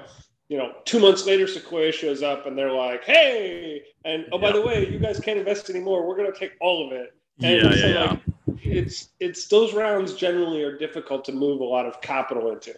you 0.48 0.56
know, 0.56 0.72
two 0.84 1.00
months 1.00 1.26
later, 1.26 1.44
Sequoia 1.48 1.90
shows 1.90 2.22
up 2.22 2.46
and 2.46 2.56
they're 2.56 2.70
like, 2.70 3.02
"Hey, 3.02 3.82
and 4.04 4.26
oh 4.30 4.38
by 4.38 4.52
the 4.52 4.62
way, 4.62 4.88
you 4.88 5.00
guys 5.00 5.18
can't 5.18 5.40
invest 5.40 5.70
anymore. 5.70 6.06
We're 6.06 6.16
going 6.16 6.32
to 6.32 6.38
take 6.38 6.52
all 6.60 6.86
of 6.86 6.92
it." 6.92 7.16
And 7.42 7.62
yeah, 7.62 7.80
so, 7.80 7.86
yeah, 7.86 8.16
like, 8.46 8.64
It's 8.64 9.08
it's 9.20 9.48
those 9.48 9.74
rounds 9.74 10.14
generally 10.14 10.62
are 10.62 10.76
difficult 10.76 11.24
to 11.26 11.32
move 11.32 11.60
a 11.60 11.64
lot 11.64 11.86
of 11.86 12.00
capital 12.00 12.52
into. 12.52 12.74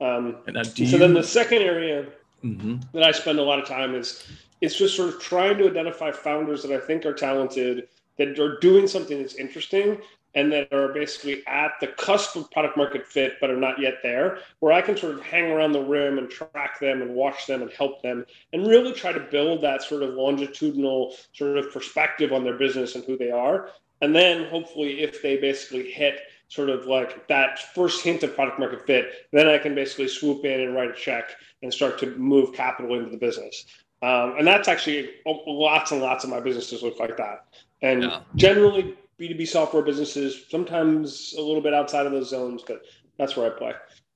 Um, 0.00 0.36
so 0.62 0.70
you... 0.76 0.98
then 0.98 1.12
the 1.12 1.24
second 1.24 1.62
area 1.62 2.06
mm-hmm. 2.44 2.76
that 2.92 3.02
I 3.02 3.12
spend 3.12 3.38
a 3.38 3.42
lot 3.42 3.58
of 3.58 3.66
time 3.66 3.94
is 3.94 4.26
it's 4.60 4.76
just 4.76 4.96
sort 4.96 5.14
of 5.14 5.20
trying 5.20 5.58
to 5.58 5.68
identify 5.68 6.10
founders 6.10 6.62
that 6.62 6.72
I 6.72 6.78
think 6.78 7.06
are 7.06 7.14
talented 7.14 7.88
that 8.18 8.38
are 8.38 8.58
doing 8.58 8.86
something 8.86 9.18
that's 9.18 9.36
interesting 9.36 9.98
and 10.34 10.52
that 10.52 10.72
are 10.72 10.92
basically 10.92 11.42
at 11.46 11.72
the 11.80 11.86
cusp 11.86 12.36
of 12.36 12.50
product 12.50 12.76
market 12.76 13.06
fit 13.06 13.34
but 13.40 13.50
are 13.50 13.56
not 13.56 13.80
yet 13.80 13.94
there 14.02 14.38
where 14.60 14.72
i 14.72 14.82
can 14.82 14.96
sort 14.96 15.14
of 15.14 15.22
hang 15.22 15.50
around 15.50 15.72
the 15.72 15.80
rim 15.80 16.18
and 16.18 16.28
track 16.28 16.78
them 16.80 17.00
and 17.00 17.14
watch 17.14 17.46
them 17.46 17.62
and 17.62 17.70
help 17.72 18.02
them 18.02 18.24
and 18.52 18.66
really 18.66 18.92
try 18.92 19.10
to 19.10 19.20
build 19.20 19.62
that 19.62 19.82
sort 19.82 20.02
of 20.02 20.14
longitudinal 20.14 21.14
sort 21.32 21.56
of 21.56 21.72
perspective 21.72 22.32
on 22.32 22.44
their 22.44 22.58
business 22.58 22.94
and 22.94 23.04
who 23.04 23.16
they 23.16 23.30
are 23.30 23.70
and 24.02 24.14
then 24.14 24.48
hopefully 24.48 25.00
if 25.00 25.22
they 25.22 25.38
basically 25.38 25.90
hit 25.90 26.20
sort 26.48 26.70
of 26.70 26.86
like 26.86 27.28
that 27.28 27.58
first 27.74 28.02
hint 28.02 28.22
of 28.22 28.34
product 28.34 28.58
market 28.58 28.86
fit 28.86 29.06
then 29.32 29.46
i 29.48 29.58
can 29.58 29.74
basically 29.74 30.08
swoop 30.08 30.44
in 30.44 30.60
and 30.60 30.74
write 30.74 30.90
a 30.90 30.94
check 30.94 31.30
and 31.62 31.72
start 31.72 31.98
to 31.98 32.16
move 32.16 32.54
capital 32.54 32.96
into 32.96 33.10
the 33.10 33.18
business 33.18 33.66
um, 34.00 34.36
and 34.38 34.46
that's 34.46 34.68
actually 34.68 35.10
lots 35.26 35.90
and 35.90 36.00
lots 36.00 36.24
of 36.24 36.30
my 36.30 36.40
businesses 36.40 36.82
look 36.82 36.98
like 37.00 37.16
that 37.16 37.46
and 37.82 38.02
yeah. 38.02 38.20
generally 38.36 38.96
B2B 39.18 39.48
software 39.48 39.82
businesses, 39.82 40.44
sometimes 40.48 41.34
a 41.36 41.42
little 41.42 41.60
bit 41.60 41.74
outside 41.74 42.06
of 42.06 42.12
those 42.12 42.30
zones, 42.30 42.62
but 42.66 42.82
that's 43.18 43.36
where 43.36 43.52
I 43.52 43.58
play. 43.58 43.72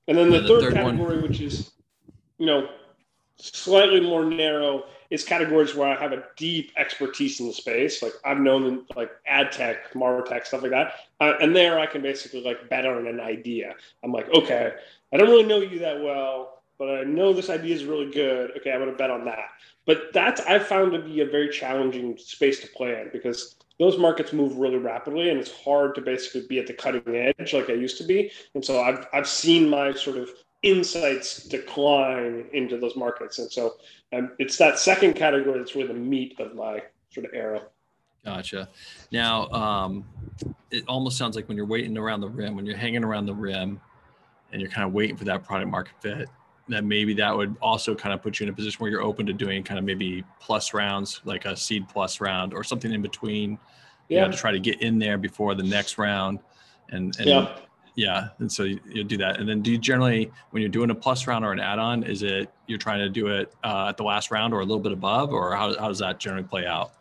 And 0.06 0.16
then 0.16 0.30
the, 0.30 0.40
the 0.40 0.48
third, 0.48 0.62
third, 0.62 0.74
category, 0.74 1.16
one. 1.16 1.22
which 1.22 1.40
is, 1.40 1.72
you 2.38 2.46
know, 2.46 2.68
slightly 3.36 4.00
more 4.00 4.24
narrow, 4.24 4.84
is 5.12 5.23
categories 5.23 5.75
where 5.75 5.88
I 5.88 6.00
have 6.00 6.12
a 6.12 6.25
deep 6.38 6.73
expertise 6.78 7.38
in 7.38 7.47
the 7.47 7.52
space. 7.52 8.02
Like 8.02 8.14
I've 8.25 8.38
known 8.38 8.87
like 8.97 9.11
ad 9.26 9.52
tech, 9.52 9.92
martech, 9.92 10.47
stuff 10.47 10.62
like 10.62 10.71
that. 10.71 10.95
Uh, 11.21 11.35
and 11.38 11.54
there 11.54 11.78
I 11.78 11.85
can 11.85 12.00
basically 12.00 12.42
like 12.42 12.71
bet 12.71 12.87
on 12.87 13.07
an 13.07 13.21
idea. 13.21 13.75
I'm 14.02 14.11
like, 14.11 14.33
okay, 14.35 14.73
I 15.12 15.16
don't 15.19 15.28
really 15.28 15.45
know 15.45 15.61
you 15.61 15.78
that 15.81 16.02
well, 16.02 16.62
but 16.78 16.88
I 16.88 17.04
know 17.04 17.35
this 17.35 17.50
idea 17.50 17.75
is 17.75 17.85
really 17.85 18.11
good. 18.11 18.52
Okay, 18.57 18.73
I'm 18.73 18.83
to 18.87 18.92
bet 18.92 19.11
on 19.11 19.26
that. 19.26 19.50
But 19.85 20.14
that's 20.14 20.40
I 20.40 20.59
found 20.59 20.92
to 20.92 20.99
be 20.99 21.21
a 21.21 21.26
very 21.26 21.50
challenging 21.50 22.16
space 22.16 22.61
to 22.61 22.69
play 22.69 22.99
in 22.99 23.11
because 23.12 23.57
those 23.78 23.99
markets 23.99 24.33
move 24.33 24.57
really 24.57 24.78
rapidly 24.78 25.28
and 25.28 25.38
it's 25.38 25.52
hard 25.52 25.95
to 25.97 26.00
basically 26.00 26.47
be 26.49 26.59
at 26.59 26.66
the 26.66 26.73
cutting 26.73 27.02
edge 27.14 27.52
like 27.52 27.69
I 27.69 27.75
used 27.75 27.99
to 27.99 28.04
be. 28.04 28.33
And 28.54 28.64
so 28.64 28.81
I've 28.81 29.07
I've 29.12 29.28
seen 29.28 29.69
my 29.69 29.92
sort 29.92 30.16
of 30.16 30.31
insights 30.62 31.45
decline 31.45 32.47
into 32.52 32.78
those 32.78 32.97
markets. 32.97 33.38
And 33.38 33.50
so 33.50 33.75
um, 34.12 34.33
it's 34.38 34.57
that 34.59 34.78
second 34.78 35.14
category 35.14 35.59
that's 35.59 35.75
really 35.75 35.88
the 35.88 35.95
meat 35.95 36.38
of 36.38 36.54
my 36.54 36.83
sort 37.11 37.26
of 37.26 37.35
arrow. 37.35 37.62
Gotcha. 38.25 38.69
Now, 39.11 39.49
um, 39.49 40.04
it 40.71 40.85
almost 40.87 41.19
sounds 41.19 41.35
like 41.35 41.49
when 41.49 41.57
you're 41.57 41.66
waiting 41.66 41.99
around 41.99 42.21
the 42.21 42.28
rim, 42.28 42.54
when 42.54 42.64
you're 42.64 42.76
hanging 42.76 43.02
around 43.02 43.26
the 43.26 43.35
rim 43.35 43.81
and 44.52 44.61
you're 44.61 44.71
kind 44.71 44.87
of 44.87 44.92
waiting 44.92 45.16
for 45.16 45.25
that 45.25 45.45
product 45.45 45.71
market 45.71 45.95
fit, 46.00 46.28
that 46.69 46.85
maybe 46.85 47.12
that 47.14 47.37
would 47.37 47.57
also 47.61 47.95
kind 47.95 48.14
of 48.14 48.23
put 48.23 48.38
you 48.38 48.45
in 48.45 48.50
a 48.50 48.52
position 48.52 48.78
where 48.78 48.90
you're 48.90 49.02
open 49.02 49.26
to 49.26 49.33
doing 49.33 49.64
kind 49.64 49.78
of 49.78 49.85
maybe 49.85 50.23
plus 50.38 50.73
rounds, 50.73 51.21
like 51.25 51.45
a 51.45 51.57
seed 51.57 51.88
plus 51.88 52.21
round 52.21 52.54
or 52.54 52.62
something 52.62 52.92
in 52.92 53.02
between, 53.02 53.59
yeah. 54.09 54.21
you 54.21 54.25
know, 54.26 54.31
to 54.31 54.37
try 54.37 54.52
to 54.52 54.61
get 54.61 54.81
in 54.81 55.00
there 55.00 55.19
before 55.19 55.57
the 55.57 55.62
next 55.64 55.99
round. 55.99 56.38
And, 56.90 57.16
and 57.19 57.28
yeah. 57.28 57.57
Yeah. 57.94 58.28
And 58.38 58.50
so 58.50 58.64
you, 58.64 58.80
you, 58.88 59.04
do 59.04 59.16
that. 59.18 59.38
And 59.38 59.49
then 59.49 59.62
do 59.62 59.70
you 59.70 59.78
generally, 59.78 60.30
when 60.50 60.62
you're 60.62 60.70
doing 60.70 60.90
a 60.90 60.94
plus 60.94 61.26
round 61.26 61.44
or 61.44 61.52
an 61.52 61.61
add-on, 61.61 62.04
is 62.04 62.22
it, 62.22 62.50
you're 62.66 62.78
trying 62.78 63.00
to 63.00 63.08
do 63.08 63.28
it 63.28 63.52
uh, 63.64 63.88
at 63.88 63.96
the 63.96 64.04
last 64.04 64.30
round 64.30 64.54
or 64.54 64.61
a 64.61 64.64
little 64.64 64.82
bit 64.82 64.92
above, 64.92 65.32
or 65.32 65.54
how, 65.54 65.78
how 65.78 65.88
does 65.88 65.99
that 65.99 66.18
generally 66.18 66.46
play 66.46 66.66
out? 66.66 66.92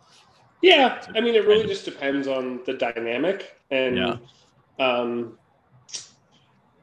Yeah. 0.61 1.01
I 1.15 1.21
mean, 1.21 1.35
it 1.35 1.45
really 1.47 1.65
just 1.65 1.85
depends 1.85 2.27
on 2.27 2.59
the 2.65 2.73
dynamic 2.73 3.57
and, 3.71 3.97
yeah. 3.97 4.17
um, 4.79 5.37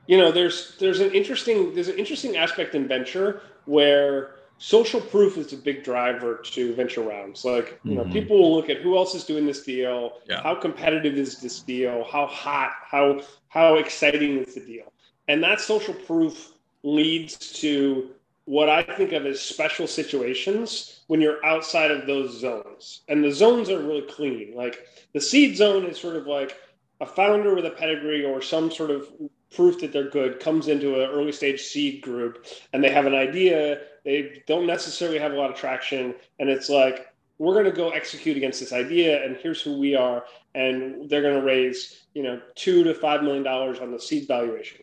you 0.09 0.17
know, 0.17 0.33
there's 0.33 0.75
there's 0.81 1.01
an 1.01 1.13
interesting 1.13 1.75
there's 1.75 1.89
an 1.89 1.99
interesting 1.99 2.39
aspect 2.39 2.75
in 2.75 2.89
venture 2.89 3.43
where 3.67 4.37
social 4.59 5.01
proof 5.01 5.39
is 5.39 5.53
a 5.53 5.57
big 5.57 5.85
driver 5.85 6.37
to 6.43 6.75
venture 6.75 7.03
rounds. 7.03 7.45
Like, 7.45 7.81
you 7.85 7.95
know, 7.95 8.03
mm-hmm. 8.03 8.13
people 8.13 8.39
will 8.39 8.55
look 8.55 8.69
at 8.69 8.79
who 8.79 8.97
else 8.97 9.15
is 9.15 9.25
doing 9.25 9.47
this 9.47 9.63
deal, 9.63 10.19
yeah. 10.29 10.43
how 10.43 10.55
competitive 10.55 11.15
is 11.15 11.41
this 11.41 11.61
deal, 11.61 12.05
how 12.05 12.27
hot, 12.27 12.73
how 12.85 13.23
how 13.49 13.77
exciting 13.77 14.39
is 14.39 14.55
the 14.55 14.61
deal. 14.61 14.93
And 15.29 15.43
that 15.43 15.61
social 15.61 15.95
proof 15.95 16.53
leads 16.83 17.37
to 17.61 18.11
what 18.45 18.69
I 18.69 18.83
think 18.83 19.13
of 19.13 19.27
as 19.27 19.41
special 19.41 19.87
situations 19.87 21.01
when 21.07 21.21
you're 21.21 21.45
outside 21.45 21.91
of 21.91 22.07
those 22.07 22.41
zones. 22.41 23.03
And 23.09 23.23
the 23.23 23.31
zones 23.31 23.69
are 23.69 23.79
really 23.79 24.03
clean. 24.03 24.55
Like 24.55 24.87
the 25.13 25.21
seed 25.21 25.57
zone 25.57 25.85
is 25.85 26.01
sort 26.01 26.17
of 26.17 26.27
like 26.27 26.57
a 27.01 27.07
founder 27.07 27.55
with 27.55 27.67
a 27.67 27.71
pedigree 27.71 28.25
or 28.25 28.41
some 28.41 28.71
sort 28.71 28.91
of 28.91 29.07
proof 29.55 29.81
that 29.81 29.93
they're 29.93 30.11
good 30.11 30.41
comes 30.41 30.69
into 30.69 31.01
an 31.03 31.11
early 31.11 31.33
stage 31.33 31.63
seed 31.63 32.03
group 32.03 32.47
and 32.73 32.85
they 32.85 32.91
have 32.91 33.07
an 33.07 33.15
idea 33.15 33.81
they 34.05 34.43
don't 34.47 34.67
necessarily 34.67 35.19
have 35.19 35.33
a 35.33 35.37
lot 35.37 35.51
of 35.51 35.57
traction 35.57 36.15
and 36.39 36.49
it's 36.49 36.69
like 36.69 37.07
we're 37.39 37.55
going 37.55 37.65
to 37.65 37.73
go 37.73 37.91
execute 37.91 38.37
against 38.37 38.61
this 38.61 38.73
idea 38.73 39.25
and 39.25 39.37
here's 39.37 39.63
who 39.63 39.79
we 39.79 39.95
are 39.95 40.25
and 40.55 41.09
they're 41.09 41.23
going 41.23 41.41
to 41.41 41.47
raise 41.47 42.07
you 42.15 42.23
know 42.23 42.41
two 42.57 42.83
to 42.83 42.95
five 42.95 43.23
million 43.23 43.43
dollars 43.45 43.79
on 43.79 43.93
the 43.93 44.01
seed 44.01 44.27
valuation. 44.27 44.83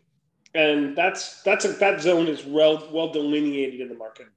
And 0.53 0.95
that's 0.95 1.41
that's 1.43 1.65
a 1.65 1.69
that 1.73 2.01
zone 2.01 2.27
is 2.27 2.45
well 2.45 2.87
well 2.91 3.11
delineated 3.11 3.81
in 3.81 3.89
the 3.89 3.95
market. 3.95 4.27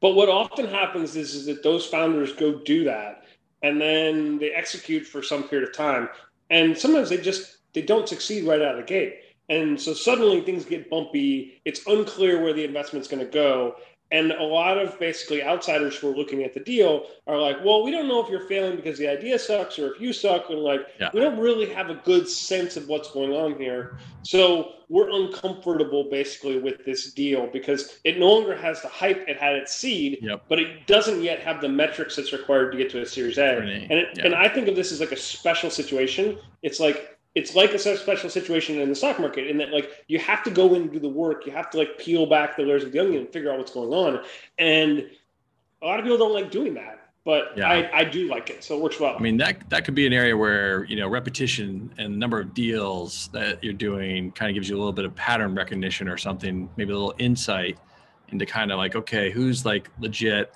But 0.00 0.14
what 0.14 0.28
often 0.28 0.66
happens 0.66 1.14
is, 1.14 1.34
is 1.34 1.46
that 1.46 1.62
those 1.62 1.86
founders 1.86 2.32
go 2.32 2.58
do 2.58 2.84
that 2.84 3.24
and 3.62 3.80
then 3.80 4.38
they 4.38 4.50
execute 4.50 5.06
for 5.06 5.22
some 5.22 5.44
period 5.44 5.68
of 5.68 5.76
time 5.76 6.08
and 6.50 6.76
sometimes 6.76 7.10
they 7.10 7.18
just 7.18 7.58
they 7.74 7.82
don't 7.82 8.08
succeed 8.08 8.44
right 8.44 8.60
out 8.60 8.78
of 8.78 8.80
the 8.80 8.86
gate. 8.86 9.20
And 9.48 9.80
so 9.80 9.92
suddenly 9.92 10.40
things 10.40 10.64
get 10.64 10.88
bumpy. 10.88 11.60
It's 11.64 11.86
unclear 11.86 12.42
where 12.42 12.52
the 12.52 12.64
investment's 12.64 13.08
going 13.08 13.24
to 13.24 13.30
go. 13.30 13.76
And 14.12 14.30
a 14.30 14.42
lot 14.42 14.76
of 14.76 14.98
basically 14.98 15.42
outsiders 15.42 15.96
who 15.96 16.12
are 16.12 16.14
looking 16.14 16.44
at 16.44 16.52
the 16.52 16.60
deal 16.60 17.06
are 17.26 17.38
like, 17.38 17.56
well, 17.64 17.82
we 17.82 17.90
don't 17.90 18.08
know 18.08 18.22
if 18.22 18.28
you're 18.28 18.46
failing 18.46 18.76
because 18.76 18.98
the 18.98 19.08
idea 19.08 19.38
sucks 19.38 19.78
or 19.78 19.94
if 19.94 20.00
you 20.02 20.12
suck. 20.12 20.50
And 20.50 20.58
like, 20.58 20.82
yeah. 21.00 21.08
we 21.14 21.20
don't 21.20 21.38
really 21.38 21.66
have 21.72 21.88
a 21.88 21.94
good 21.94 22.28
sense 22.28 22.76
of 22.76 22.88
what's 22.88 23.10
going 23.10 23.32
on 23.32 23.58
here. 23.58 23.96
So 24.22 24.74
we're 24.90 25.08
uncomfortable 25.08 26.10
basically 26.10 26.60
with 26.60 26.84
this 26.84 27.14
deal 27.14 27.46
because 27.46 28.00
it 28.04 28.18
no 28.18 28.30
longer 28.30 28.54
has 28.54 28.82
the 28.82 28.88
hype 28.88 29.24
it 29.26 29.38
had 29.38 29.56
at 29.56 29.70
seed, 29.70 30.18
yep. 30.20 30.44
but 30.46 30.58
it 30.58 30.86
doesn't 30.86 31.22
yet 31.22 31.40
have 31.40 31.62
the 31.62 31.68
metrics 31.70 32.14
that's 32.16 32.34
required 32.34 32.72
to 32.72 32.76
get 32.76 32.90
to 32.90 33.00
a 33.00 33.06
Series 33.06 33.38
A. 33.38 33.56
And, 33.56 33.92
it, 33.92 34.08
yeah. 34.18 34.26
and 34.26 34.34
I 34.34 34.46
think 34.46 34.68
of 34.68 34.76
this 34.76 34.92
as 34.92 35.00
like 35.00 35.12
a 35.12 35.16
special 35.16 35.70
situation. 35.70 36.38
It's 36.62 36.78
like 36.78 37.11
it's 37.34 37.54
like 37.54 37.72
a 37.72 37.78
special 37.78 38.28
situation 38.28 38.78
in 38.78 38.88
the 38.88 38.94
stock 38.94 39.18
market 39.18 39.46
in 39.46 39.56
that 39.58 39.70
like 39.70 39.90
you 40.06 40.18
have 40.18 40.42
to 40.44 40.50
go 40.50 40.74
in 40.74 40.82
and 40.82 40.92
do 40.92 40.98
the 40.98 41.08
work. 41.08 41.46
You 41.46 41.52
have 41.52 41.70
to 41.70 41.78
like 41.78 41.98
peel 41.98 42.26
back 42.26 42.56
the 42.56 42.62
layers 42.62 42.84
of 42.84 42.92
the 42.92 42.98
onion 42.98 43.22
and 43.22 43.32
figure 43.32 43.50
out 43.50 43.58
what's 43.58 43.72
going 43.72 43.92
on. 43.92 44.22
And 44.58 45.08
a 45.80 45.86
lot 45.86 45.98
of 45.98 46.04
people 46.04 46.18
don't 46.18 46.34
like 46.34 46.50
doing 46.50 46.74
that 46.74 47.02
but 47.24 47.52
yeah. 47.56 47.68
I, 47.68 48.00
I 48.00 48.04
do 48.04 48.28
like 48.28 48.50
it 48.50 48.64
so 48.64 48.76
it 48.76 48.82
works 48.82 48.98
well. 48.98 49.14
I 49.16 49.20
mean 49.20 49.36
that 49.38 49.68
that 49.70 49.84
could 49.84 49.94
be 49.94 50.06
an 50.06 50.12
area 50.12 50.36
where 50.36 50.84
you 50.84 50.96
know 50.96 51.08
repetition 51.08 51.92
and 51.98 52.18
number 52.18 52.40
of 52.40 52.54
deals 52.54 53.28
that 53.32 53.62
you're 53.62 53.72
doing 53.72 54.32
kind 54.32 54.50
of 54.50 54.54
gives 54.54 54.68
you 54.68 54.76
a 54.76 54.78
little 54.78 54.92
bit 54.92 55.04
of 55.04 55.14
pattern 55.14 55.54
recognition 55.54 56.08
or 56.08 56.16
something 56.16 56.68
maybe 56.76 56.92
a 56.92 56.94
little 56.94 57.14
insight 57.18 57.78
into 58.28 58.44
kind 58.46 58.72
of 58.72 58.78
like 58.78 58.96
okay 58.96 59.30
who's 59.30 59.64
like 59.64 59.88
legit 60.00 60.52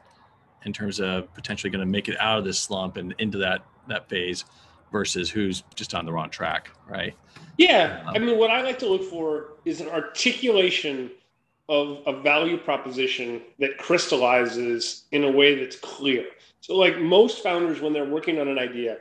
in 0.65 0.73
terms 0.73 1.01
of 1.01 1.33
potentially 1.35 1.71
going 1.71 1.85
to 1.85 1.91
make 1.91 2.09
it 2.09 2.19
out 2.19 2.39
of 2.39 2.45
this 2.45 2.59
slump 2.59 2.97
and 2.97 3.15
into 3.19 3.39
that 3.39 3.65
that 3.89 4.09
phase 4.09 4.45
versus 4.93 5.31
who's 5.31 5.63
just 5.75 5.95
on 5.95 6.05
the 6.05 6.13
wrong 6.13 6.31
track, 6.31 6.71
right? 6.89 7.15
Yeah. 7.59 8.03
Um, 8.07 8.17
I 8.17 8.19
mean, 8.19 8.39
what 8.39 8.51
I 8.51 8.63
like 8.63 8.79
to 8.81 8.89
look 8.89 9.03
for 9.05 9.55
is 9.65 9.81
an 9.81 9.89
articulation 9.89 11.11
of 11.69 11.99
a 12.07 12.21
value 12.21 12.57
proposition 12.57 13.43
that 13.59 13.77
crystallizes 13.79 15.05
in 15.11 15.25
a 15.25 15.31
way 15.31 15.59
that's 15.59 15.77
clear. 15.77 16.27
So, 16.61 16.77
like 16.77 16.99
most 16.99 17.43
founders, 17.43 17.81
when 17.81 17.93
they're 17.93 18.05
working 18.05 18.39
on 18.39 18.49
an 18.49 18.59
idea, 18.59 18.99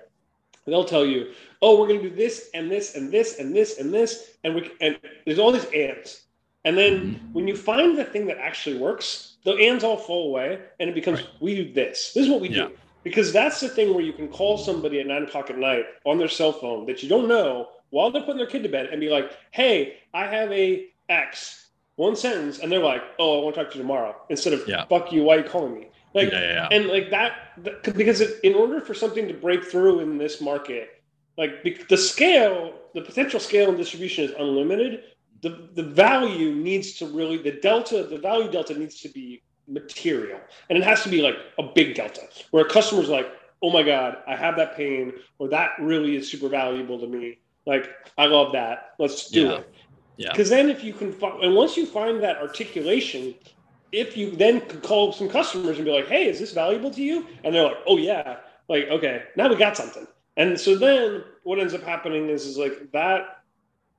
they'll 0.65 0.85
tell 0.85 1.05
you, 1.05 1.31
"Oh, 1.61 1.79
we're 1.79 1.87
going 1.87 2.01
to 2.01 2.09
do 2.09 2.15
this 2.15 2.49
and 2.53 2.71
this 2.71 2.95
and 2.95 3.11
this 3.11 3.39
and 3.39 3.55
this 3.55 3.79
and 3.79 3.93
this," 3.93 4.31
and 4.43 4.55
we 4.55 4.71
and 4.81 4.97
there's 5.25 5.39
all 5.39 5.51
these 5.51 5.65
ands. 5.65 6.23
And 6.63 6.75
then 6.75 6.93
mm-hmm. 6.93 7.33
when 7.33 7.47
you 7.47 7.55
find 7.55 7.97
the 7.97 8.03
thing 8.03 8.25
that 8.27 8.39
actually 8.39 8.77
works, 8.77 9.37
the 9.43 9.53
ands 9.53 9.83
all 9.83 9.97
fall 9.97 10.29
away, 10.29 10.59
and 10.79 10.89
it 10.89 10.95
becomes, 10.95 11.21
right. 11.21 11.29
"We 11.39 11.55
do 11.55 11.73
this. 11.73 12.13
This 12.13 12.25
is 12.25 12.29
what 12.29 12.41
we 12.41 12.49
yeah. 12.49 12.67
do." 12.67 12.77
Because 13.05 13.31
that's 13.31 13.61
the 13.61 13.69
thing 13.69 13.93
where 13.93 14.03
you 14.03 14.11
can 14.11 14.27
call 14.27 14.57
somebody 14.57 14.99
at 14.99 15.05
nine 15.05 15.23
o'clock 15.23 15.49
at 15.51 15.57
night 15.57 15.85
on 16.05 16.17
their 16.17 16.27
cell 16.27 16.51
phone 16.51 16.87
that 16.87 17.03
you 17.03 17.07
don't 17.07 17.27
know 17.27 17.69
while 17.91 18.11
they're 18.11 18.23
putting 18.23 18.39
their 18.39 18.47
kid 18.47 18.63
to 18.63 18.69
bed 18.69 18.87
and 18.91 18.99
be 18.99 19.09
like, 19.09 19.31
"Hey, 19.51 19.97
I 20.13 20.25
have 20.25 20.51
a 20.51 20.87
X." 21.07 21.61
One 21.97 22.15
sentence, 22.17 22.59
and 22.59 22.69
they're 22.69 22.83
like, 22.83 23.03
"Oh, 23.19 23.39
I 23.39 23.43
want 23.43 23.55
to 23.55 23.63
talk 23.63 23.71
to 23.71 23.77
you 23.77 23.83
tomorrow." 23.83 24.15
Instead 24.29 24.53
of 24.53 24.67
yeah. 24.67 24.85
"Fuck 24.85 25.13
you, 25.13 25.23
why 25.23 25.35
are 25.35 25.37
you 25.37 25.43
calling 25.45 25.75
me?" 25.75 25.87
Like, 26.13 26.31
yeah, 26.31 26.41
yeah, 26.41 26.67
and 26.71 26.87
like 26.87 27.11
that, 27.11 27.93
because 27.95 28.21
in 28.21 28.55
order 28.55 28.81
for 28.81 28.93
something 28.93 29.27
to 29.27 29.33
break 29.33 29.63
through 29.63 29.99
in 29.99 30.17
this 30.17 30.41
market, 30.41 30.89
like 31.37 31.87
the 31.87 31.97
scale, 31.97 32.73
the 32.95 33.01
potential 33.01 33.39
scale 33.39 33.69
and 33.69 33.77
distribution 33.77 34.25
is 34.25 34.31
unlimited. 34.31 35.03
The 35.41 35.69
the 35.73 35.83
value 35.83 36.55
needs 36.55 36.93
to 36.93 37.05
really 37.05 37.37
the 37.37 37.51
delta, 37.51 38.03
the 38.03 38.17
value 38.17 38.49
delta 38.49 38.73
needs 38.77 38.99
to 39.01 39.09
be 39.09 39.43
material. 39.67 40.39
And 40.69 40.77
it 40.77 40.83
has 40.83 41.03
to 41.03 41.09
be 41.09 41.21
like 41.21 41.35
a 41.57 41.63
big 41.63 41.95
delta 41.95 42.21
where 42.51 42.65
a 42.65 42.69
customer's 42.69 43.09
like, 43.09 43.27
oh 43.61 43.71
my 43.71 43.83
God, 43.83 44.17
I 44.27 44.35
have 44.35 44.55
that 44.57 44.75
pain, 44.75 45.13
or 45.39 45.47
that 45.49 45.71
really 45.79 46.15
is 46.15 46.29
super 46.29 46.49
valuable 46.49 46.99
to 46.99 47.07
me. 47.07 47.39
Like, 47.65 47.89
I 48.17 48.25
love 48.25 48.51
that. 48.53 48.93
Let's 48.99 49.29
do 49.29 49.45
yeah. 49.47 49.53
it. 49.55 49.73
Yeah. 50.17 50.31
Because 50.31 50.49
then 50.49 50.69
if 50.69 50.83
you 50.83 50.93
can 50.93 51.11
find, 51.11 51.43
and 51.43 51.55
once 51.55 51.75
you 51.75 51.85
find 51.85 52.21
that 52.21 52.37
articulation, 52.37 53.33
if 53.91 54.15
you 54.15 54.31
then 54.31 54.61
could 54.61 54.83
call 54.83 55.11
some 55.11 55.29
customers 55.29 55.77
and 55.77 55.85
be 55.85 55.91
like, 55.91 56.07
hey, 56.07 56.27
is 56.27 56.39
this 56.39 56.53
valuable 56.53 56.91
to 56.91 57.01
you? 57.01 57.27
And 57.43 57.55
they're 57.55 57.63
like, 57.63 57.77
oh 57.87 57.97
yeah. 57.97 58.37
Like, 58.67 58.87
okay, 58.89 59.23
now 59.35 59.49
we 59.49 59.55
got 59.55 59.77
something. 59.77 60.07
And 60.37 60.59
so 60.59 60.77
then 60.77 61.23
what 61.43 61.59
ends 61.59 61.73
up 61.73 61.83
happening 61.83 62.29
is, 62.29 62.45
is 62.45 62.57
like 62.57 62.91
that 62.91 63.41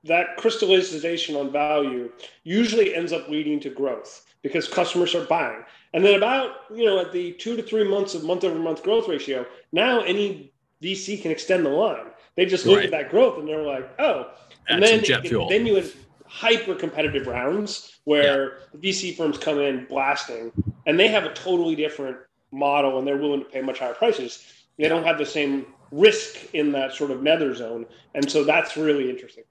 that 0.03 0.37
crystallization 0.37 1.35
on 1.35 1.51
value 1.51 2.09
usually 2.43 2.95
ends 2.95 3.11
up 3.11 3.27
leading 3.27 3.59
to 3.59 3.69
growth 3.69 4.25
because 4.41 4.67
customers 4.67 5.15
are 5.15 5.25
buying. 5.25 5.63
And 5.93 6.03
then 6.05 6.15
about, 6.15 6.51
you 6.73 6.85
know, 6.85 6.99
at 6.99 7.11
the 7.11 7.33
two 7.33 7.55
to 7.55 7.63
three 7.63 7.87
months 7.87 8.13
of 8.13 8.23
month 8.23 8.43
over 8.43 8.59
month 8.59 8.83
growth 8.83 9.07
ratio, 9.07 9.45
now 9.71 10.01
any 10.01 10.51
VC 10.81 11.21
can 11.21 11.31
extend 11.31 11.65
the 11.65 11.69
line. 11.69 12.07
They 12.35 12.45
just 12.45 12.65
look 12.65 12.77
right. 12.77 12.85
at 12.85 12.91
that 12.91 13.09
growth 13.09 13.39
and 13.39 13.47
they're 13.47 13.65
like, 13.65 13.89
oh, 13.99 14.31
and 14.69 14.83
then, 14.83 15.01
it, 15.03 15.49
then 15.49 15.65
you 15.65 15.75
have 15.75 15.93
hyper 16.25 16.75
competitive 16.75 17.25
rounds 17.25 17.99
where 18.03 18.59
yeah. 18.73 18.91
VC 18.91 19.15
firms 19.15 19.37
come 19.37 19.59
in 19.59 19.85
blasting 19.85 20.51
and 20.85 20.99
they 20.99 21.07
have 21.07 21.23
a 21.23 21.33
totally 21.33 21.75
different 21.75 22.17
model 22.51 22.99
and 22.99 23.07
they're 23.07 23.17
willing 23.17 23.39
to 23.39 23.49
pay 23.49 23.61
much 23.61 23.79
higher 23.79 23.93
prices. 23.93 24.45
They 24.77 24.87
don't 24.87 25.03
have 25.03 25.17
the 25.17 25.25
same 25.25 25.65
risk 25.91 26.53
in 26.53 26.71
that 26.73 26.93
sort 26.93 27.11
of 27.11 27.23
nether 27.23 27.55
zone. 27.55 27.85
And 28.13 28.29
so 28.29 28.43
that's 28.43 28.77
really 28.77 29.09
interesting. 29.09 29.45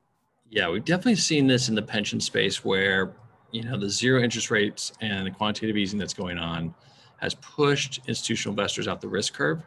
Yeah, 0.48 0.70
we've 0.70 0.84
definitely 0.84 1.16
seen 1.16 1.46
this 1.48 1.68
in 1.68 1.74
the 1.74 1.82
pension 1.82 2.20
space 2.20 2.64
where 2.64 3.16
you 3.52 3.62
know 3.62 3.78
the 3.78 3.88
zero 3.88 4.22
interest 4.22 4.50
rates 4.50 4.92
and 5.00 5.26
the 5.26 5.30
quantitative 5.30 5.76
easing 5.76 5.98
that's 5.98 6.14
going 6.14 6.38
on 6.38 6.74
has 7.18 7.34
pushed 7.34 8.00
institutional 8.06 8.52
investors 8.52 8.88
out 8.88 9.00
the 9.00 9.08
risk 9.08 9.34
curve. 9.34 9.62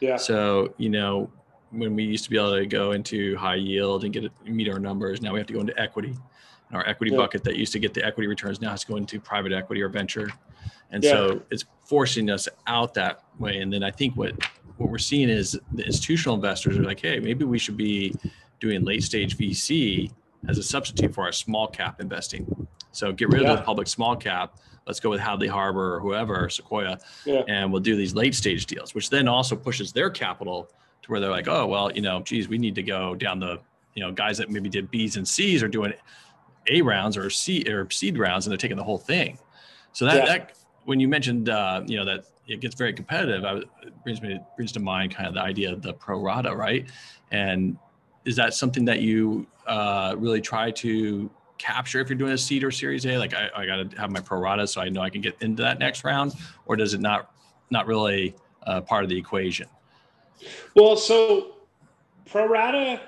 Yeah. 0.00 0.16
So 0.16 0.74
you 0.78 0.90
know 0.90 1.30
when 1.70 1.94
we 1.94 2.04
used 2.04 2.24
to 2.24 2.30
be 2.30 2.36
able 2.36 2.54
to 2.54 2.66
go 2.66 2.92
into 2.92 3.36
high 3.36 3.54
yield 3.54 4.04
and 4.04 4.12
get 4.12 4.24
it, 4.24 4.32
meet 4.44 4.68
our 4.68 4.78
numbers, 4.78 5.22
now 5.22 5.32
we 5.32 5.40
have 5.40 5.46
to 5.46 5.54
go 5.54 5.60
into 5.60 5.78
equity. 5.80 6.14
And 6.68 6.76
our 6.76 6.86
equity 6.86 7.12
yeah. 7.12 7.18
bucket 7.18 7.44
that 7.44 7.56
used 7.56 7.72
to 7.72 7.78
get 7.78 7.94
the 7.94 8.04
equity 8.04 8.26
returns 8.26 8.60
now 8.60 8.70
has 8.70 8.82
to 8.82 8.86
go 8.86 8.96
into 8.96 9.18
private 9.18 9.52
equity 9.52 9.80
or 9.82 9.88
venture. 9.88 10.28
And 10.90 11.02
yeah. 11.02 11.10
so 11.10 11.42
it's 11.50 11.64
forcing 11.84 12.30
us 12.30 12.48
out 12.66 12.94
that 12.94 13.24
way. 13.38 13.58
And 13.58 13.72
then 13.72 13.82
I 13.82 13.90
think 13.90 14.16
what 14.16 14.34
what 14.76 14.90
we're 14.90 14.98
seeing 14.98 15.28
is 15.28 15.58
the 15.72 15.84
institutional 15.84 16.34
investors 16.34 16.76
are 16.76 16.82
like, 16.82 17.00
hey, 17.00 17.18
maybe 17.20 17.44
we 17.44 17.58
should 17.58 17.76
be 17.76 18.14
doing 18.60 18.84
late 18.84 19.02
stage 19.02 19.36
VC 19.36 20.10
as 20.48 20.58
a 20.58 20.62
substitute 20.62 21.14
for 21.14 21.24
our 21.24 21.32
small 21.32 21.68
cap 21.68 22.00
investing. 22.00 22.68
So 22.92 23.12
get 23.12 23.28
rid 23.28 23.42
yeah. 23.42 23.52
of 23.52 23.58
the 23.58 23.64
public 23.64 23.88
small 23.88 24.16
cap. 24.16 24.58
Let's 24.86 25.00
go 25.00 25.10
with 25.10 25.20
Hadley 25.20 25.48
Harbor 25.48 25.96
or 25.96 26.00
whoever, 26.00 26.48
Sequoia, 26.48 26.98
yeah. 27.24 27.42
and 27.48 27.72
we'll 27.72 27.82
do 27.82 27.96
these 27.96 28.14
late 28.14 28.34
stage 28.34 28.66
deals, 28.66 28.94
which 28.94 29.10
then 29.10 29.28
also 29.28 29.54
pushes 29.54 29.92
their 29.92 30.10
capital 30.10 30.68
to 31.02 31.10
where 31.10 31.20
they're 31.20 31.30
like, 31.30 31.48
oh, 31.48 31.66
well, 31.66 31.92
you 31.92 32.02
know, 32.02 32.20
geez, 32.22 32.48
we 32.48 32.58
need 32.58 32.74
to 32.74 32.82
go 32.82 33.14
down 33.14 33.38
the, 33.38 33.60
you 33.94 34.02
know, 34.02 34.10
guys 34.10 34.38
that 34.38 34.50
maybe 34.50 34.68
did 34.68 34.90
B's 34.90 35.16
and 35.16 35.26
C's 35.26 35.62
are 35.62 35.68
doing 35.68 35.92
A 36.68 36.82
rounds 36.82 37.16
or 37.16 37.30
C 37.30 37.64
or 37.68 37.88
seed 37.90 38.18
rounds 38.18 38.46
and 38.46 38.50
they're 38.50 38.58
taking 38.58 38.76
the 38.76 38.84
whole 38.84 38.98
thing. 38.98 39.38
So 39.92 40.04
that, 40.04 40.16
yeah. 40.16 40.24
that 40.26 40.58
when 40.84 40.98
you 40.98 41.08
mentioned, 41.08 41.48
uh, 41.48 41.82
you 41.86 41.96
know, 41.96 42.04
that 42.04 42.24
it 42.48 42.60
gets 42.60 42.74
very 42.74 42.92
competitive, 42.92 43.44
I, 43.44 43.56
it 43.86 44.02
brings 44.02 44.20
me 44.20 44.40
brings 44.56 44.72
to 44.72 44.80
mind 44.80 45.14
kind 45.14 45.28
of 45.28 45.34
the 45.34 45.42
idea 45.42 45.72
of 45.72 45.82
the 45.82 45.92
pro 45.92 46.20
rata, 46.20 46.54
right? 46.54 46.86
And 47.30 47.76
is 48.24 48.36
that 48.36 48.54
something 48.54 48.84
that 48.86 49.00
you 49.00 49.46
uh, 49.66 50.14
really 50.18 50.40
try 50.40 50.70
to 50.72 51.30
capture 51.58 52.00
if 52.00 52.08
you're 52.08 52.18
doing 52.18 52.32
a 52.32 52.38
seed 52.38 52.64
or 52.64 52.70
series 52.70 53.06
A? 53.06 53.18
Like 53.18 53.34
I, 53.34 53.50
I 53.54 53.66
got 53.66 53.90
to 53.90 54.00
have 54.00 54.10
my 54.10 54.20
pro 54.20 54.38
rata 54.38 54.66
so 54.66 54.80
I 54.80 54.88
know 54.88 55.00
I 55.00 55.10
can 55.10 55.20
get 55.20 55.36
into 55.40 55.62
that 55.62 55.78
next 55.78 56.04
round, 56.04 56.34
or 56.66 56.76
does 56.76 56.94
it 56.94 57.00
not 57.00 57.32
not 57.70 57.86
really 57.86 58.34
uh, 58.66 58.80
part 58.80 59.04
of 59.04 59.10
the 59.10 59.16
equation? 59.16 59.66
Well, 60.74 60.96
so 60.96 61.56
pro 62.26 62.48
rata 62.48 63.00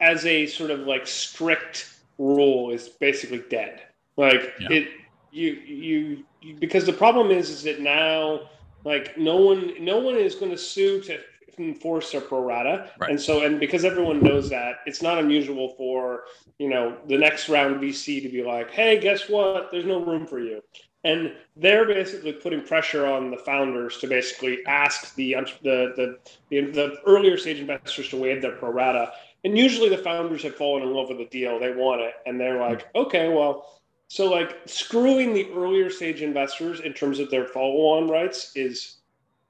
as 0.00 0.26
a 0.26 0.46
sort 0.46 0.70
of 0.70 0.80
like 0.80 1.06
strict 1.06 1.94
rule 2.18 2.70
is 2.70 2.88
basically 2.88 3.42
dead. 3.50 3.82
Like 4.16 4.52
yeah. 4.60 4.68
it, 4.70 4.88
you, 5.30 5.52
you, 5.52 6.24
you, 6.40 6.54
because 6.56 6.84
the 6.84 6.92
problem 6.92 7.30
is, 7.30 7.48
is 7.48 7.62
that 7.62 7.80
now, 7.80 8.50
like 8.84 9.16
no 9.16 9.36
one, 9.36 9.72
no 9.82 9.98
one 9.98 10.16
is 10.16 10.34
going 10.34 10.50
to 10.50 10.58
sue 10.58 11.00
to 11.02 11.18
enforce 11.58 12.12
their 12.12 12.20
pro 12.20 12.42
rata. 12.42 12.90
Right. 12.98 13.10
And 13.10 13.20
so, 13.20 13.44
and 13.44 13.60
because 13.60 13.84
everyone 13.84 14.22
knows 14.22 14.50
that, 14.50 14.76
it's 14.86 15.02
not 15.02 15.18
unusual 15.18 15.74
for, 15.76 16.24
you 16.58 16.68
know, 16.68 16.96
the 17.08 17.18
next 17.18 17.48
round 17.48 17.80
VC 17.80 18.22
to 18.22 18.28
be 18.28 18.42
like, 18.42 18.70
hey, 18.70 19.00
guess 19.00 19.28
what? 19.28 19.70
There's 19.70 19.84
no 19.84 20.04
room 20.04 20.26
for 20.26 20.38
you. 20.38 20.62
And 21.04 21.32
they're 21.56 21.86
basically 21.86 22.32
putting 22.32 22.62
pressure 22.62 23.06
on 23.06 23.30
the 23.30 23.36
founders 23.36 23.98
to 23.98 24.06
basically 24.06 24.64
ask 24.66 25.14
the, 25.16 25.34
the, 25.62 25.92
the, 25.96 26.18
the, 26.50 26.70
the 26.70 26.96
earlier 27.06 27.36
stage 27.36 27.58
investors 27.58 28.08
to 28.10 28.16
waive 28.16 28.40
their 28.40 28.52
pro 28.52 28.70
rata. 28.70 29.12
And 29.44 29.58
usually 29.58 29.88
the 29.88 29.98
founders 29.98 30.44
have 30.44 30.54
fallen 30.54 30.84
in 30.84 30.94
love 30.94 31.08
with 31.08 31.18
the 31.18 31.26
deal. 31.26 31.58
They 31.58 31.72
want 31.72 32.02
it. 32.02 32.14
And 32.24 32.40
they're 32.40 32.54
mm-hmm. 32.58 32.74
like, 32.74 32.94
okay, 32.94 33.28
well, 33.28 33.80
so 34.12 34.30
like 34.30 34.58
screwing 34.66 35.32
the 35.32 35.50
earlier 35.52 35.90
stage 35.90 36.22
investors 36.22 36.80
in 36.80 36.92
terms 36.92 37.18
of 37.18 37.30
their 37.30 37.46
follow 37.46 37.96
on 37.96 38.08
rights 38.08 38.52
is 38.54 38.98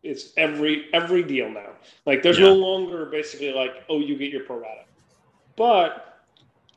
it's 0.03 0.33
every 0.37 0.87
every 0.93 1.23
deal 1.23 1.49
now. 1.49 1.71
Like 2.07 2.23
there's 2.23 2.39
yeah. 2.39 2.47
no 2.47 2.55
longer 2.55 3.07
basically 3.07 3.53
like, 3.53 3.85
oh, 3.89 4.01
you 4.01 4.17
get 4.17 4.31
your 4.31 4.45
pro 4.45 4.57
rata. 4.59 4.85
But 5.57 6.21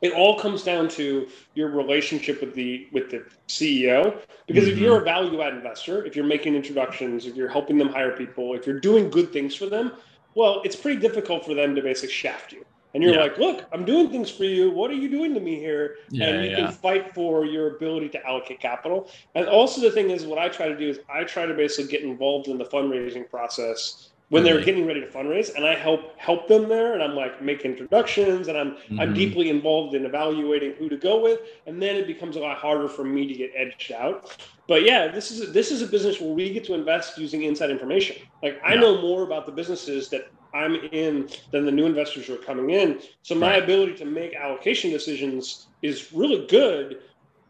it 0.02 0.12
all 0.12 0.38
comes 0.38 0.62
down 0.62 0.88
to 0.90 1.26
your 1.54 1.70
relationship 1.70 2.40
with 2.40 2.54
the 2.54 2.88
with 2.92 3.10
the 3.10 3.24
CEO. 3.48 4.18
Because 4.46 4.64
mm-hmm. 4.64 4.72
if 4.72 4.78
you're 4.78 5.00
a 5.00 5.04
value 5.04 5.40
add 5.42 5.54
investor, 5.54 6.04
if 6.04 6.14
you're 6.14 6.26
making 6.26 6.54
introductions, 6.54 7.26
if 7.26 7.34
you're 7.34 7.48
helping 7.48 7.78
them 7.78 7.88
hire 7.88 8.12
people, 8.12 8.54
if 8.54 8.66
you're 8.66 8.80
doing 8.80 9.10
good 9.10 9.32
things 9.32 9.54
for 9.54 9.66
them, 9.66 9.92
well, 10.34 10.60
it's 10.64 10.76
pretty 10.76 11.00
difficult 11.00 11.44
for 11.44 11.54
them 11.54 11.74
to 11.74 11.82
basically 11.82 12.12
shaft 12.12 12.52
you 12.52 12.64
and 12.94 13.02
you're 13.02 13.14
yeah. 13.14 13.20
like, 13.20 13.38
look, 13.38 13.64
I'm 13.72 13.84
doing 13.84 14.10
things 14.10 14.30
for 14.30 14.44
you. 14.44 14.70
What 14.70 14.90
are 14.90 14.94
you 14.94 15.08
doing 15.08 15.34
to 15.34 15.40
me 15.40 15.56
here? 15.56 15.96
Yeah, 16.10 16.28
and 16.28 16.44
you 16.44 16.50
yeah. 16.50 16.56
can 16.56 16.72
fight 16.72 17.14
for 17.14 17.44
your 17.44 17.76
ability 17.76 18.08
to 18.10 18.26
allocate 18.26 18.60
capital. 18.60 19.10
And 19.34 19.46
also, 19.46 19.80
the 19.80 19.90
thing 19.90 20.10
is, 20.10 20.24
what 20.24 20.38
I 20.38 20.48
try 20.48 20.68
to 20.68 20.76
do 20.76 20.88
is 20.88 21.00
I 21.08 21.24
try 21.24 21.46
to 21.46 21.54
basically 21.54 21.90
get 21.90 22.02
involved 22.02 22.48
in 22.48 22.58
the 22.58 22.64
fundraising 22.64 23.28
process 23.28 24.10
when 24.28 24.42
they're 24.42 24.60
getting 24.60 24.86
ready 24.86 25.00
to 25.00 25.06
fundraise 25.06 25.54
and 25.54 25.64
i 25.64 25.74
help 25.74 26.18
help 26.18 26.48
them 26.48 26.68
there 26.68 26.94
and 26.94 27.02
i'm 27.02 27.14
like 27.14 27.40
make 27.40 27.64
introductions 27.64 28.48
and 28.48 28.58
i'm 28.58 28.72
mm-hmm. 28.72 29.00
i'm 29.00 29.14
deeply 29.14 29.50
involved 29.50 29.94
in 29.94 30.04
evaluating 30.04 30.72
who 30.74 30.88
to 30.88 30.96
go 30.96 31.22
with 31.22 31.40
and 31.66 31.80
then 31.80 31.96
it 31.96 32.06
becomes 32.06 32.36
a 32.36 32.40
lot 32.40 32.56
harder 32.56 32.88
for 32.88 33.04
me 33.04 33.26
to 33.26 33.34
get 33.34 33.52
edged 33.54 33.92
out 33.92 34.36
but 34.66 34.84
yeah 34.84 35.06
this 35.06 35.30
is 35.30 35.42
a, 35.42 35.46
this 35.46 35.70
is 35.70 35.82
a 35.82 35.86
business 35.86 36.20
where 36.20 36.32
we 36.32 36.52
get 36.52 36.64
to 36.64 36.74
invest 36.74 37.18
using 37.18 37.44
inside 37.44 37.70
information 37.70 38.16
like 38.42 38.60
i 38.64 38.74
know 38.74 39.00
more 39.00 39.22
about 39.22 39.46
the 39.46 39.52
businesses 39.52 40.08
that 40.08 40.30
i'm 40.56 40.74
in 40.92 41.28
than 41.52 41.64
the 41.64 41.72
new 41.72 41.86
investors 41.86 42.26
who 42.26 42.34
are 42.34 42.44
coming 42.44 42.70
in 42.70 42.98
so 43.22 43.34
my 43.34 43.50
right. 43.50 43.62
ability 43.62 43.94
to 43.94 44.04
make 44.04 44.34
allocation 44.34 44.90
decisions 44.90 45.68
is 45.82 46.12
really 46.12 46.46
good 46.46 47.00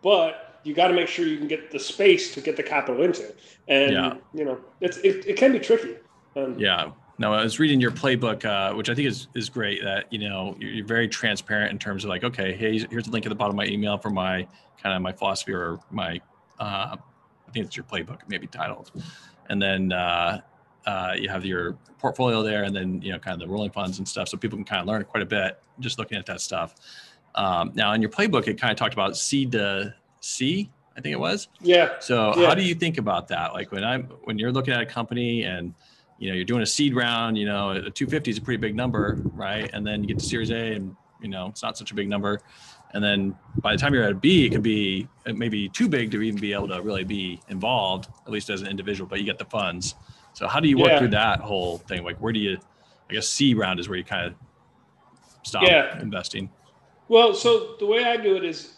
but 0.02 0.60
you 0.64 0.74
got 0.74 0.88
to 0.88 0.94
make 0.94 1.08
sure 1.08 1.26
you 1.26 1.38
can 1.38 1.48
get 1.48 1.70
the 1.70 1.78
space 1.78 2.34
to 2.34 2.40
get 2.40 2.56
the 2.56 2.62
capital 2.62 3.02
into 3.02 3.32
and 3.68 3.92
yeah. 3.92 4.14
you 4.34 4.44
know 4.44 4.58
it's 4.80 4.98
it, 4.98 5.24
it 5.26 5.36
can 5.36 5.52
be 5.52 5.58
tricky 5.58 5.96
um, 6.36 6.58
yeah. 6.58 6.90
No, 7.18 7.32
I 7.32 7.42
was 7.42 7.58
reading 7.58 7.80
your 7.80 7.90
playbook, 7.90 8.44
uh, 8.44 8.74
which 8.74 8.90
I 8.90 8.94
think 8.94 9.08
is 9.08 9.28
is 9.34 9.48
great. 9.48 9.82
That 9.82 10.12
you 10.12 10.18
know 10.18 10.54
you're, 10.60 10.70
you're, 10.70 10.86
very 10.86 11.08
transparent 11.08 11.72
in 11.72 11.78
terms 11.78 12.04
of 12.04 12.10
like, 12.10 12.24
okay, 12.24 12.52
hey, 12.54 12.78
here's 12.90 13.04
the 13.04 13.10
link 13.10 13.24
at 13.24 13.30
the 13.30 13.34
bottom 13.34 13.52
of 13.52 13.56
my 13.56 13.66
email 13.66 13.96
for 13.96 14.10
my 14.10 14.46
kind 14.82 14.94
of 14.94 15.00
my 15.00 15.12
philosophy 15.12 15.52
or 15.52 15.78
my, 15.90 16.20
uh, 16.60 16.96
I 17.48 17.50
think 17.52 17.64
it's 17.64 17.76
your 17.76 17.84
playbook, 17.84 18.20
maybe 18.28 18.46
titled, 18.46 18.90
and 19.48 19.60
then 19.60 19.92
uh, 19.92 20.42
uh, 20.86 21.14
you 21.18 21.28
have 21.28 21.44
your 21.44 21.72
portfolio 21.98 22.42
there, 22.42 22.64
and 22.64 22.74
then 22.74 23.02
you 23.02 23.12
know 23.12 23.18
kind 23.18 23.34
of 23.40 23.46
the 23.46 23.52
rolling 23.52 23.70
funds 23.70 23.98
and 23.98 24.08
stuff, 24.08 24.28
so 24.28 24.36
people 24.36 24.56
can 24.56 24.64
kind 24.64 24.80
of 24.80 24.86
learn 24.86 25.04
quite 25.04 25.22
a 25.22 25.26
bit 25.26 25.60
just 25.80 25.98
looking 25.98 26.18
at 26.18 26.26
that 26.26 26.40
stuff. 26.40 26.74
Um, 27.34 27.72
now, 27.74 27.92
in 27.92 28.00
your 28.00 28.10
playbook, 28.10 28.48
it 28.48 28.60
kind 28.60 28.70
of 28.70 28.78
talked 28.78 28.94
about 28.94 29.16
seed 29.16 29.52
to 29.52 29.94
C, 30.20 30.70
I 30.96 31.00
think 31.00 31.12
it 31.12 31.20
was. 31.20 31.48
Yeah. 31.60 31.98
So, 32.00 32.34
yeah. 32.36 32.48
how 32.48 32.54
do 32.54 32.62
you 32.62 32.74
think 32.74 32.96
about 32.96 33.28
that? 33.28 33.52
Like 33.52 33.72
when 33.72 33.84
I'm 33.84 34.04
when 34.24 34.38
you're 34.38 34.52
looking 34.52 34.72
at 34.72 34.80
a 34.80 34.86
company 34.86 35.42
and 35.42 35.74
you 36.18 36.30
know 36.30 36.34
you're 36.34 36.44
doing 36.44 36.62
a 36.62 36.66
seed 36.66 36.94
round 36.94 37.36
you 37.36 37.44
know 37.44 37.70
a 37.70 37.90
250 37.90 38.30
is 38.30 38.38
a 38.38 38.40
pretty 38.40 38.58
big 38.58 38.74
number 38.74 39.20
right 39.34 39.70
and 39.72 39.86
then 39.86 40.02
you 40.02 40.08
get 40.08 40.18
to 40.18 40.24
series 40.24 40.50
a 40.50 40.72
and 40.72 40.96
you 41.20 41.28
know 41.28 41.48
it's 41.48 41.62
not 41.62 41.76
such 41.76 41.90
a 41.90 41.94
big 41.94 42.08
number 42.08 42.40
and 42.94 43.02
then 43.02 43.34
by 43.58 43.72
the 43.72 43.78
time 43.78 43.92
you're 43.92 44.02
at 44.02 44.12
a 44.12 44.14
b 44.14 44.46
it 44.46 44.50
could 44.50 44.62
be 44.62 45.06
maybe 45.34 45.68
too 45.68 45.88
big 45.88 46.10
to 46.10 46.22
even 46.22 46.40
be 46.40 46.52
able 46.52 46.68
to 46.68 46.80
really 46.80 47.04
be 47.04 47.40
involved 47.48 48.08
at 48.26 48.32
least 48.32 48.50
as 48.50 48.62
an 48.62 48.68
individual 48.68 49.08
but 49.08 49.18
you 49.18 49.24
get 49.24 49.38
the 49.38 49.44
funds 49.44 49.94
so 50.36 50.46
how 50.46 50.60
do 50.60 50.68
you 50.68 50.76
work 50.76 50.88
yeah. 50.88 50.98
through 50.98 51.08
that 51.08 51.40
whole 51.40 51.78
thing 51.78 52.04
like 52.04 52.16
where 52.18 52.32
do 52.32 52.38
you 52.38 52.58
i 53.08 53.14
guess 53.14 53.26
c 53.28 53.54
round 53.54 53.80
is 53.80 53.88
where 53.88 53.96
you 53.96 54.04
kind 54.04 54.26
of 54.26 54.34
stop 55.42 55.62
yeah. 55.62 55.98
investing 56.00 56.50
well 57.08 57.32
so 57.32 57.76
the 57.78 57.86
way 57.86 58.04
i 58.04 58.16
do 58.16 58.36
it 58.36 58.44
is 58.44 58.74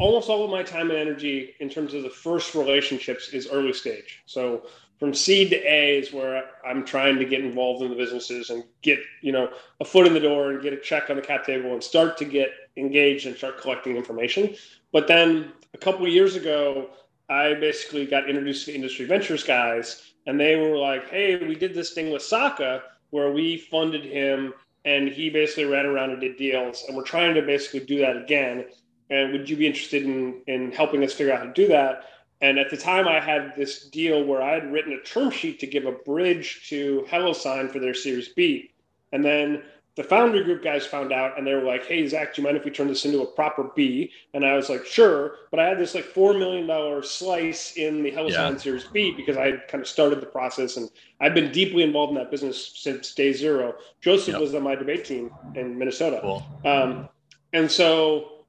almost 0.00 0.28
all 0.28 0.44
of 0.44 0.50
my 0.50 0.62
time 0.62 0.90
and 0.90 0.98
energy 0.98 1.54
in 1.60 1.68
terms 1.68 1.94
of 1.94 2.02
the 2.02 2.10
first 2.10 2.54
relationships 2.54 3.28
is 3.28 3.48
early 3.50 3.72
stage 3.72 4.22
so 4.26 4.62
from 4.98 5.14
seed 5.14 5.50
to 5.50 5.56
A 5.56 5.98
is 5.98 6.12
where 6.12 6.42
I'm 6.66 6.84
trying 6.84 7.18
to 7.18 7.24
get 7.24 7.40
involved 7.44 7.84
in 7.84 7.90
the 7.90 7.96
businesses 7.96 8.50
and 8.50 8.64
get, 8.82 8.98
you 9.22 9.30
know, 9.30 9.48
a 9.80 9.84
foot 9.84 10.08
in 10.08 10.12
the 10.12 10.18
door 10.18 10.50
and 10.50 10.60
get 10.60 10.72
a 10.72 10.76
check 10.76 11.08
on 11.08 11.14
the 11.14 11.22
cap 11.22 11.46
table 11.46 11.72
and 11.72 11.82
start 11.82 12.18
to 12.18 12.24
get 12.24 12.50
engaged 12.76 13.24
and 13.26 13.36
start 13.36 13.60
collecting 13.60 13.96
information. 13.96 14.56
But 14.92 15.06
then 15.06 15.52
a 15.72 15.78
couple 15.78 16.04
of 16.04 16.12
years 16.12 16.34
ago, 16.34 16.90
I 17.28 17.54
basically 17.54 18.06
got 18.06 18.28
introduced 18.28 18.66
to 18.66 18.74
industry 18.74 19.06
ventures 19.06 19.44
guys 19.44 20.12
and 20.26 20.38
they 20.38 20.56
were 20.56 20.76
like, 20.76 21.08
Hey, 21.08 21.36
we 21.36 21.54
did 21.54 21.74
this 21.74 21.92
thing 21.92 22.10
with 22.10 22.22
Sacca 22.22 22.82
where 23.10 23.32
we 23.32 23.58
funded 23.58 24.04
him 24.04 24.54
and 24.84 25.08
he 25.08 25.30
basically 25.30 25.64
ran 25.64 25.86
around 25.86 26.10
and 26.10 26.20
did 26.20 26.36
deals 26.36 26.84
and 26.86 26.96
we're 26.96 27.02
trying 27.02 27.34
to 27.34 27.42
basically 27.42 27.80
do 27.80 27.98
that 27.98 28.16
again. 28.16 28.66
And 29.10 29.32
would 29.32 29.48
you 29.48 29.56
be 29.56 29.66
interested 29.66 30.04
in, 30.04 30.42
in 30.46 30.72
helping 30.72 31.02
us 31.02 31.14
figure 31.14 31.32
out 31.32 31.40
how 31.40 31.46
to 31.46 31.52
do 31.52 31.68
that? 31.68 32.04
And 32.40 32.58
at 32.58 32.70
the 32.70 32.76
time, 32.76 33.08
I 33.08 33.20
had 33.20 33.54
this 33.56 33.86
deal 33.88 34.24
where 34.24 34.42
I 34.42 34.52
had 34.52 34.72
written 34.72 34.92
a 34.92 35.00
term 35.00 35.30
sheet 35.30 35.58
to 35.60 35.66
give 35.66 35.86
a 35.86 35.92
bridge 35.92 36.68
to 36.68 37.04
HelloSign 37.08 37.70
for 37.70 37.80
their 37.80 37.94
Series 37.94 38.28
B. 38.28 38.70
And 39.12 39.24
then 39.24 39.62
the 39.98 40.04
Foundry 40.04 40.44
Group 40.44 40.62
guys 40.62 40.86
found 40.86 41.12
out 41.12 41.36
and 41.36 41.44
they 41.44 41.52
were 41.52 41.64
like, 41.64 41.84
hey, 41.84 42.06
Zach, 42.06 42.32
do 42.32 42.40
you 42.40 42.46
mind 42.46 42.56
if 42.56 42.64
we 42.64 42.70
turn 42.70 42.86
this 42.86 43.04
into 43.04 43.20
a 43.20 43.26
proper 43.26 43.72
B? 43.74 44.12
And 44.32 44.46
I 44.46 44.54
was 44.54 44.68
like, 44.68 44.86
sure. 44.86 45.34
But 45.50 45.58
I 45.58 45.66
had 45.66 45.76
this 45.76 45.92
like 45.92 46.04
$4 46.04 46.38
million 46.38 47.02
slice 47.02 47.72
in 47.72 48.04
the 48.04 48.12
HelloSign 48.12 48.52
yeah. 48.52 48.56
Series 48.58 48.84
B 48.84 49.10
because 49.10 49.36
I 49.36 49.46
had 49.46 49.66
kind 49.66 49.82
of 49.82 49.88
started 49.88 50.20
the 50.20 50.26
process 50.26 50.76
and 50.76 50.88
I've 51.20 51.34
been 51.34 51.50
deeply 51.50 51.82
involved 51.82 52.10
in 52.10 52.18
that 52.18 52.30
business 52.30 52.74
since 52.76 53.12
day 53.12 53.32
zero. 53.32 53.74
Joseph 54.00 54.34
yep. 54.34 54.40
was 54.40 54.54
on 54.54 54.62
my 54.62 54.76
debate 54.76 55.04
team 55.04 55.32
in 55.56 55.76
Minnesota. 55.76 56.20
Cool. 56.22 56.46
Um, 56.64 57.08
and 57.52 57.68
so 57.68 58.44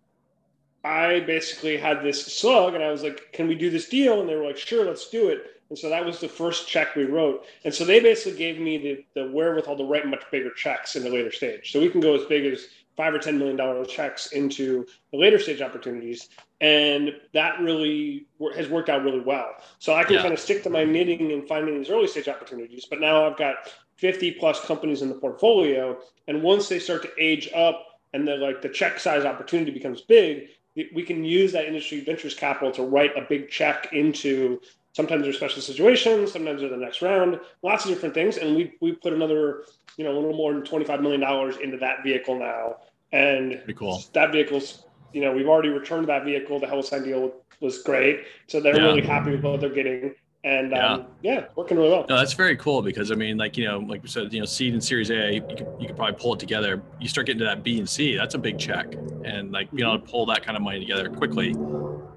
I 0.83 1.21
basically 1.21 1.77
had 1.77 2.03
this 2.03 2.23
slug 2.27 2.75
and 2.75 2.83
I 2.83 2.91
was 2.91 3.01
like, 3.01 3.33
can 3.33 3.47
we 3.47 3.55
do 3.55 3.71
this 3.71 3.89
deal? 3.89 4.19
And 4.19 4.29
they 4.29 4.35
were 4.35 4.45
like, 4.45 4.57
sure, 4.57 4.85
let's 4.85 5.09
do 5.09 5.29
it. 5.29 5.58
And 5.69 5.77
so 5.77 5.89
that 5.89 6.03
was 6.05 6.19
the 6.19 6.27
first 6.27 6.67
check 6.67 6.95
we 6.95 7.03
wrote. 7.03 7.45
And 7.63 7.73
so 7.73 7.85
they 7.85 7.99
basically 7.99 8.37
gave 8.37 8.59
me 8.59 8.77
the, 8.77 9.05
the 9.13 9.31
wherewithal 9.31 9.77
to 9.77 9.83
write 9.83 10.07
much 10.07 10.23
bigger 10.31 10.51
checks 10.51 10.95
in 10.95 11.03
the 11.03 11.09
later 11.09 11.31
stage. 11.31 11.71
So 11.71 11.79
we 11.79 11.89
can 11.89 12.01
go 12.01 12.15
as 12.15 12.25
big 12.25 12.45
as 12.51 12.67
five 12.97 13.13
or 13.13 13.19
$10 13.19 13.37
million 13.37 13.85
checks 13.87 14.27
into 14.33 14.85
the 15.11 15.17
later 15.17 15.39
stage 15.39 15.61
opportunities. 15.61 16.29
And 16.59 17.13
that 17.33 17.59
really 17.61 18.25
has 18.55 18.67
worked 18.67 18.89
out 18.89 19.03
really 19.03 19.21
well. 19.21 19.51
So 19.77 19.93
I 19.93 20.03
can 20.03 20.15
yeah. 20.15 20.21
kind 20.23 20.33
of 20.33 20.39
stick 20.39 20.63
to 20.63 20.69
my 20.69 20.83
knitting 20.83 21.31
and 21.31 21.47
finding 21.47 21.77
these 21.77 21.89
early 21.89 22.07
stage 22.07 22.27
opportunities. 22.27 22.85
But 22.89 22.99
now 22.99 23.25
I've 23.29 23.37
got 23.37 23.71
50 23.95 24.31
plus 24.31 24.59
companies 24.65 25.01
in 25.01 25.09
the 25.09 25.15
portfolio. 25.15 25.97
And 26.27 26.41
once 26.41 26.67
they 26.67 26.79
start 26.79 27.03
to 27.03 27.11
age 27.19 27.49
up 27.55 27.99
and 28.13 28.27
the 28.27 28.35
like 28.35 28.61
the 28.61 28.69
check 28.69 28.99
size 28.99 29.23
opportunity 29.23 29.71
becomes 29.71 30.01
big, 30.01 30.49
we 30.75 31.03
can 31.03 31.23
use 31.23 31.51
that 31.51 31.65
industry 31.65 32.01
ventures 32.01 32.33
capital 32.33 32.71
to 32.71 32.83
write 32.83 33.15
a 33.17 33.25
big 33.27 33.49
check 33.49 33.91
into 33.93 34.59
sometimes 34.99 35.23
there's 35.23 35.37
special 35.37 35.61
situations, 35.61 36.33
sometimes 36.33 36.59
they're 36.59 36.69
the 36.69 36.75
next 36.75 37.01
round, 37.01 37.39
lots 37.63 37.85
of 37.85 37.89
different 37.91 38.13
things. 38.13 38.35
And 38.35 38.55
we 38.57 38.73
we 38.81 38.91
put 38.91 39.13
another, 39.13 39.63
you 39.95 40.03
know, 40.03 40.11
a 40.11 40.17
little 40.19 40.35
more 40.35 40.53
than 40.53 40.63
twenty 40.65 40.83
five 40.83 41.01
million 41.01 41.21
dollars 41.21 41.55
into 41.57 41.77
that 41.77 42.03
vehicle 42.03 42.37
now, 42.37 42.75
and 43.13 43.51
Pretty 43.63 43.73
cool. 43.75 44.03
that 44.13 44.33
vehicle's, 44.33 44.85
you 45.13 45.21
know, 45.21 45.31
we've 45.31 45.47
already 45.47 45.69
returned 45.69 46.09
that 46.09 46.25
vehicle. 46.25 46.59
The 46.59 46.67
HelloSign 46.67 47.05
deal 47.05 47.31
was 47.61 47.81
great, 47.81 48.25
so 48.47 48.59
they're 48.59 48.75
Yeah. 48.75 48.87
really 48.87 49.01
happy 49.01 49.31
with 49.31 49.41
what 49.41 49.61
they're 49.61 49.69
getting, 49.69 50.15
and 50.43 50.73
um, 50.73 51.07
yeah, 51.21 51.45
working 51.55 51.77
really 51.77 51.91
well. 51.91 52.05
No, 52.09 52.17
that's 52.17 52.33
very 52.33 52.57
cool 52.57 52.81
because 52.81 53.09
I 53.09 53.15
mean, 53.15 53.37
like 53.37 53.55
you 53.57 53.65
know, 53.65 53.79
like 53.79 54.03
we 54.03 54.09
said, 54.09 54.33
you 54.33 54.39
know, 54.41 54.45
seed 54.45 54.73
and 54.73 54.83
Series 54.83 55.11
A, 55.11 55.35
you 55.35 55.41
could, 55.41 55.67
you 55.79 55.87
could 55.87 55.95
probably 55.95 56.17
pull 56.19 56.33
it 56.33 56.39
together. 56.41 56.83
You 56.99 57.07
start 57.07 57.27
getting 57.27 57.39
to 57.39 57.45
that 57.45 57.63
B 57.63 57.79
and 57.79 57.89
C, 57.89 58.17
that's 58.17 58.35
a 58.35 58.37
big 58.37 58.57
check, 58.59 58.97
and 59.23 59.53
like 59.53 59.69
you 59.71 59.83
know, 59.85 59.95
to 59.97 60.03
pull 60.11 60.25
that 60.25 60.43
kind 60.43 60.57
of 60.57 60.61
money 60.61 60.79
together 60.79 61.07
quickly, 61.07 61.55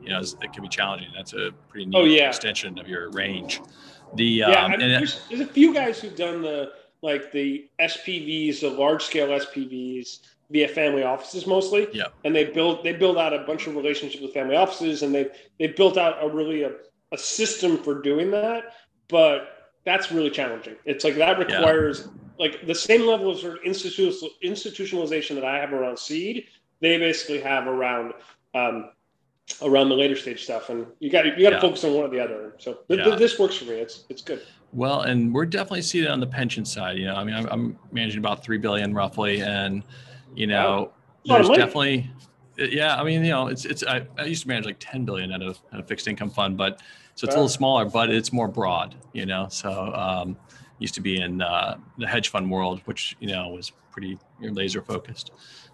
you 0.03 0.11
know, 0.11 0.21
it 0.21 0.53
can 0.53 0.63
be 0.63 0.69
challenging. 0.69 1.09
That's 1.15 1.33
a 1.33 1.51
pretty 1.69 1.87
neat 1.87 1.97
Oh, 1.97 2.05
yeah. 2.05 2.29
extension 2.29 2.79
of 2.79 2.89
your 2.89 3.11
range. 3.11 3.61
The 4.15 4.25
yeah, 4.25 4.65
um, 4.65 4.73
I 4.73 4.77
mean, 4.77 4.89
there's, 4.91 5.27
there's 5.29 5.41
a 5.41 5.47
few 5.47 5.73
guys 5.73 6.01
who've 6.01 6.15
done 6.17 6.43
the 6.43 6.73
like 7.03 7.33
the 7.33 7.69
SPVs, 7.81 8.61
the 8.61 8.71
large 8.71 9.03
scale 9.03 9.29
SPVs 9.29 10.21
via 10.51 10.69
family 10.69 11.03
offices 11.03 11.47
mostly. 11.47 11.89
Yeah. 11.93 12.05
And 12.25 12.35
they 12.37 12.45
build 12.45 12.85
they 12.85 12.93
build 12.93 13.17
out 13.17 13.33
a 13.33 13.39
bunch 13.41 13.67
of 13.67 13.75
relationships 13.75 14.23
with 14.23 14.35
family 14.35 14.57
offices, 14.57 15.03
and 15.03 15.15
they 15.15 15.29
they 15.59 15.69
built 15.69 15.97
out 15.97 16.23
a 16.23 16.29
really 16.29 16.63
a, 16.65 16.73
a 17.13 17.19
system 17.19 17.79
for 17.79 18.03
doing 18.03 18.31
that. 18.33 18.75
But 19.09 19.71
that's 19.85 20.13
really 20.13 20.31
challenging. 20.31 20.77
It's 20.85 21.05
like 21.05 21.15
that 21.17 21.39
Yeah. 21.39 21.57
requires 21.57 22.09
like 22.39 22.67
the 22.67 22.75
same 22.75 23.07
level 23.07 23.31
of 23.31 23.39
sort 23.39 23.59
of 23.59 23.65
institutional 23.65 24.31
institutionalization 24.45 25.35
that 25.37 25.45
I 25.45 25.59
have 25.59 25.73
around 25.73 25.99
seed. 25.99 26.47
They 26.81 26.99
basically 26.99 27.41
have 27.41 27.67
around. 27.67 28.13
Um, 28.55 28.91
around 29.63 29.89
the 29.89 29.95
later 29.95 30.17
stage 30.17 30.45
stuff 30.45 30.71
and 30.71 30.87
you 31.01 31.11
got 31.11 31.25
you 31.27 31.33
got 31.33 31.51
to 31.51 31.57
Yeah. 31.57 31.61
focus 31.61 31.85
on 31.85 31.95
one 31.95 32.05
or 32.05 32.09
the 32.09 32.21
other 32.21 32.55
so 32.59 32.79
th- 32.89 32.99
Yeah. 32.99 33.05
th- 33.05 33.19
this 33.19 33.39
works 33.39 33.57
for 33.57 33.65
me 33.67 33.73
it's 33.75 34.05
it's 34.09 34.23
good 34.23 34.41
Well, 34.73 35.03
and 35.03 35.35
we're 35.35 35.45
definitely 35.45 35.83
seeing 35.83 36.05
it 36.07 36.11
on 36.11 36.19
the 36.21 36.27
pension 36.27 36.65
side. 36.65 36.97
You 36.97 37.05
know, 37.07 37.17
I 37.17 37.25
mean, 37.25 37.35
I'm, 37.35 37.47
I'm 37.51 37.79
managing 37.91 38.21
about 38.21 38.43
three 38.43 38.57
billion 38.57 38.95
roughly, 38.95 39.43
and 39.43 39.83
you 40.35 40.47
know, 40.47 40.93
Wow. 41.27 41.41
Of 41.41 41.47
there's 41.47 41.59
definitely, 41.59 42.11
yeah. 42.57 42.97
I 42.99 43.05
mean, 43.05 43.23
you 43.23 43.31
know, 43.33 43.49
it's 43.49 43.65
it's. 43.67 43.85
I, 43.85 44.07
I 44.19 44.25
used 44.25 44.43
to 44.43 44.49
manage 44.49 44.65
like 44.65 44.79
ten 44.81 45.05
billion 45.05 45.31
at 45.31 45.43
a, 45.43 45.55
at 45.75 45.81
a 45.81 45.83
fixed 45.83 46.09
income 46.09 46.31
fund, 46.31 46.57
but 46.57 46.81
so 47.15 47.27
it's 47.27 47.35
a 47.35 47.39
little 47.39 47.49
smaller, 47.51 47.85
but 47.85 48.09
it's 48.11 48.33
more 48.33 48.49
broad. 48.49 48.95
You 49.13 49.27
know, 49.27 49.47
so 49.51 49.71
um, 49.95 50.39
used 50.83 50.95
to 50.95 51.01
be 51.01 51.21
in 51.21 51.41
uh, 51.41 51.79
the 51.99 52.07
hedge 52.07 52.29
fund 52.29 52.51
world, 52.51 52.81
which 52.85 53.17
you 53.21 53.29
know 53.29 53.49
was 53.49 53.73
pretty 53.91 54.19
you're 54.41 54.53
laser 54.53 54.83
focused. 54.83 55.31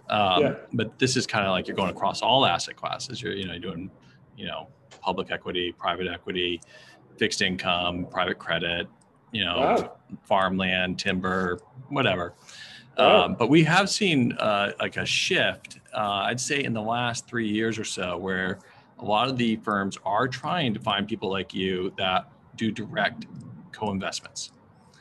Um, 0.08 0.42
Yeah. 0.42 0.54
But 0.72 0.98
this 0.98 1.16
is 1.16 1.26
kind 1.26 1.44
of 1.46 1.50
like 1.52 1.66
you're 1.66 1.76
going 1.76 1.90
across 1.90 2.22
all 2.22 2.46
asset 2.46 2.76
classes. 2.76 3.20
You're 3.22 3.34
you 3.34 3.46
know 3.46 3.52
you're 3.54 3.60
doing 3.72 3.90
you 4.36 4.46
know 4.46 4.68
public 5.00 5.30
equity, 5.30 5.72
private 5.72 6.06
equity, 6.06 6.60
fixed 7.16 7.42
income, 7.42 8.06
private 8.10 8.38
credit, 8.38 8.86
you 9.32 9.44
know, 9.44 9.56
Wow. 9.58 9.92
farmland, 10.24 10.98
timber, 10.98 11.58
whatever. 11.88 12.34
Wow. 12.96 13.24
Um, 13.24 13.34
but 13.34 13.48
we 13.48 13.62
have 13.64 13.88
seen 13.88 14.32
uh, 14.32 14.72
like 14.80 14.96
a 14.96 15.06
shift, 15.06 15.78
uh, 15.94 16.26
I'd 16.28 16.40
say, 16.40 16.64
in 16.64 16.72
the 16.72 16.82
last 16.82 17.28
three 17.28 17.48
years 17.48 17.78
or 17.78 17.84
so, 17.84 18.16
where 18.16 18.58
a 18.98 19.04
lot 19.04 19.28
of 19.28 19.36
the 19.36 19.56
firms 19.56 19.96
are 20.04 20.26
trying 20.26 20.74
to 20.74 20.80
find 20.80 21.06
people 21.06 21.30
like 21.30 21.54
you 21.54 21.92
that 21.96 22.30
do 22.56 22.72
direct 22.72 23.26
co-investments. 23.72 24.50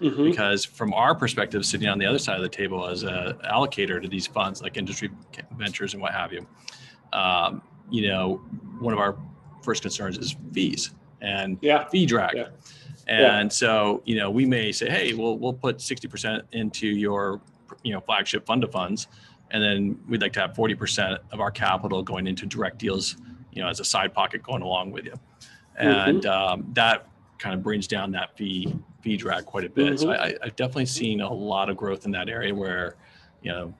Mhm. 0.02 0.26
Because 0.30 0.64
from 0.64 0.94
our 0.94 1.16
perspective, 1.16 1.66
sitting 1.66 1.88
on 1.88 1.98
the 1.98 2.06
other 2.06 2.20
side 2.20 2.36
of 2.38 2.44
the 2.44 2.50
table 2.50 2.86
as 2.88 3.04
a 3.04 3.38
allocator 3.52 4.02
to 4.02 4.08
these 4.08 4.28
funds, 4.28 4.62
like 4.62 4.78
industry 4.78 5.10
ventures 5.58 5.94
and 5.94 6.02
what 6.02 6.14
have 6.14 6.32
you, 6.32 6.46
um, 7.14 7.62
you 7.90 8.08
know, 8.08 8.36
one 8.80 8.94
of 8.94 9.00
our 9.00 9.18
first 9.64 9.82
concerns 9.82 10.18
is 10.18 10.36
fees 10.54 10.92
and 11.22 11.58
Yeah. 11.62 11.86
fee 11.86 12.06
drag. 12.06 12.36
Yeah. 12.36 12.48
And 13.08 13.52
so, 13.52 14.02
you 14.06 14.18
know, 14.18 14.30
we 14.30 14.46
may 14.46 14.72
say, 14.72 14.90
hey, 14.90 15.14
we'll 15.14 15.38
we'll 15.38 15.54
put 15.54 15.78
60% 15.82 16.44
into 16.52 16.88
your, 16.88 17.42
you 17.84 17.94
know, 17.94 18.02
flagship 18.02 18.46
fund 18.46 18.64
of 18.64 18.72
funds, 18.72 19.08
and 19.52 19.64
then 19.64 19.98
we'd 20.08 20.22
like 20.22 20.34
to 20.34 20.42
have 20.42 20.54
40% 20.54 21.18
of 21.32 21.40
our 21.40 21.50
capital 21.52 22.04
going 22.04 22.28
into 22.28 22.46
direct 22.46 22.78
deals, 22.80 23.16
you 23.54 23.62
know, 23.64 23.70
as 23.70 23.80
a 23.80 23.86
side 23.86 24.14
pocket 24.14 24.44
going 24.44 24.62
along 24.62 24.92
with 24.92 25.06
you. 25.06 25.14
And 25.78 26.26
um, 26.26 26.68
that 26.74 27.08
kind 27.40 27.56
of 27.56 27.64
brings 27.64 27.88
down 27.88 28.12
that 28.12 28.36
fee 28.36 28.76
fee 29.02 29.18
drag 29.18 29.46
quite 29.46 29.66
a 29.66 29.70
bit. 29.70 30.00
So 30.00 30.08
Mhm. 30.08 30.20
I, 30.20 30.36
I've 30.44 30.56
definitely 30.56 30.86
seen 30.88 31.22
a 31.22 31.32
lot 31.32 31.70
of 31.70 31.78
growth 31.78 32.06
in 32.06 32.12
that 32.12 32.30
area 32.30 32.54
where, 32.54 32.96
you 33.42 33.52
know, 33.52 33.74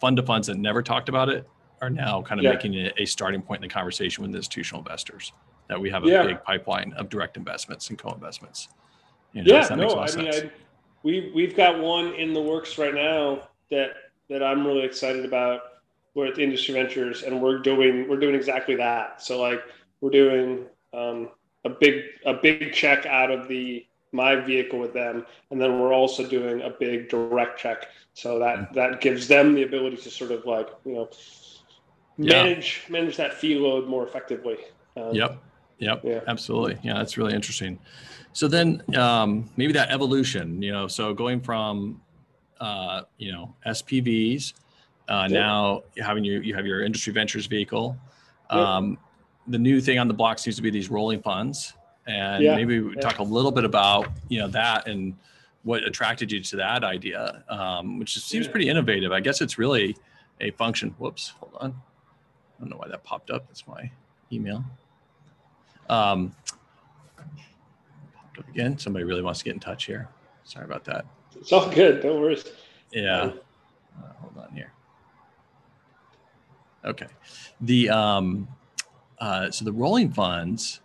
fund 0.00 0.16
to 0.16 0.22
funds 0.22 0.46
that 0.48 0.56
never 0.56 0.82
talked 0.82 1.08
about 1.08 1.28
it 1.28 1.48
are 1.80 1.90
now 1.90 2.22
kind 2.22 2.40
of 2.40 2.44
Yeah. 2.44 2.50
making 2.52 2.74
it 2.74 2.94
a 2.98 3.06
starting 3.06 3.42
point 3.42 3.62
in 3.62 3.68
the 3.68 3.72
conversation 3.72 4.22
with 4.22 4.34
institutional 4.34 4.82
investors 4.82 5.32
that 5.68 5.80
we 5.80 5.88
have 5.90 6.04
a 6.04 6.08
Yeah. 6.08 6.22
big 6.26 6.42
pipeline 6.42 6.92
of 6.94 7.08
direct 7.08 7.36
investments 7.36 7.88
and 7.90 7.98
co-investments. 7.98 8.68
You 9.32 9.44
know, 9.44 9.54
yeah 9.54 9.68
make 9.76 9.78
no 9.78 9.86
a 9.88 9.92
i 9.92 9.94
lot 9.94 10.10
of 10.10 10.16
mean 10.16 10.32
sense? 10.32 10.44
I, 10.46 10.50
we 11.02 11.30
we've 11.34 11.56
got 11.56 11.78
one 11.80 12.14
in 12.14 12.32
the 12.34 12.40
works 12.42 12.76
right 12.78 12.92
now 12.92 13.48
that 13.70 13.92
that 14.28 14.42
i'm 14.42 14.66
really 14.66 14.82
excited 14.82 15.24
about 15.24 15.60
we're 16.14 16.26
at 16.26 16.34
the 16.34 16.42
industry 16.42 16.74
ventures 16.74 17.22
and 17.22 17.40
we're 17.40 17.58
doing 17.60 18.08
we're 18.08 18.18
doing 18.18 18.34
exactly 18.34 18.74
that 18.74 19.22
so 19.22 19.40
like 19.40 19.62
we're 20.00 20.10
doing 20.10 20.66
um, 20.92 21.30
a 21.64 21.70
big 21.70 22.02
a 22.26 22.34
big 22.34 22.72
check 22.72 23.06
out 23.06 23.30
of 23.30 23.46
the 23.46 23.86
my 24.12 24.34
vehicle 24.36 24.78
with 24.78 24.92
them 24.92 25.24
and 25.50 25.60
then 25.60 25.78
we're 25.78 25.92
also 25.92 26.26
doing 26.26 26.60
a 26.62 26.70
big 26.70 27.08
direct 27.08 27.58
check 27.58 27.88
so 28.14 28.38
that 28.38 28.58
Mm. 28.58 28.74
that 28.74 29.00
gives 29.00 29.28
them 29.28 29.54
the 29.54 29.62
ability 29.62 29.96
to 29.98 30.10
sort 30.10 30.30
of 30.32 30.44
like 30.46 30.68
you 30.84 30.94
know 30.94 31.08
Yeah. 32.18 32.42
manage 32.42 32.82
manage 32.88 33.16
that 33.16 33.34
fee 33.34 33.54
load 33.54 33.86
more 33.88 34.06
effectively 34.06 34.58
um, 34.96 35.14
Yep. 35.14 35.42
Yep. 35.78 36.00
Yeah. 36.04 36.20
Absolutely. 36.26 36.78
Yeah, 36.82 36.94
that's 36.94 37.16
really 37.16 37.34
interesting. 37.34 37.78
So 38.32 38.48
then 38.48 38.82
um, 38.96 39.48
maybe 39.56 39.72
that 39.72 39.90
evolution, 39.90 40.60
you 40.60 40.72
know, 40.72 40.86
so 40.88 41.14
going 41.14 41.40
from, 41.40 42.02
uh, 42.60 43.02
you 43.16 43.32
know, 43.32 43.54
SPVs, 43.66 44.52
uh, 45.08 45.26
Yeah. 45.30 45.40
now 45.40 45.82
having 45.96 46.22
you, 46.22 46.40
you 46.42 46.54
have 46.54 46.66
your 46.66 46.82
industry 46.82 47.12
ventures 47.14 47.46
vehicle. 47.46 47.96
Um, 48.50 48.98
the 49.46 49.58
new 49.58 49.80
thing 49.80 49.98
on 49.98 50.06
the 50.06 50.12
block 50.14 50.38
seems 50.38 50.56
to 50.56 50.62
be 50.62 50.68
these 50.70 50.90
rolling 50.90 51.22
funds. 51.22 51.72
And 52.10 52.42
Yeah. 52.42 52.56
maybe 52.56 52.80
we 52.80 52.94
Yeah. 52.96 53.00
talk 53.00 53.18
a 53.18 53.22
little 53.22 53.52
bit 53.52 53.64
about, 53.64 54.08
you 54.28 54.40
know, 54.40 54.48
that 54.48 54.88
and 54.88 55.16
what 55.62 55.84
attracted 55.84 56.32
you 56.32 56.40
to 56.42 56.56
that 56.56 56.82
idea, 56.82 57.44
um, 57.48 57.98
which 57.98 58.18
seems 58.18 58.46
Yeah. 58.46 58.50
pretty 58.52 58.68
innovative. 58.68 59.12
I 59.12 59.20
guess 59.20 59.40
it's 59.40 59.58
really 59.58 59.96
a 60.40 60.50
function. 60.52 60.90
Whoops, 60.98 61.28
hold 61.38 61.54
on. 61.60 61.70
I 61.70 62.60
don't 62.60 62.70
know 62.70 62.76
why 62.78 62.88
that 62.88 63.04
popped 63.04 63.30
up. 63.30 63.46
That's 63.46 63.66
my 63.68 63.90
email. 64.32 64.64
Um, 65.88 66.34
popped 68.14 68.38
up 68.38 68.48
again. 68.48 68.76
Somebody 68.78 69.04
really 69.04 69.22
wants 69.22 69.38
to 69.40 69.44
get 69.44 69.54
in 69.54 69.60
touch 69.60 69.84
here. 69.84 70.08
Sorry 70.44 70.64
about 70.64 70.84
that. 70.84 71.04
it's 71.36 71.52
all 71.52 71.70
good 71.70 72.02
no 72.02 72.18
worries 72.20 72.44
Yeah. 72.90 73.30
Uh, 74.02 74.12
hold 74.18 74.36
on 74.36 74.52
here. 74.52 74.72
Okay. 76.84 77.06
The 77.60 77.88
um, 77.90 78.48
uh, 79.20 79.50
so 79.50 79.64
the 79.64 79.72
rolling 79.72 80.10
funds, 80.10 80.79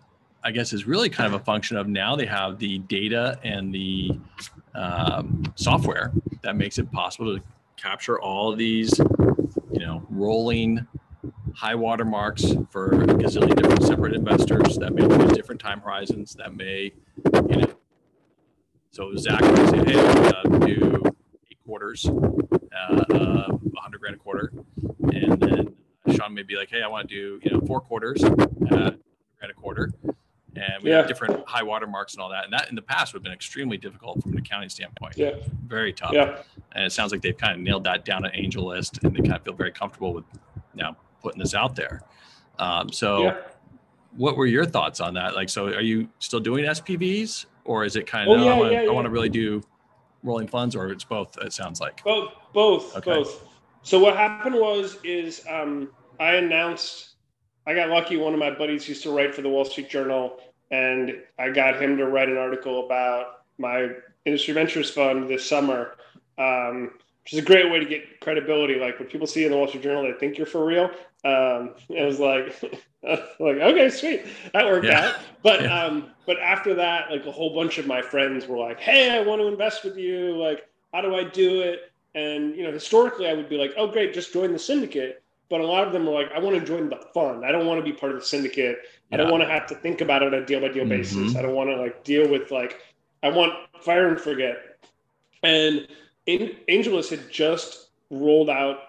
I 0.45 0.51
guess, 0.51 0.73
is 0.73 0.86
really 0.86 1.10
kind 1.10 1.34
of 1.34 1.41
a 1.41 1.43
function 1.43 1.75
of 1.75 1.88
now 1.88 2.15
they 2.15 2.27
have 2.27 2.60
the 2.60 2.77
data 2.77 3.39
and 3.43 3.73
the 3.73 4.12
um, 4.75 5.43
software 5.55 6.12
that 6.43 6.55
makes 6.55 6.77
it 6.77 6.91
possible 6.91 7.36
to 7.36 7.43
capture 7.77 8.21
all 8.21 8.55
these, 8.55 8.95
you 9.73 9.79
know, 9.79 10.05
rolling 10.08 10.86
high 11.55 11.73
water 11.73 12.05
marks 12.05 12.43
for 12.69 12.91
a 12.91 13.08
gazillion 13.08 13.55
different 13.55 13.84
separate 13.84 14.13
investors 14.13 14.77
that 14.77 14.93
may 14.93 15.01
use 15.01 15.31
different 15.31 15.60
time 15.60 15.79
horizons 15.81 16.36
that 16.36 16.55
may, 16.55 16.91
you 17.49 17.55
know. 17.55 17.73
So 18.91 19.15
Zach 19.15 19.41
would 19.41 19.69
say, 19.69 19.93
hey, 19.93 19.99
I'm 19.99 20.49
gonna 20.49 20.67
do 20.67 21.01
eight 21.49 21.58
quarters, 21.65 22.05
uh, 22.05 23.03
uh, 23.10 23.47
100 23.49 23.99
grand 23.99 24.15
a 24.15 24.19
quarter, 24.19 24.51
and 25.12 25.39
then 25.39 25.75
Sean 26.15 26.36
may 26.36 26.43
be 26.43 26.55
like, 26.55 26.69
hey, 26.69 26.84
I 26.84 26.88
want 26.88 27.10
to 27.10 27.15
do 27.15 27.39
you 27.41 27.51
know 27.51 27.65
four 27.65 27.81
quarters 27.81 28.21
100 28.21 28.69
grand 28.69 29.51
a 29.51 29.53
quarter, 29.53 29.91
and 30.58 30.84
we 30.84 30.89
Yeah. 30.89 30.98
have 30.98 31.08
different 31.08 31.48
high 31.48 31.63
water 31.63 31.88
marks 31.88 32.13
and 32.13 32.22
all 32.22 32.30
that. 32.30 32.44
And 32.46 32.54
that 32.54 32.70
in 32.70 32.76
the 32.76 32.82
past 32.82 33.13
would 33.13 33.20
have 33.20 33.24
been 33.24 33.34
extremely 33.34 33.78
difficult 33.78 34.22
from 34.22 34.32
an 34.34 34.38
accounting 34.39 34.70
standpoint. 34.70 35.18
yeah 35.18 35.32
Very 35.68 35.94
tough. 35.94 36.13
yeah 36.13 36.38
And 36.74 36.84
it 36.86 36.91
sounds 36.91 37.12
like 37.12 37.22
they've 37.22 37.38
kind 37.38 37.54
of 37.54 37.60
nailed 37.60 37.84
that 37.86 38.06
down 38.06 38.26
at 38.26 38.32
Angel 38.36 38.65
List, 38.65 39.00
and 39.04 39.15
they 39.15 39.22
kind 39.22 39.34
of 39.36 39.44
feel 39.44 39.54
very 39.54 39.72
comfortable 39.72 40.13
with 40.13 40.26
now 40.74 40.96
putting 41.22 41.39
this 41.39 41.54
out 41.56 41.76
there. 41.76 42.02
Um, 42.60 42.91
so, 42.91 43.24
yeah 43.24 43.38
what 44.18 44.38
were 44.38 44.46
your 44.46 44.65
thoughts 44.65 45.02
on 45.02 45.13
that? 45.15 45.36
Like, 45.36 45.50
so 45.50 45.65
are 45.65 45.82
you 45.82 46.08
still 46.20 46.39
doing 46.39 46.63
SPVs, 46.63 47.48
or 47.65 47.84
is 47.84 47.98
it 47.98 48.08
kind 48.08 48.32
of, 48.32 48.39
Oh, 48.39 48.44
yeah, 48.46 48.52
I 48.52 48.58
want 48.58 48.72
yeah, 48.72 48.80
to 48.86 48.94
yeah. 48.94 49.08
really 49.10 49.28
do 49.28 49.62
rolling 50.24 50.48
funds, 50.48 50.74
or 50.74 50.89
it's 50.89 51.04
both? 51.04 51.38
It 51.41 51.52
sounds 51.52 51.82
like. 51.82 52.02
Both, 52.02 52.32
both, 52.54 52.96
Okay. 52.96 53.12
both. 53.12 53.44
So 53.82 54.00
what 54.00 54.15
happened 54.15 54.56
was, 54.56 55.00
is 55.04 55.44
um, 55.50 55.89
I 56.18 56.36
announced. 56.36 57.15
I 57.68 57.74
got 57.74 57.89
lucky. 57.89 58.15
One 58.15 58.34
of 58.34 58.39
my 58.39 58.52
buddies 58.52 58.88
used 58.88 59.04
to 59.04 59.12
write 59.13 59.36
for 59.36 59.41
the 59.41 59.50
Wall 59.50 59.65
Street 59.65 59.89
Journal, 59.89 60.39
and 60.71 61.21
I 61.39 61.49
got 61.49 61.82
him 61.82 61.97
to 61.97 62.06
write 62.06 62.30
an 62.30 62.38
article 62.38 62.86
about 62.86 63.41
my 63.58 63.89
industry 64.25 64.54
ventures 64.54 64.89
fund 64.89 65.30
this 65.30 65.47
summer. 65.47 65.95
Um, 66.38 66.91
which 67.25 67.34
is 67.34 67.39
a 67.39 67.41
great 67.41 67.71
way 67.71 67.80
to 67.80 67.86
get 67.86 68.19
credibility. 68.19 68.75
Like 68.75 68.99
when 68.99 69.08
people 69.08 69.25
see 69.25 69.39
you 69.39 69.47
in 69.47 69.51
the 69.51 69.58
Wall 69.58 69.67
Street 69.67 69.82
Journal, 69.82 70.04
they 70.04 70.13
think 70.13 70.38
you're 70.38 70.45
for 70.45 70.63
real. 70.63 70.91
Um, 71.23 71.73
it 71.89 72.06
was 72.06 72.19
like, 72.19 72.62
like 73.39 73.58
okay, 73.58 73.89
sweet, 73.89 74.25
that 74.54 74.65
worked 74.65 74.86
yeah. 74.86 75.08
out. 75.08 75.15
But 75.41 75.63
yeah. 75.63 75.86
um, 75.86 76.12
but 76.28 76.38
after 76.39 76.75
that, 76.75 77.10
like 77.10 77.25
a 77.25 77.32
whole 77.32 77.56
bunch 77.56 77.80
of 77.80 77.88
my 77.88 77.99
friends 77.99 78.45
were 78.45 78.60
like, 78.60 78.80
hey, 78.80 79.10
I 79.10 79.23
want 79.23 79.41
to 79.41 79.47
invest 79.47 79.84
with 79.84 79.97
you. 79.97 80.38
Like, 80.38 80.69
how 80.93 81.01
do 81.01 81.15
I 81.15 81.23
do 81.23 81.62
it? 81.62 81.91
And 82.13 82.56
you 82.56 82.62
know, 82.62 82.71
historically, 82.71 83.28
I 83.28 83.34
would 83.34 83.49
be 83.49 83.58
like, 83.58 83.73
oh, 83.75 83.88
great, 83.88 84.13
just 84.13 84.32
join 84.32 84.54
the 84.54 84.60
syndicate. 84.60 85.23
But 85.49 85.62
a 85.62 85.65
lot 85.65 85.88
of 85.88 85.93
them 85.93 86.06
were 86.06 86.13
like, 86.13 86.32
I 86.32 86.38
want 86.38 86.60
to 86.60 86.65
join 86.65 86.89
the 86.89 87.04
fund. 87.12 87.43
I 87.43 87.51
don't 87.51 87.65
want 87.65 87.84
to 87.84 87.84
be 87.84 87.97
part 87.97 88.12
of 88.12 88.19
the 88.19 88.25
syndicate. 88.25 88.78
Yeah. 89.10 89.15
I 89.15 89.18
don't 89.18 89.32
want 89.32 89.44
to 89.44 89.50
have 89.50 89.68
to 89.68 89.76
think 89.76 90.02
about 90.02 90.24
it 90.24 90.34
on 90.34 90.41
a 90.41 90.46
deal 90.46 90.62
by 90.62 90.70
deal 90.70 90.84
mm-hmm. 90.84 90.89
basis. 90.89 91.36
I 91.36 91.41
don't 91.41 91.56
want 91.56 91.70
to 91.70 91.78
like 91.78 92.04
deal 92.04 92.30
with 92.30 92.52
like, 92.52 92.80
I 93.24 93.30
want 93.30 93.54
fire 93.82 94.08
and 94.08 94.20
forget. 94.20 94.88
And 95.44 95.88
in, 96.26 96.56
AngelList 96.68 97.10
had 97.10 97.32
just 97.32 97.89
rolled 98.10 98.50
out 98.50 98.80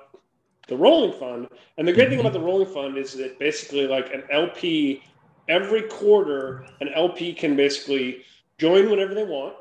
the 0.68 0.76
rolling 0.76 1.18
fund. 1.18 1.48
And 1.78 1.86
the 1.86 1.92
great 1.92 2.08
thing 2.08 2.20
about 2.20 2.32
the 2.32 2.40
rolling 2.40 2.72
fund 2.72 2.96
is 2.96 3.14
that 3.14 3.38
basically, 3.38 3.86
like 3.86 4.12
an 4.12 4.24
LP, 4.30 5.02
every 5.48 5.82
quarter, 5.82 6.66
an 6.80 6.88
LP 6.94 7.32
can 7.32 7.56
basically 7.56 8.22
join 8.58 8.90
whenever 8.90 9.14
they 9.14 9.24
want, 9.24 9.54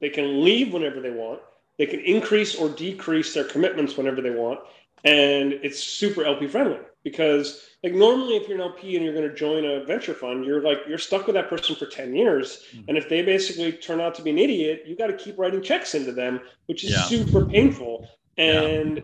they 0.00 0.08
can 0.08 0.44
leave 0.44 0.72
whenever 0.72 1.00
they 1.00 1.10
want, 1.10 1.40
they 1.76 1.86
can 1.86 2.00
increase 2.00 2.56
or 2.56 2.68
decrease 2.68 3.34
their 3.34 3.44
commitments 3.44 3.96
whenever 3.96 4.20
they 4.20 4.30
want. 4.30 4.60
And 5.04 5.52
it's 5.52 5.82
super 5.82 6.24
LP 6.24 6.48
friendly 6.48 6.78
because 7.08 7.68
like 7.82 7.94
normally 7.94 8.36
if 8.36 8.48
you're 8.48 8.56
an 8.56 8.62
LP 8.62 8.96
and 8.96 9.04
you're 9.04 9.14
going 9.14 9.28
to 9.28 9.34
join 9.34 9.64
a 9.64 9.84
venture 9.84 10.14
fund, 10.14 10.44
you're 10.44 10.62
like 10.62 10.78
you're 10.88 10.98
stuck 10.98 11.26
with 11.26 11.34
that 11.34 11.48
person 11.48 11.76
for 11.76 11.86
10 11.86 12.14
years. 12.14 12.64
Mm-hmm. 12.72 12.84
And 12.88 12.98
if 12.98 13.08
they 13.08 13.22
basically 13.22 13.72
turn 13.72 14.00
out 14.00 14.14
to 14.16 14.22
be 14.22 14.30
an 14.30 14.38
idiot, 14.38 14.82
you 14.86 14.96
got 14.96 15.08
to 15.08 15.16
keep 15.16 15.38
writing 15.38 15.62
checks 15.62 15.94
into 15.94 16.12
them, 16.12 16.40
which 16.66 16.84
is 16.84 16.90
yeah. 16.90 17.02
super 17.02 17.44
painful. 17.44 18.08
And 18.36 18.98
yeah 18.98 19.02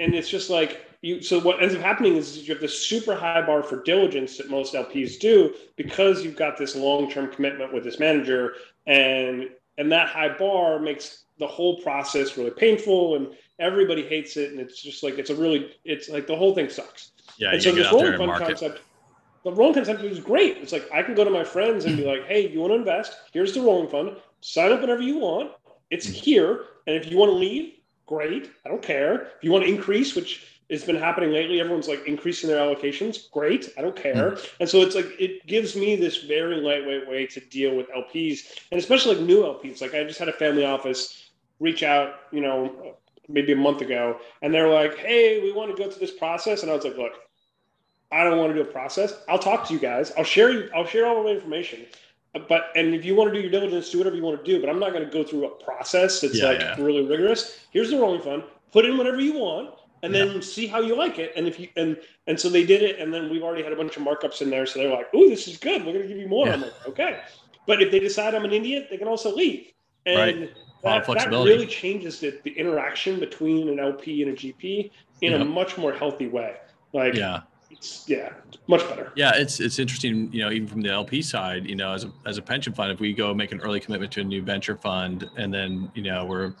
and 0.00 0.14
it's 0.14 0.28
just 0.28 0.50
like 0.50 0.86
you 1.02 1.22
so 1.22 1.38
what 1.40 1.62
ends 1.62 1.74
up 1.74 1.80
happening 1.80 2.16
is 2.16 2.46
you 2.48 2.54
have 2.54 2.60
this 2.60 2.86
super 2.86 3.14
high 3.14 3.42
bar 3.42 3.62
for 3.62 3.82
diligence 3.82 4.36
that 4.38 4.50
most 4.50 4.74
lps 4.74 5.18
do 5.18 5.54
because 5.76 6.24
you've 6.24 6.36
got 6.36 6.56
this 6.56 6.74
long-term 6.74 7.30
commitment 7.30 7.72
with 7.72 7.84
this 7.84 7.98
manager 7.98 8.54
and 8.86 9.48
and 9.78 9.90
that 9.90 10.08
high 10.08 10.28
bar 10.36 10.78
makes 10.78 11.24
the 11.38 11.46
whole 11.46 11.80
process 11.82 12.36
really 12.36 12.50
painful 12.50 13.16
and 13.16 13.28
everybody 13.58 14.02
hates 14.06 14.36
it 14.36 14.50
and 14.50 14.60
it's 14.60 14.82
just 14.82 15.02
like 15.02 15.18
it's 15.18 15.30
a 15.30 15.34
really 15.34 15.72
it's 15.84 16.08
like 16.08 16.26
the 16.26 16.36
whole 16.36 16.54
thing 16.54 16.68
sucks 16.68 17.12
yeah 17.38 17.52
and 17.52 17.62
so 17.62 17.72
this 17.72 17.90
rolling 17.92 18.16
fund 18.16 18.32
concept 18.32 18.80
the 19.44 19.52
rolling 19.52 19.74
concept 19.74 20.02
is 20.02 20.20
great 20.20 20.56
it's 20.58 20.72
like 20.72 20.88
i 20.92 21.02
can 21.02 21.14
go 21.14 21.24
to 21.24 21.30
my 21.30 21.44
friends 21.44 21.84
and 21.84 21.96
be 21.96 22.04
like 22.04 22.24
hey 22.26 22.48
you 22.48 22.60
want 22.60 22.70
to 22.70 22.76
invest 22.76 23.16
here's 23.32 23.52
the 23.54 23.60
rolling 23.60 23.88
fund 23.88 24.16
sign 24.40 24.72
up 24.72 24.80
whenever 24.80 25.02
you 25.02 25.18
want 25.18 25.52
it's 25.90 26.06
mm. 26.06 26.12
here 26.12 26.64
and 26.86 26.96
if 26.96 27.10
you 27.10 27.16
want 27.16 27.30
to 27.30 27.36
leave 27.36 27.74
great. 28.06 28.50
I 28.64 28.68
don't 28.68 28.82
care. 28.82 29.22
If 29.22 29.42
you 29.42 29.50
want 29.50 29.64
to 29.64 29.70
increase, 29.70 30.14
which 30.14 30.60
has 30.70 30.84
been 30.84 30.96
happening 30.96 31.30
lately, 31.30 31.60
everyone's 31.60 31.88
like 31.88 32.06
increasing 32.06 32.48
their 32.48 32.58
allocations. 32.58 33.30
Great. 33.30 33.72
I 33.76 33.82
don't 33.82 33.96
care. 33.96 34.32
Mm. 34.32 34.48
And 34.60 34.68
so 34.68 34.80
it's 34.80 34.94
like, 34.94 35.08
it 35.18 35.46
gives 35.46 35.76
me 35.76 35.96
this 35.96 36.24
very 36.24 36.56
lightweight 36.56 37.08
way 37.08 37.26
to 37.26 37.40
deal 37.40 37.76
with 37.76 37.88
LPs 37.90 38.60
and 38.70 38.80
especially 38.80 39.16
like 39.16 39.26
new 39.26 39.42
LPs. 39.42 39.80
Like 39.80 39.94
I 39.94 40.04
just 40.04 40.18
had 40.18 40.28
a 40.28 40.32
family 40.32 40.64
office 40.64 41.30
reach 41.60 41.82
out, 41.82 42.14
you 42.32 42.40
know, 42.40 42.96
maybe 43.28 43.52
a 43.52 43.56
month 43.56 43.80
ago, 43.80 44.18
and 44.42 44.52
they're 44.52 44.68
like, 44.68 44.96
hey, 44.98 45.40
we 45.42 45.52
want 45.52 45.74
to 45.74 45.82
go 45.82 45.90
through 45.90 46.00
this 46.06 46.16
process. 46.16 46.62
And 46.62 46.70
I 46.70 46.74
was 46.74 46.84
like, 46.84 46.96
look, 46.96 47.12
I 48.12 48.24
don't 48.24 48.38
want 48.38 48.54
to 48.54 48.62
do 48.62 48.68
a 48.68 48.72
process. 48.72 49.14
I'll 49.28 49.38
talk 49.38 49.66
to 49.68 49.74
you 49.74 49.80
guys. 49.80 50.12
I'll 50.16 50.24
share 50.24 50.50
you, 50.50 50.70
I'll 50.74 50.86
share 50.86 51.06
all 51.06 51.22
the 51.22 51.30
information 51.30 51.86
but 52.48 52.70
and 52.74 52.94
if 52.94 53.04
you 53.04 53.14
want 53.14 53.32
to 53.32 53.34
do 53.34 53.40
your 53.40 53.50
diligence, 53.50 53.90
do 53.90 53.98
whatever 53.98 54.16
you 54.16 54.22
want 54.22 54.44
to 54.44 54.44
do. 54.44 54.60
But 54.60 54.68
I'm 54.68 54.80
not 54.80 54.92
going 54.92 55.04
to 55.04 55.10
go 55.10 55.22
through 55.22 55.46
a 55.46 55.50
process 55.50 56.20
that's 56.20 56.38
yeah, 56.38 56.46
like 56.46 56.60
yeah. 56.60 56.74
really 56.78 57.06
rigorous. 57.06 57.66
Here's 57.70 57.90
the 57.90 57.98
rolling 57.98 58.22
fund. 58.22 58.42
Put 58.72 58.84
in 58.84 58.98
whatever 58.98 59.20
you 59.20 59.38
want, 59.38 59.74
and 60.02 60.12
yeah. 60.12 60.24
then 60.24 60.42
see 60.42 60.66
how 60.66 60.80
you 60.80 60.96
like 60.96 61.18
it. 61.18 61.32
And 61.36 61.46
if 61.46 61.60
you 61.60 61.68
and 61.76 61.96
and 62.26 62.38
so 62.38 62.48
they 62.48 62.66
did 62.66 62.82
it, 62.82 62.98
and 62.98 63.14
then 63.14 63.30
we've 63.30 63.42
already 63.42 63.62
had 63.62 63.72
a 63.72 63.76
bunch 63.76 63.96
of 63.96 64.02
markups 64.02 64.42
in 64.42 64.50
there. 64.50 64.66
So 64.66 64.80
they're 64.80 64.90
like, 64.90 65.08
"Oh, 65.14 65.28
this 65.28 65.46
is 65.46 65.58
good. 65.58 65.84
We're 65.84 65.92
going 65.92 66.02
to 66.02 66.08
give 66.08 66.18
you 66.18 66.28
more." 66.28 66.48
I'm 66.48 66.62
like, 66.62 66.88
"Okay." 66.88 67.20
But 67.66 67.80
if 67.80 67.92
they 67.92 68.00
decide 68.00 68.34
I'm 68.34 68.44
an 68.44 68.52
idiot, 68.52 68.88
they 68.90 68.98
can 68.98 69.08
also 69.08 69.34
leave. 69.34 69.70
And 70.04 70.40
right. 70.40 70.50
That, 70.84 71.06
that 71.06 71.30
really 71.30 71.66
changes 71.66 72.20
the, 72.20 72.38
the 72.44 72.52
interaction 72.52 73.18
between 73.18 73.68
an 73.68 73.80
LP 73.80 74.22
and 74.22 74.32
a 74.32 74.34
GP 74.34 74.90
in 75.22 75.32
a 75.34 75.44
much 75.44 75.78
more 75.78 75.92
healthy 75.92 76.28
way. 76.28 76.56
Like, 76.92 77.14
yeah 77.14 77.42
it's 77.76 78.04
yeah, 78.08 78.32
much 78.66 78.86
better. 78.88 79.12
Yeah, 79.16 79.32
it's 79.34 79.60
it's 79.60 79.78
interesting. 79.78 80.32
You 80.32 80.42
know, 80.42 80.50
even 80.50 80.68
from 80.68 80.80
the 80.80 80.90
LP 80.90 81.22
side, 81.22 81.66
you 81.66 81.76
know, 81.76 81.92
as 81.92 82.04
a 82.04 82.12
as 82.26 82.38
a 82.38 82.42
pension 82.42 82.72
fund, 82.72 82.92
if 82.92 83.00
we 83.00 83.12
go 83.12 83.34
make 83.34 83.52
an 83.52 83.60
early 83.60 83.80
commitment 83.80 84.12
to 84.12 84.20
a 84.20 84.24
new 84.24 84.42
venture 84.42 84.76
fund, 84.76 85.28
and 85.36 85.52
then 85.52 85.90
you 85.94 86.02
know 86.02 86.24
we're 86.24 86.54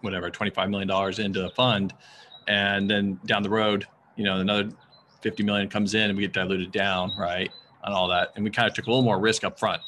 whatever 0.00 0.30
twenty 0.30 0.50
five 0.50 0.68
million 0.70 0.88
dollars 0.88 1.18
into 1.18 1.40
the 1.40 1.50
fund, 1.50 1.94
and 2.48 2.90
then 2.90 3.18
down 3.26 3.42
the 3.42 3.50
road, 3.50 3.86
you 4.16 4.24
know, 4.24 4.38
another 4.38 4.70
fifty 5.22 5.42
million 5.42 5.68
comes 5.68 5.94
in, 5.94 6.10
and 6.10 6.16
we 6.16 6.22
get 6.24 6.32
diluted 6.32 6.72
down, 6.72 7.12
right, 7.18 7.50
on 7.84 7.92
all 7.92 8.08
that, 8.08 8.32
and 8.34 8.44
we 8.44 8.50
kind 8.50 8.68
of 8.68 8.74
took 8.74 8.86
a 8.86 8.90
little 8.90 9.04
more 9.04 9.20
risk 9.20 9.44
up 9.44 9.58
front. 9.58 9.80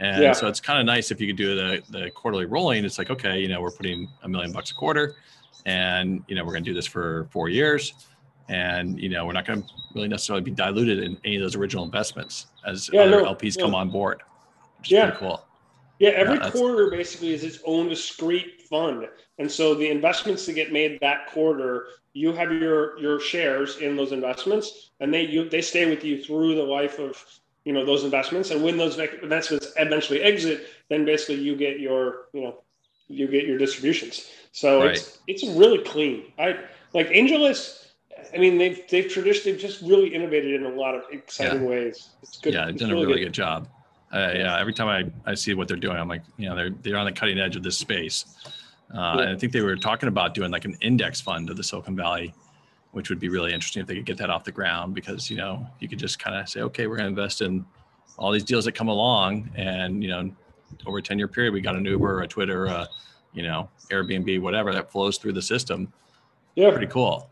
And 0.00 0.22
yeah. 0.22 0.32
so 0.32 0.48
it's 0.48 0.60
kind 0.60 0.80
of 0.80 0.86
nice 0.86 1.10
if 1.10 1.20
you 1.20 1.26
could 1.26 1.36
do 1.36 1.54
the 1.54 1.82
the 1.90 2.10
quarterly 2.10 2.46
rolling. 2.46 2.84
It's 2.84 2.98
like 2.98 3.10
okay, 3.10 3.40
you 3.40 3.48
know, 3.48 3.60
we're 3.60 3.70
putting 3.70 4.08
a 4.22 4.28
million 4.28 4.52
bucks 4.52 4.70
a 4.70 4.74
quarter, 4.74 5.14
and 5.66 6.22
you 6.26 6.34
know, 6.34 6.44
we're 6.44 6.52
going 6.52 6.64
to 6.64 6.70
do 6.70 6.74
this 6.74 6.86
for 6.86 7.28
four 7.30 7.48
years 7.48 7.92
and 8.48 9.00
you 9.00 9.08
know 9.08 9.24
we're 9.24 9.32
not 9.32 9.46
going 9.46 9.62
to 9.62 9.68
really 9.94 10.08
necessarily 10.08 10.42
be 10.42 10.50
diluted 10.50 10.98
in 10.98 11.16
any 11.24 11.36
of 11.36 11.42
those 11.42 11.56
original 11.56 11.84
investments 11.84 12.46
as 12.66 12.90
yeah, 12.92 13.02
other 13.02 13.22
no, 13.22 13.34
LPs 13.34 13.58
come 13.58 13.74
on 13.74 13.90
board. 13.90 14.22
Which 14.78 14.90
yeah, 14.90 15.10
cool. 15.12 15.44
Yeah, 15.98 16.10
every 16.10 16.38
yeah, 16.38 16.50
quarter 16.50 16.90
basically 16.90 17.32
is 17.32 17.44
its 17.44 17.60
own 17.64 17.88
discrete 17.88 18.62
fund, 18.62 19.08
and 19.38 19.50
so 19.50 19.74
the 19.74 19.88
investments 19.88 20.44
that 20.46 20.54
get 20.54 20.72
made 20.72 20.98
that 21.00 21.28
quarter, 21.28 21.86
you 22.12 22.32
have 22.32 22.52
your 22.52 22.98
your 22.98 23.20
shares 23.20 23.78
in 23.78 23.96
those 23.96 24.12
investments, 24.12 24.90
and 25.00 25.12
they 25.14 25.22
you 25.22 25.48
they 25.48 25.62
stay 25.62 25.88
with 25.88 26.04
you 26.04 26.22
through 26.22 26.54
the 26.56 26.62
life 26.62 26.98
of 26.98 27.24
you 27.64 27.72
know 27.72 27.84
those 27.84 28.04
investments, 28.04 28.50
and 28.50 28.62
when 28.62 28.76
those 28.76 28.98
investments 28.98 29.72
eventually 29.76 30.22
exit, 30.22 30.66
then 30.88 31.04
basically 31.04 31.36
you 31.36 31.56
get 31.56 31.80
your 31.80 32.26
you 32.32 32.42
know 32.42 32.62
you 33.08 33.26
get 33.28 33.46
your 33.46 33.58
distributions. 33.58 34.28
So 34.52 34.84
right. 34.84 34.96
it's 34.96 35.18
it's 35.26 35.44
really 35.44 35.78
clean. 35.78 36.32
I 36.38 36.58
like 36.92 37.08
AngelList 37.08 37.84
I 38.32 38.38
mean, 38.38 38.58
they've 38.58 38.82
they've 38.88 39.08
traditionally 39.10 39.58
just 39.58 39.82
really 39.82 40.14
innovated 40.14 40.60
in 40.60 40.66
a 40.66 40.74
lot 40.74 40.94
of 40.94 41.02
exciting 41.12 41.62
yeah. 41.62 41.68
ways. 41.68 42.10
It's 42.22 42.38
good. 42.38 42.54
Yeah, 42.54 42.66
they've 42.66 42.76
done 42.76 42.90
really 42.90 43.04
a 43.04 43.06
really 43.06 43.20
good, 43.20 43.26
good 43.26 43.34
job. 43.34 43.68
Uh, 44.12 44.32
yeah, 44.34 44.58
every 44.58 44.72
time 44.72 44.88
I, 44.88 45.30
I 45.30 45.34
see 45.34 45.54
what 45.54 45.66
they're 45.66 45.76
doing, 45.76 45.96
I'm 45.96 46.08
like, 46.08 46.22
you 46.36 46.48
know, 46.48 46.56
they're 46.56 46.70
they're 46.70 46.96
on 46.96 47.06
the 47.06 47.12
cutting 47.12 47.38
edge 47.38 47.56
of 47.56 47.62
this 47.62 47.76
space. 47.78 48.24
Uh, 48.92 49.16
yeah. 49.16 49.22
And 49.22 49.30
I 49.30 49.36
think 49.36 49.52
they 49.52 49.60
were 49.60 49.76
talking 49.76 50.08
about 50.08 50.34
doing 50.34 50.50
like 50.50 50.64
an 50.64 50.76
index 50.80 51.20
fund 51.20 51.50
of 51.50 51.56
the 51.56 51.64
Silicon 51.64 51.96
Valley, 51.96 52.34
which 52.94 53.10
would 53.10 53.20
be 53.20 53.28
really 53.28 53.52
interesting 53.52 53.80
if 53.80 53.86
they 53.86 53.94
could 53.94 54.06
get 54.06 54.16
that 54.18 54.30
off 54.30 54.44
the 54.44 54.52
ground 54.52 54.94
because 54.94 55.30
you 55.30 55.36
know 55.36 55.66
you 55.80 55.88
could 55.88 55.98
just 55.98 56.18
kind 56.18 56.36
of 56.36 56.48
say, 56.48 56.60
okay, 56.62 56.86
we're 56.86 56.96
going 56.96 57.14
to 57.14 57.20
invest 57.20 57.42
in 57.42 57.64
all 58.16 58.32
these 58.32 58.44
deals 58.44 58.64
that 58.64 58.72
come 58.72 58.88
along, 58.88 59.50
and 59.54 60.02
you 60.02 60.08
know, 60.08 60.30
over 60.86 60.98
a 60.98 61.02
ten 61.02 61.18
year 61.18 61.28
period, 61.28 61.52
we 61.52 61.60
got 61.60 61.76
an 61.76 61.84
Uber, 61.84 62.22
a 62.22 62.28
Twitter, 62.28 62.66
a, 62.66 62.88
you 63.32 63.42
know, 63.42 63.68
Airbnb, 63.90 64.40
whatever 64.40 64.72
that 64.72 64.90
flows 64.90 65.18
through 65.18 65.32
the 65.32 65.42
system. 65.42 65.92
Yeah, 66.54 66.70
pretty 66.70 66.86
cool 66.86 67.28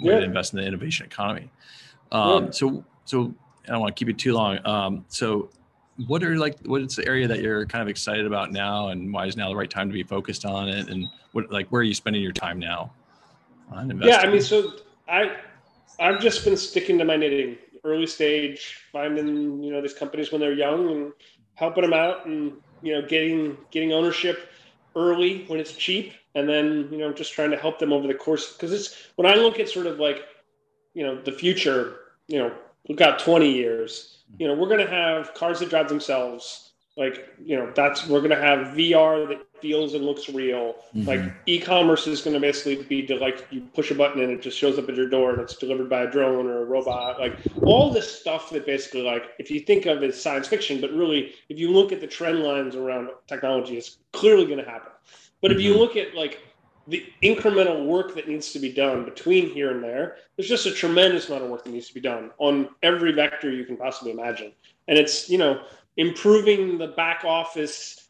way 0.00 0.18
yeah. 0.18 0.24
invest 0.24 0.52
in 0.52 0.60
the 0.60 0.66
innovation 0.66 1.06
economy. 1.06 1.50
Um, 2.10 2.46
yeah. 2.46 2.50
So, 2.50 2.84
so 3.04 3.34
I 3.66 3.72
don't 3.72 3.80
want 3.80 3.96
to 3.96 3.98
keep 3.98 4.08
it 4.08 4.18
too 4.18 4.34
long. 4.34 4.58
Um, 4.66 5.04
so, 5.08 5.50
what 6.06 6.24
are 6.24 6.36
like 6.36 6.58
what 6.64 6.80
is 6.82 6.96
the 6.96 7.06
area 7.06 7.28
that 7.28 7.40
you're 7.40 7.66
kind 7.66 7.82
of 7.82 7.88
excited 7.88 8.26
about 8.26 8.52
now, 8.52 8.88
and 8.88 9.12
why 9.12 9.26
is 9.26 9.36
now 9.36 9.48
the 9.48 9.56
right 9.56 9.70
time 9.70 9.88
to 9.88 9.92
be 9.92 10.02
focused 10.02 10.44
on 10.44 10.68
it? 10.68 10.88
And 10.88 11.06
what 11.32 11.50
like 11.50 11.68
where 11.68 11.80
are 11.80 11.84
you 11.84 11.94
spending 11.94 12.22
your 12.22 12.32
time 12.32 12.58
now? 12.58 12.92
yeah, 14.00 14.18
I 14.18 14.28
mean, 14.28 14.42
so 14.42 14.72
I 15.08 15.36
I've 16.00 16.20
just 16.20 16.44
been 16.44 16.56
sticking 16.56 16.98
to 16.98 17.04
my 17.04 17.16
knitting, 17.16 17.58
early 17.84 18.06
stage, 18.06 18.80
finding 18.92 19.62
you 19.62 19.72
know 19.72 19.80
these 19.80 19.94
companies 19.94 20.32
when 20.32 20.40
they're 20.40 20.52
young 20.52 20.90
and 20.90 21.12
helping 21.54 21.82
them 21.82 21.92
out, 21.92 22.26
and 22.26 22.52
you 22.82 22.94
know 22.94 23.06
getting 23.06 23.56
getting 23.70 23.92
ownership 23.92 24.48
early 24.94 25.44
when 25.46 25.58
it's 25.58 25.72
cheap 25.72 26.12
and 26.34 26.48
then 26.48 26.88
you 26.90 26.98
know 26.98 27.12
just 27.12 27.32
trying 27.32 27.50
to 27.50 27.56
help 27.56 27.78
them 27.78 27.92
over 27.92 28.06
the 28.06 28.14
course. 28.14 28.52
Because 28.52 28.72
it's 28.72 29.10
when 29.16 29.26
i 29.26 29.34
look 29.34 29.58
at 29.58 29.68
sort 29.68 29.86
of 29.86 29.98
like 29.98 30.22
you 30.94 31.04
know 31.04 31.20
the 31.22 31.32
future 31.32 31.96
you 32.28 32.38
know 32.38 32.52
we've 32.88 32.98
got 32.98 33.18
20 33.18 33.50
years 33.50 34.24
you 34.38 34.46
know 34.46 34.54
we're 34.54 34.68
going 34.68 34.84
to 34.84 34.90
have 34.90 35.34
cars 35.34 35.60
that 35.60 35.70
drive 35.70 35.88
themselves. 35.88 36.70
Like 36.96 37.28
you 37.42 37.56
know 37.56 37.72
that's 37.74 38.06
we're 38.06 38.20
going 38.20 38.30
to 38.30 38.36
have 38.36 38.74
vr 38.76 39.28
that 39.28 39.46
feels 39.62 39.94
and 39.94 40.04
looks 40.04 40.28
real 40.28 40.74
mm-hmm. 40.94 41.08
like 41.08 41.32
e-commerce 41.46 42.06
is 42.06 42.20
going 42.20 42.34
to 42.34 42.40
basically 42.40 42.82
be 42.84 43.06
to 43.06 43.16
like 43.16 43.46
you 43.50 43.62
push 43.72 43.90
a 43.90 43.94
button 43.94 44.20
and 44.20 44.30
it 44.30 44.42
just 44.42 44.58
shows 44.58 44.78
up 44.78 44.88
at 44.88 44.94
your 44.94 45.08
door 45.08 45.32
and 45.32 45.40
it's 45.40 45.56
delivered 45.56 45.88
by 45.88 46.02
a 46.02 46.10
drone 46.10 46.46
or 46.46 46.62
a 46.62 46.64
robot 46.64 47.18
like 47.18 47.38
all 47.62 47.90
this 47.90 48.20
stuff 48.20 48.50
that 48.50 48.66
basically 48.66 49.02
like 49.02 49.30
if 49.38 49.50
you 49.50 49.60
think 49.60 49.86
of 49.86 50.02
it 50.02 50.10
as 50.10 50.20
science 50.20 50.48
fiction 50.48 50.80
but 50.80 50.92
really 50.92 51.32
if 51.48 51.58
you 51.58 51.70
look 51.70 51.92
at 51.92 52.00
the 52.00 52.06
trend 52.06 52.40
lines 52.40 52.74
around 52.74 53.08
technology 53.26 53.78
it's 53.78 53.98
clearly 54.12 54.44
going 54.44 54.62
to 54.62 54.70
happen 54.70 54.92
but 55.40 55.50
mm-hmm. 55.50 55.58
if 55.58 55.64
you 55.64 55.70
mm-hmm. 55.72 55.80
look 55.80 55.96
at 55.96 56.14
like 56.14 56.40
the 56.88 57.04
incremental 57.22 57.86
work 57.86 58.14
that 58.14 58.28
needs 58.28 58.52
to 58.52 58.58
be 58.58 58.72
done 58.72 59.04
between 59.04 59.48
here 59.50 59.70
and 59.70 59.82
there, 59.82 60.16
there's 60.36 60.48
just 60.48 60.66
a 60.66 60.72
tremendous 60.72 61.28
amount 61.28 61.44
of 61.44 61.50
work 61.50 61.64
that 61.64 61.70
needs 61.70 61.88
to 61.88 61.94
be 61.94 62.00
done 62.00 62.30
on 62.38 62.68
every 62.82 63.12
vector 63.12 63.50
you 63.50 63.64
can 63.64 63.76
possibly 63.76 64.10
imagine. 64.10 64.52
And 64.88 64.98
it's, 64.98 65.30
you 65.30 65.38
know, 65.38 65.62
improving 65.96 66.78
the 66.78 66.88
back 66.88 67.24
office 67.24 68.01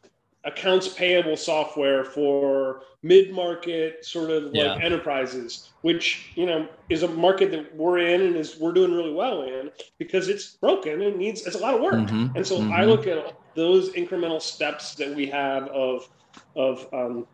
accounts 0.45 0.87
payable 0.89 1.37
software 1.37 2.03
for 2.03 2.81
mid-market 3.01 4.03
sort 4.03 4.29
of 4.29 4.43
like 4.53 4.73
Yeah. 4.73 4.77
enterprises 4.81 5.73
which 5.81 6.33
you 6.35 6.45
know 6.45 6.67
is 6.89 7.03
a 7.03 7.07
market 7.07 7.51
that 7.51 7.75
we're 7.75 7.99
in 7.99 8.21
and 8.21 8.35
is 8.35 8.57
we're 8.59 8.73
doing 8.73 8.93
really 8.93 9.13
well 9.13 9.43
in 9.43 9.69
because 9.99 10.27
it's 10.27 10.57
broken 10.57 11.01
and 11.01 11.17
needs 11.17 11.45
it's 11.45 11.55
a 11.55 11.59
lot 11.59 11.75
of 11.75 11.81
work 11.81 11.93
Mhm, 11.95 12.35
and 12.35 12.45
so 12.45 12.59
mhm. 12.61 12.71
i 12.73 12.83
look 12.85 13.07
at 13.07 13.33
those 13.55 13.91
incremental 13.93 14.41
steps 14.41 14.95
that 14.95 15.15
we 15.15 15.25
have 15.27 15.67
of 15.69 16.07
of 16.55 16.87
um, 16.93 17.27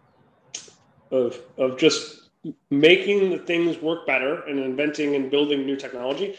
of 1.11 1.37
of 1.57 1.77
just 1.77 2.29
making 2.71 3.29
the 3.31 3.37
things 3.39 3.81
work 3.81 4.05
better 4.07 4.43
and 4.43 4.59
inventing 4.59 5.15
and 5.15 5.29
building 5.31 5.65
new 5.65 5.75
technology 5.75 6.35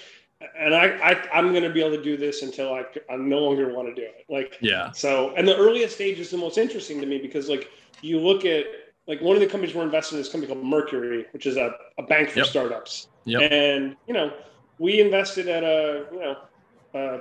and 0.58 0.74
i, 0.74 0.86
I 1.10 1.28
i'm 1.38 1.50
going 1.52 1.62
to 1.64 1.70
be 1.70 1.80
able 1.80 1.96
to 1.96 2.02
do 2.02 2.16
this 2.16 2.42
until 2.42 2.72
i 2.74 2.84
i 3.10 3.16
no 3.16 3.38
longer 3.38 3.72
want 3.74 3.88
to 3.88 3.94
do 3.94 4.02
it 4.02 4.24
like 4.28 4.56
Yeah. 4.60 4.90
so, 4.92 5.34
and 5.36 5.46
the 5.46 5.56
earliest 5.56 5.94
stage 5.94 6.18
is 6.18 6.30
the 6.30 6.36
most 6.38 6.56
interesting 6.58 7.00
to 7.00 7.06
me 7.06 7.18
because, 7.18 7.48
like, 7.48 7.68
you 8.02 8.18
look 8.20 8.44
at 8.44 8.64
like 9.06 9.20
one 9.20 9.34
of 9.36 9.40
the 9.40 9.46
companies 9.46 9.74
we're 9.74 9.82
investing 9.84 10.16
in 10.18 10.22
is 10.22 10.28
a 10.28 10.32
company 10.32 10.52
called 10.52 10.64
Mercury, 10.64 11.26
which 11.32 11.46
is 11.46 11.56
a, 11.56 11.74
a 11.98 12.02
bank 12.04 12.30
for 12.30 12.38
Yep. 12.40 12.46
startups. 12.46 13.08
Yep. 13.24 13.50
And 13.52 13.96
you 14.06 14.14
know, 14.14 14.32
we 14.78 15.00
invested 15.00 15.48
at 15.48 15.62
a 15.64 16.06
you 16.12 16.20
know, 16.20 16.36
a 16.94 17.20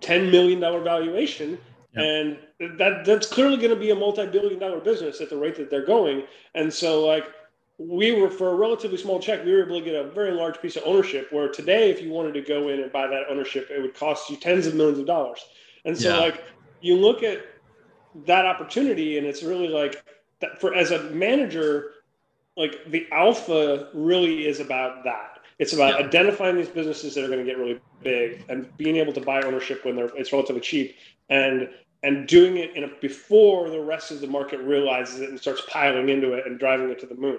ten 0.00 0.30
million 0.30 0.60
dollar 0.60 0.80
valuation, 0.80 1.58
Yep. 1.94 2.04
and 2.04 2.78
that 2.78 3.04
that's 3.04 3.26
clearly 3.26 3.56
going 3.56 3.70
to 3.70 3.76
be 3.80 3.90
a 3.90 3.94
multi 3.94 4.26
billion 4.26 4.58
dollar 4.60 4.80
business 4.80 5.20
at 5.20 5.30
the 5.30 5.36
rate 5.36 5.56
that 5.56 5.70
they're 5.70 5.86
going. 5.86 6.24
And 6.54 6.72
so, 6.72 7.04
like. 7.06 7.24
We 7.88 8.12
were 8.12 8.30
for 8.30 8.50
a 8.50 8.54
relatively 8.54 8.98
small 8.98 9.18
check. 9.18 9.44
We 9.44 9.52
were 9.52 9.64
able 9.64 9.78
to 9.78 9.84
get 9.84 9.94
a 9.94 10.10
very 10.10 10.32
large 10.32 10.60
piece 10.60 10.76
of 10.76 10.82
ownership. 10.86 11.32
Where 11.32 11.48
today, 11.48 11.90
if 11.90 12.00
you 12.00 12.10
wanted 12.10 12.34
to 12.34 12.42
go 12.42 12.68
in 12.68 12.80
and 12.80 12.92
buy 12.92 13.06
that 13.08 13.24
ownership, 13.28 13.68
it 13.70 13.80
would 13.80 13.94
cost 13.94 14.30
you 14.30 14.36
tens 14.36 14.66
of 14.66 14.74
millions 14.74 14.98
of 14.98 15.06
dollars. 15.06 15.44
And 15.84 15.98
so, 15.98 16.10
Yeah. 16.10 16.18
like, 16.18 16.42
you 16.80 16.96
look 16.96 17.22
at 17.22 17.44
that 18.14 18.44
opportunity 18.44 19.18
and 19.18 19.26
it's 19.26 19.42
really 19.42 19.68
like 19.68 20.04
that 20.40 20.60
for 20.60 20.74
as 20.74 20.90
a 20.90 21.02
manager 21.10 21.92
like 22.56 22.90
the 22.90 23.06
alpha 23.10 23.88
really 23.94 24.46
is 24.46 24.60
about 24.60 25.04
that 25.04 25.38
it's 25.58 25.72
about 25.72 25.98
Yeah. 25.98 26.06
identifying 26.06 26.56
these 26.56 26.68
businesses 26.68 27.14
that 27.14 27.24
are 27.24 27.28
going 27.28 27.38
to 27.38 27.44
get 27.44 27.56
really 27.56 27.80
big 28.02 28.44
and 28.48 28.76
being 28.76 28.96
able 28.96 29.12
to 29.14 29.20
buy 29.20 29.40
ownership 29.42 29.84
when 29.84 29.96
they're 29.96 30.10
it's 30.16 30.32
relatively 30.32 30.60
cheap 30.60 30.96
and 31.30 31.70
and 32.02 32.26
doing 32.26 32.56
it 32.58 32.76
in 32.76 32.84
a, 32.84 32.88
before 33.00 33.70
the 33.70 33.80
rest 33.80 34.10
of 34.10 34.20
the 34.20 34.26
market 34.26 34.60
realizes 34.60 35.20
it 35.20 35.30
and 35.30 35.40
starts 35.40 35.62
piling 35.68 36.08
into 36.10 36.32
it 36.34 36.46
and 36.46 36.58
driving 36.58 36.90
it 36.90 36.98
to 36.98 37.06
the 37.06 37.14
moon 37.14 37.38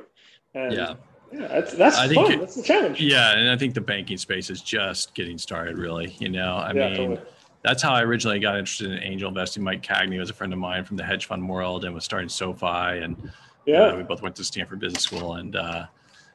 and 0.53 0.73
Yeah. 0.73 0.95
yeah 1.31 1.47
that's 1.47 1.73
that's 1.73 1.97
I 1.97 2.13
fun 2.13 2.39
that's 2.39 2.55
the 2.55 2.63
challenge 2.63 3.01
Yeah, 3.01 3.37
and 3.37 3.49
I 3.49 3.57
think 3.57 3.73
the 3.73 3.81
banking 3.81 4.17
space 4.17 4.49
is 4.49 4.61
just 4.61 5.13
getting 5.15 5.37
started. 5.37 5.77
Really, 5.77 6.15
you 6.19 6.29
know, 6.29 6.55
I 6.57 6.73
Yeah, 6.73 6.89
mean, 6.89 6.95
totally. 6.95 7.21
that's 7.63 7.81
how 7.81 7.93
I 7.93 8.03
originally 8.03 8.39
got 8.39 8.57
interested 8.57 8.91
in 8.91 8.99
angel 8.99 9.29
investing. 9.29 9.63
Mike 9.63 9.81
Cagney 9.81 10.19
was 10.19 10.29
a 10.29 10.33
friend 10.33 10.53
of 10.53 10.59
mine 10.59 10.83
from 10.83 10.97
the 10.97 11.03
hedge 11.03 11.25
fund 11.25 11.47
world 11.47 11.85
and 11.85 11.93
was 11.93 12.03
starting 12.05 12.29
SoFi, 12.29 13.01
and 13.03 13.31
yeah 13.65 13.91
know, 13.91 13.97
we 13.97 14.03
both 14.03 14.21
went 14.21 14.35
to 14.35 14.43
Stanford 14.43 14.79
Business 14.79 15.03
School, 15.03 15.35
and 15.35 15.55
uh, 15.55 15.85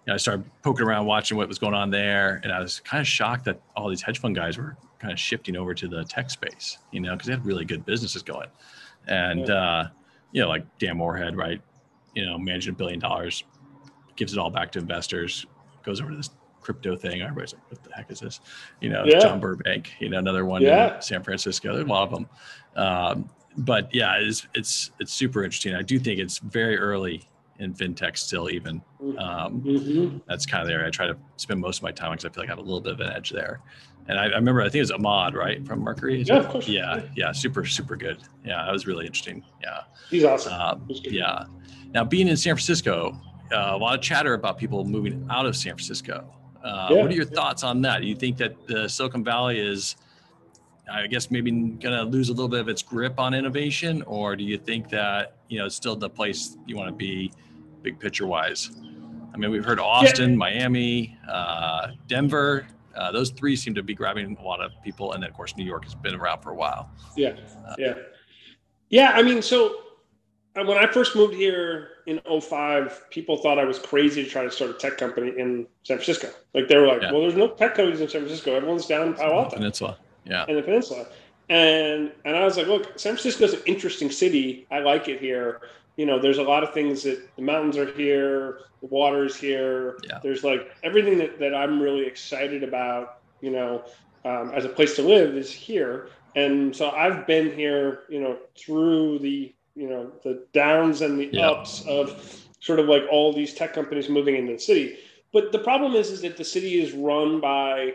you 0.07 0.11
know, 0.11 0.15
I 0.15 0.17
started 0.17 0.51
poking 0.63 0.87
around, 0.87 1.07
watching 1.07 1.37
what 1.37 1.47
was 1.49 1.59
going 1.59 1.75
on 1.75 1.91
there, 1.91 2.41
and 2.43 2.53
I 2.53 2.61
was 2.61 2.81
kind 2.81 3.01
of 3.01 3.07
shocked 3.07 3.45
that 3.45 3.61
all 3.77 3.89
these 3.89 4.03
hedge 4.03 4.19
fund 4.19 4.35
guys 4.35 4.59
were 4.59 4.77
kind 4.99 5.13
of 5.13 5.19
shifting 5.21 5.55
over 5.57 5.75
to 5.75 5.87
the 5.87 6.05
tech 6.05 6.31
space, 6.31 6.79
you 6.91 7.01
know, 7.01 7.13
because 7.13 7.27
they 7.27 7.35
had 7.35 7.45
really 7.45 7.65
good 7.65 7.85
businesses 7.85 8.23
going, 8.23 8.49
and 9.07 9.49
uh, 9.51 9.89
you 10.33 10.43
know, 10.43 10.49
like 10.49 10.65
Dan 10.79 10.97
Morehead, 10.97 11.37
right? 11.37 11.61
You 12.15 12.27
know, 12.27 12.39
managing 12.39 12.73
a 12.73 12.77
billion 12.77 12.99
dollars, 12.99 13.45
gives 14.19 14.35
it 14.35 14.39
all 14.39 14.51
back 14.51 14.71
to 14.73 14.79
investors, 14.79 15.47
goes 15.83 16.01
over 16.03 16.11
to 16.11 16.17
this 16.17 16.31
crypto 16.61 16.97
thing. 16.97 17.23
Everybody's 17.23 17.55
like, 17.55 17.63
"What 17.71 17.83
the 17.83 17.93
heck 17.95 18.11
is 18.11 18.21
this?" 18.21 18.41
You 18.83 18.91
know, 18.91 19.05
Yeah. 19.07 19.21
John 19.21 19.41
Burbank, 19.41 19.93
you 20.01 20.11
know, 20.11 20.19
another 20.19 20.45
one 20.45 20.61
Yeah. 20.61 20.97
in 20.97 21.03
San 21.03 21.23
Francisco. 21.23 21.73
There's 21.75 21.87
a 21.87 21.89
lot 21.89 22.03
of 22.03 22.11
them. 22.11 22.29
Um, 22.77 23.31
but 23.57 23.89
yeah, 23.95 24.17
it's 24.19 24.47
it's 24.55 24.91
it's 25.01 25.13
super 25.15 25.43
interesting. 25.45 25.75
I 25.75 25.83
do 25.83 25.99
think 25.99 26.21
it's 26.21 26.39
very 26.39 26.77
early 26.79 27.23
in 27.59 27.73
fintech 27.75 28.17
still. 28.19 28.51
Even 28.51 28.83
um, 29.19 29.63
Mhm. 29.63 30.21
that's 30.29 30.45
kind 30.47 30.63
of 30.63 30.69
the 30.69 30.75
area 30.75 30.89
I 30.89 30.91
try 30.91 31.07
to 31.07 31.17
spend 31.37 31.61
most 31.61 31.79
of 31.79 31.83
my 31.85 31.91
time 31.93 32.11
because 32.13 32.25
I 32.27 32.29
feel 32.29 32.43
like 32.43 32.51
I 32.51 32.53
have 32.53 32.59
a 32.59 32.63
little 32.63 32.81
bit 32.81 32.93
of 32.93 33.01
an 33.01 33.11
edge 33.13 33.31
there. 33.31 33.61
And 34.07 34.19
I, 34.19 34.25
I 34.25 34.37
remember, 34.37 34.63
I 34.63 34.67
think 34.67 34.77
it 34.77 34.81
was 34.81 34.91
Immad, 34.93 35.35
right, 35.35 35.67
from 35.67 35.81
Mercury. 35.81 36.23
Yeah, 36.23 36.37
of 36.39 36.49
course. 36.49 36.67
Yeah, 36.69 37.03
yeah, 37.15 37.31
super, 37.33 37.67
super 37.67 37.95
good. 37.95 38.17
Yeah, 38.45 38.65
that 38.65 38.73
was 38.73 38.87
really 38.87 39.05
interesting. 39.07 39.45
Yeah. 39.63 39.81
he's 40.09 40.25
awesome 40.25 40.53
Um, 40.55 40.85
He's 40.89 41.01
yeah. 41.05 41.45
Now, 41.93 42.05
being 42.05 42.27
in 42.29 42.37
San 42.39 42.55
Francisco, 42.55 43.21
uh, 43.53 43.73
a 43.75 43.77
lot 43.77 43.95
of 43.95 44.01
chatter 44.01 44.35
about 44.35 44.59
people 44.59 44.85
moving 44.85 45.27
out 45.31 45.47
of 45.47 45.57
San 45.57 45.73
Francisco. 45.73 46.25
Uh, 46.63 46.89
Yeah. 46.91 47.03
What 47.03 47.11
are 47.11 47.15
your 47.15 47.25
thoughts 47.25 47.63
on 47.63 47.81
that? 47.83 48.01
Do 48.01 48.07
you 48.07 48.17
think 48.17 48.37
that 48.39 48.67
the 48.67 48.89
Silicon 48.89 49.25
Valley 49.25 49.59
is, 49.59 49.97
I 50.91 51.07
guess, 51.07 51.31
maybe 51.31 51.51
going 51.51 51.81
to 51.97 52.03
lose 52.03 52.29
a 52.29 52.33
little 52.33 52.49
bit 52.49 52.61
of 52.61 52.69
its 52.69 52.83
grip 52.83 53.19
on 53.19 53.35
innovation, 53.35 54.03
or 54.03 54.37
do 54.37 54.45
you 54.45 54.59
think 54.59 54.89
that 54.91 55.37
you 55.49 55.59
know 55.59 55.67
it's 55.67 55.75
still 55.77 55.97
the 55.97 56.11
place 56.11 56.57
you 56.67 56.77
want 56.77 56.89
to 56.89 56.95
be, 56.95 57.33
big 57.83 57.99
picture 57.99 58.27
wise? 58.27 58.71
I 59.33 59.37
mean, 59.37 59.51
we've 59.51 59.65
heard 59.65 59.79
Austin, 59.79 60.37
Miami, 60.37 61.17
uh, 61.31 61.89
Denver. 62.07 62.67
Uh, 62.97 63.13
those 63.13 63.31
three 63.31 63.55
seem 63.55 63.75
to 63.75 63.83
be 63.83 63.95
grabbing 63.95 64.37
a 64.37 64.43
lot 64.43 64.61
of 64.61 64.73
people, 64.83 65.13
and 65.13 65.23
then 65.23 65.31
of 65.31 65.37
course 65.37 65.57
New 65.57 65.65
York 65.65 65.85
has 65.85 65.95
been 65.95 66.15
around 66.17 66.43
for 66.43 66.51
a 66.51 66.55
while. 66.55 66.91
Yeah, 67.17 67.37
yeah, 67.79 67.95
yeah. 68.91 69.13
I 69.15 69.23
mean, 69.23 69.41
so 69.43 69.77
uh, 70.57 70.65
when 70.65 70.77
I 70.79 70.91
first 70.91 71.15
moved 71.15 71.35
here 71.35 71.91
in 72.09 72.41
05, 72.41 73.11
people 73.11 73.37
thought 73.37 73.59
I 73.59 73.65
was 73.65 73.79
crazy 73.79 74.25
to 74.25 74.31
try 74.31 74.43
to 74.43 74.51
start 74.51 74.71
a 74.71 74.75
tech 74.75 74.97
company 74.97 75.29
in 75.39 75.67
San 75.83 75.99
Francisco. 75.99 76.31
Like 76.55 76.67
they 76.67 76.77
were 76.77 76.87
like, 76.87 77.03
Yeah. 77.03 77.13
"Well, 77.13 77.21
there's 77.21 77.37
no 77.37 77.49
tech 77.49 77.75
companies 77.75 78.01
in 78.01 78.09
San 78.09 78.23
Francisco. 78.23 78.55
Everyone's 78.55 78.87
down 78.87 79.09
in 79.09 79.15
Palo 79.15 79.41
Alto 79.41 79.57
Peninsula. 79.57 79.99
Yeah. 80.25 80.47
in 80.49 80.57
the 80.57 80.63
peninsula." 80.63 81.07
And 81.51 82.11
and 82.25 82.35
I 82.35 82.45
was 82.45 82.57
like, 82.57 82.67
"Look, 82.67 82.99
San 82.99 83.13
Francisco 83.13 83.45
is 83.45 83.53
an 83.53 83.61
interesting 83.67 84.11
city. 84.11 84.67
I 84.71 84.79
like 84.79 85.09
it 85.09 85.21
here. 85.21 85.61
You 85.97 86.07
know, 86.07 86.19
there's 86.19 86.39
a 86.39 86.43
lot 86.43 86.63
of 86.63 86.73
things 86.73 87.03
that 87.03 87.21
the 87.37 87.43
mountains 87.43 87.77
are 87.77 87.93
here, 87.93 88.61
the 88.81 88.87
water's 88.87 89.37
here. 89.37 89.99
Yeah. 90.05 90.19
There's 90.23 90.43
like 90.45 90.75
everything 90.83 91.19
that, 91.19 91.39
that 91.41 91.55
I'm 91.55 91.79
really 91.81 92.07
excited 92.07 92.63
about. 92.63 93.19
You 93.43 93.51
know, 93.51 93.85
um, 94.25 94.51
as 94.55 94.65
a 94.65 94.69
place 94.71 94.97
to 94.97 95.03
live 95.03 95.37
is 95.37 95.53
here." 95.53 96.09
and 96.37 96.77
so 96.77 96.91
I've 96.91 97.27
been 97.27 97.53
here, 97.53 98.01
you 98.09 98.21
know, 98.21 98.37
through 98.57 99.19
the 99.21 99.53
you 99.79 99.89
know 99.89 100.11
the 100.25 100.45
downs 100.53 101.01
and 101.03 101.19
the 101.19 101.31
Yeah. 101.33 101.49
ups 101.51 101.85
of 101.87 102.07
sort 102.61 102.81
of 102.81 102.87
like 102.87 103.05
all 103.11 103.33
these 103.33 103.55
tech 103.55 103.73
companies 103.73 104.09
moving 104.09 104.35
into 104.37 104.53
the 104.55 104.59
city. 104.59 104.99
But 105.33 105.53
the 105.53 105.59
problem 105.61 105.95
is, 105.95 106.11
is 106.11 106.23
that 106.23 106.37
the 106.37 106.45
city 106.45 106.81
is 106.81 106.93
run 106.93 107.41
by 107.41 107.95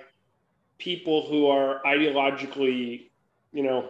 people 0.79 1.25
who 1.27 1.47
are 1.47 1.81
ideologically, 1.85 3.09
you 3.51 3.63
know, 3.63 3.89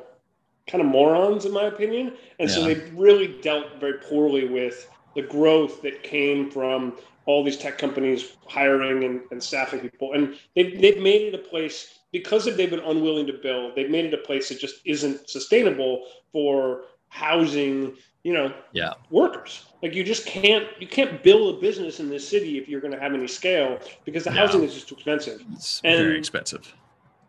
kind 0.67 0.81
of 0.81 0.87
morons, 0.87 1.45
in 1.45 1.51
my 1.51 1.65
opinion, 1.65 2.13
and 2.39 2.49
so 2.49 2.63
they 2.63 2.75
really 2.95 3.39
dealt 3.41 3.79
very 3.79 3.99
poorly 3.99 4.47
with 4.47 4.89
the 5.15 5.21
growth 5.21 5.81
that 5.83 6.03
came 6.03 6.49
from 6.49 6.97
all 7.25 7.43
these 7.43 7.57
tech 7.57 7.77
companies 7.77 8.37
hiring 8.47 9.03
and, 9.03 9.21
and 9.31 9.43
staffing 9.43 9.79
people, 9.81 10.13
and 10.13 10.35
they've 10.55 10.81
they've 10.81 11.01
made 11.01 11.21
it 11.21 11.35
a 11.35 11.49
place 11.49 11.99
because 12.13 12.47
if 12.47 12.55
they've 12.55 12.69
been 12.69 12.79
unwilling 12.79 13.27
to 13.27 13.33
build. 13.33 13.75
They've 13.75 13.89
made 13.89 14.05
it 14.05 14.13
a 14.13 14.19
place 14.19 14.49
that 14.49 14.59
just 14.59 14.75
isn't 14.85 15.29
sustainable 15.29 16.05
for 16.31 16.83
housing. 17.13 17.93
You 18.23 18.33
know, 18.33 18.53
Yeah. 18.71 18.93
workers. 19.11 19.65
Like 19.81 19.93
you 19.93 20.03
just 20.05 20.25
can't 20.25 20.65
you 20.79 20.87
can't 20.87 21.21
build 21.23 21.57
a 21.57 21.59
business 21.59 21.99
in 21.99 22.09
this 22.09 22.25
city 22.27 22.57
if 22.57 22.69
you're 22.69 22.79
going 22.79 22.93
to 22.93 22.99
have 22.99 23.13
any 23.13 23.27
scale 23.27 23.79
because 24.05 24.23
the 24.23 24.31
housing 24.31 24.63
is 24.63 24.73
just 24.73 24.87
too 24.87 24.95
expensive. 24.95 25.41
It's 25.53 25.81
And- 25.83 25.97
very 25.99 26.17
expensive. 26.17 26.73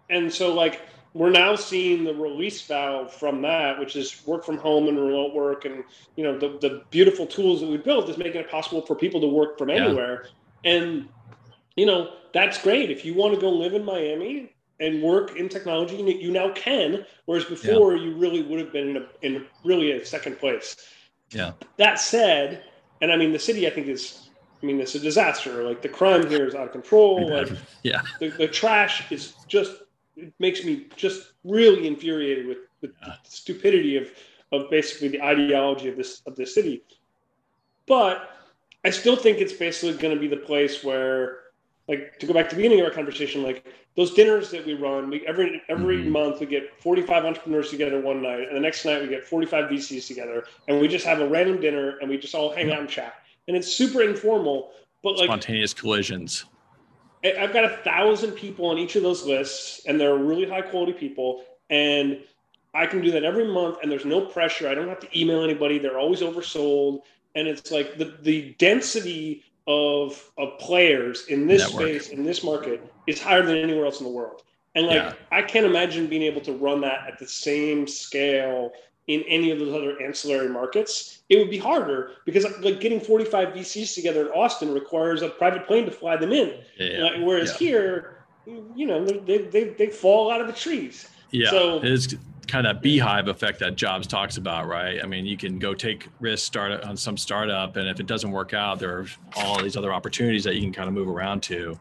And 0.08 0.32
so 0.32 0.54
like 0.54 0.82
we're 1.12 1.30
now 1.30 1.56
seeing 1.56 2.04
the 2.04 2.14
release 2.14 2.60
valve 2.62 3.12
from 3.12 3.42
that, 3.42 3.78
which 3.80 3.96
is 3.96 4.24
work 4.24 4.44
from 4.44 4.56
home 4.56 4.86
and 4.88 4.96
remote 4.98 5.34
work, 5.34 5.64
and 5.64 5.82
you 6.16 6.22
know 6.24 6.38
the 6.38 6.58
the 6.60 6.82
beautiful 6.90 7.26
tools 7.26 7.60
that 7.60 7.66
we 7.68 7.76
built 7.76 8.08
is 8.08 8.16
making 8.16 8.40
it 8.40 8.48
possible 8.48 8.80
for 8.82 8.94
people 8.94 9.20
to 9.20 9.26
work 9.26 9.58
from 9.58 9.70
Yeah. 9.70 9.84
anywhere. 9.86 10.26
And 10.64 11.08
you 11.76 11.86
know 11.86 12.12
that's 12.32 12.62
great 12.62 12.90
if 12.92 13.04
you 13.04 13.14
want 13.14 13.34
to 13.34 13.40
go 13.40 13.50
live 13.50 13.74
in 13.74 13.84
Miami 13.84 14.53
and 14.80 15.02
work 15.02 15.36
in 15.36 15.48
technology, 15.48 15.96
you 15.96 16.06
you 16.06 16.30
now 16.30 16.52
can. 16.52 17.04
Whereas 17.26 17.44
before, 17.44 17.96
you 17.96 18.14
really 18.16 18.42
would 18.42 18.58
have 18.58 18.72
been 18.72 18.88
in, 18.90 18.96
a, 18.96 19.06
in 19.22 19.46
really 19.64 19.92
a 19.92 20.04
second 20.04 20.38
place. 20.38 20.76
Yeah. 21.30 21.52
That 21.78 21.98
said, 21.98 22.64
and 23.00 23.12
I 23.12 23.16
mean 23.16 23.32
the 23.32 23.38
city, 23.38 23.66
I 23.66 23.70
think 23.70 23.86
is, 23.88 24.28
I 24.62 24.66
mean 24.66 24.80
it's 24.80 24.94
a 24.94 24.98
disaster. 25.00 25.62
Like 25.62 25.82
the 25.82 25.88
crime 25.88 26.28
here 26.28 26.46
is 26.46 26.54
out 26.54 26.66
of 26.66 26.72
control. 26.72 27.30
Like. 27.30 27.50
Yeah. 27.82 28.00
the, 28.18 28.30
the 28.30 28.48
trash 28.48 29.12
is 29.12 29.34
just 29.46 29.72
it 30.16 30.32
makes 30.38 30.64
me 30.64 30.86
just 30.96 31.32
really 31.44 31.86
infuriated 31.86 32.46
with, 32.46 32.58
with 32.80 32.92
Yeah. 33.02 33.14
the 33.24 33.30
stupidity 33.30 33.96
of 33.96 34.10
of 34.52 34.70
basically 34.70 35.08
the 35.08 35.22
ideology 35.22 35.88
of 35.88 35.96
this 35.96 36.22
of 36.26 36.34
this 36.36 36.54
city. 36.54 36.82
But 37.86 38.30
I 38.84 38.90
still 38.90 39.16
think 39.16 39.38
it's 39.38 39.52
basically 39.52 39.98
going 40.00 40.14
to 40.14 40.20
be 40.20 40.28
the 40.28 40.36
place 40.36 40.84
where, 40.84 41.38
like, 41.88 42.18
to 42.18 42.26
go 42.26 42.32
back 42.32 42.48
to 42.48 42.56
the 42.56 42.62
beginning 42.62 42.80
of 42.80 42.86
our 42.86 42.92
conversation, 42.92 43.42
like 43.42 43.66
those 43.96 44.14
dinners 44.14 44.50
that 44.50 44.64
we 44.64 44.74
run, 44.74 45.10
we 45.10 45.26
every 45.26 45.62
every 45.68 45.98
Mhm. 45.98 46.08
month 46.08 46.40
we 46.40 46.46
get 46.46 46.70
45 46.80 47.24
entrepreneurs 47.24 47.70
together 47.70 48.00
one 48.00 48.22
night, 48.22 48.48
and 48.48 48.56
the 48.56 48.60
next 48.60 48.84
night 48.84 49.02
we 49.02 49.08
get 49.08 49.24
45 49.24 49.68
VCs 49.70 50.06
together, 50.06 50.44
and 50.68 50.80
we 50.80 50.88
just 50.88 51.04
have 51.04 51.20
a 51.20 51.28
random 51.28 51.60
dinner 51.60 51.98
and 51.98 52.08
we 52.08 52.16
just 52.16 52.34
all 52.34 52.50
hang 52.50 52.72
out 52.72 52.80
and 52.80 52.88
chat, 52.88 53.14
and 53.48 53.56
it's 53.56 53.68
super 53.68 54.02
informal. 54.02 54.72
But 55.02 55.16
like 55.18 55.26
Spontaneous 55.26 55.74
collisions. 55.74 56.46
I- 57.22 57.36
I've 57.38 57.52
got 57.52 57.64
a 57.64 57.76
thousand 57.84 58.32
people 58.32 58.66
on 58.66 58.78
each 58.78 58.96
of 58.96 59.02
those 59.02 59.24
lists, 59.24 59.84
and 59.86 60.00
they're 60.00 60.16
really 60.16 60.46
high 60.46 60.62
quality 60.62 60.92
people. 60.92 61.44
And 61.70 62.20
I 62.74 62.86
can 62.86 63.02
do 63.02 63.10
that 63.12 63.24
every 63.24 63.46
month, 63.46 63.78
and 63.82 63.90
there's 63.92 64.04
no 64.04 64.22
pressure. 64.22 64.68
I 64.68 64.74
don't 64.74 64.88
have 64.88 65.00
to 65.00 65.18
email 65.18 65.42
anybody. 65.42 65.78
They're 65.78 65.98
always 65.98 66.20
oversold, 66.20 67.02
and 67.34 67.46
it's 67.46 67.70
like 67.70 67.98
the 67.98 68.16
the 68.22 68.54
density 68.58 69.42
of 69.66 70.30
of 70.36 70.58
players 70.58 71.26
in 71.28 71.46
this 71.46 71.62
Network. 71.62 71.88
space 71.88 72.08
in 72.10 72.24
this 72.24 72.44
market 72.44 72.82
is 73.06 73.20
higher 73.20 73.42
than 73.42 73.56
anywhere 73.56 73.86
else 73.86 74.00
in 74.00 74.06
the 74.06 74.12
world. 74.12 74.42
And 74.74 74.86
like 74.86 74.96
yeah. 74.96 75.14
I 75.30 75.42
can't 75.42 75.64
imagine 75.66 76.06
being 76.06 76.22
able 76.22 76.40
to 76.42 76.52
run 76.52 76.80
that 76.82 77.06
at 77.06 77.18
the 77.18 77.26
same 77.26 77.86
scale 77.86 78.72
in 79.06 79.22
any 79.28 79.50
of 79.50 79.58
those 79.58 79.74
other 79.74 80.00
ancillary 80.02 80.48
markets. 80.48 81.22
It 81.28 81.38
would 81.38 81.50
be 81.50 81.58
harder 81.58 82.12
because 82.24 82.46
like 82.60 82.80
getting 82.80 83.00
45 83.00 83.48
VCs 83.48 83.94
together 83.94 84.26
in 84.26 84.32
Austin 84.32 84.72
requires 84.72 85.22
a 85.22 85.28
private 85.28 85.66
plane 85.66 85.84
to 85.84 85.90
fly 85.90 86.16
them 86.16 86.32
in. 86.32 86.54
Yeah. 86.78 87.04
Uh, 87.04 87.20
whereas 87.20 87.52
yeah. 87.52 87.58
here, 87.58 88.24
you 88.74 88.86
know, 88.86 89.04
they, 89.04 89.38
they, 89.38 89.64
they 89.64 89.86
fall 89.88 90.30
out 90.30 90.40
of 90.40 90.46
the 90.46 90.52
trees. 90.52 91.08
Yeah. 91.30 91.50
So 91.50 91.80
it's 91.82 92.14
kind 92.54 92.68
of 92.68 92.76
that 92.76 92.82
beehive 92.82 93.26
effect 93.26 93.58
that 93.58 93.74
Jobs 93.74 94.06
talks 94.06 94.36
about, 94.36 94.68
right? 94.68 95.02
I 95.02 95.06
mean, 95.08 95.26
you 95.26 95.36
can 95.36 95.58
go 95.58 95.74
take 95.74 96.08
risks, 96.20 96.46
start 96.46 96.84
on 96.84 96.96
some 96.96 97.16
startup, 97.16 97.74
and 97.74 97.88
if 97.88 97.98
it 97.98 98.06
doesn't 98.06 98.30
work 98.30 98.54
out, 98.54 98.78
there 98.78 98.96
are 98.96 99.06
all 99.38 99.60
these 99.60 99.76
other 99.76 99.92
opportunities 99.92 100.44
that 100.44 100.54
you 100.54 100.60
can 100.60 100.72
kind 100.72 100.86
of 100.86 100.94
move 100.94 101.08
around 101.08 101.42
to. 101.44 101.76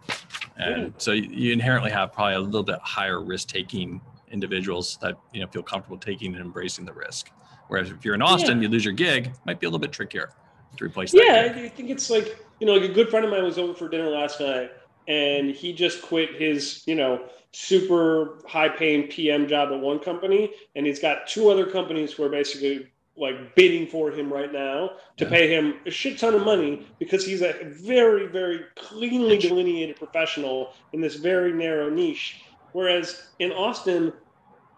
And 0.57 0.91
so 0.97 1.11
you 1.11 1.53
inherently 1.53 1.91
have 1.91 2.11
probably 2.11 2.33
a 2.33 2.39
little 2.39 2.63
bit 2.63 2.79
higher 2.81 3.21
risk 3.21 3.49
taking 3.49 4.01
individuals 4.31 4.97
that 4.99 5.15
you 5.31 5.41
know 5.41 5.47
feel 5.47 5.61
comfortable 5.61 5.99
taking 5.99 6.33
and 6.33 6.43
embracing 6.43 6.85
the 6.85 6.93
risk. 6.93 7.29
Whereas 7.67 7.91
if 7.91 8.03
you're 8.03 8.15
in 8.15 8.23
Austin, 8.23 8.57
yeah. 8.57 8.63
you 8.63 8.69
lose 8.69 8.83
your 8.83 8.95
gig, 8.95 9.31
might 9.45 9.59
be 9.59 9.67
a 9.67 9.69
little 9.69 9.77
bit 9.77 9.91
trickier 9.91 10.31
to 10.77 10.83
replace. 10.83 11.13
Yeah, 11.13 11.53
I 11.55 11.69
think 11.69 11.91
it's 11.91 12.09
like 12.09 12.43
you 12.59 12.65
know, 12.65 12.73
like 12.73 12.89
a 12.89 12.93
good 12.93 13.09
friend 13.09 13.23
of 13.23 13.29
mine 13.29 13.43
was 13.43 13.59
over 13.59 13.75
for 13.75 13.87
dinner 13.89 14.09
last 14.09 14.39
night, 14.39 14.71
and 15.07 15.51
he 15.51 15.73
just 15.73 16.01
quit 16.01 16.35
his 16.35 16.83
you 16.85 16.95
know 16.95 17.25
super 17.51 18.39
high 18.47 18.69
paying 18.69 19.07
PM 19.07 19.47
job 19.47 19.71
at 19.71 19.79
one 19.79 19.99
company, 19.99 20.51
and 20.75 20.85
he's 20.85 20.99
got 20.99 21.27
two 21.27 21.49
other 21.49 21.65
companies 21.65 22.13
who 22.13 22.23
are 22.23 22.29
basically 22.29 22.89
like 23.15 23.55
bidding 23.55 23.85
for 23.85 24.09
him 24.09 24.33
right 24.33 24.51
now 24.51 24.89
to 25.17 25.25
yeah. 25.25 25.29
pay 25.29 25.47
him 25.47 25.75
a 25.85 25.91
shit 25.91 26.17
ton 26.17 26.33
of 26.33 26.43
money 26.43 26.87
because 26.97 27.23
he's 27.23 27.43
a 27.43 27.53
very 27.63 28.25
very 28.25 28.61
cleanly 28.75 29.37
delineated 29.37 29.95
professional 29.95 30.73
in 30.93 31.01
this 31.01 31.13
very 31.13 31.53
narrow 31.53 31.91
niche 31.91 32.41
whereas 32.71 33.27
in 33.37 33.51
austin 33.51 34.11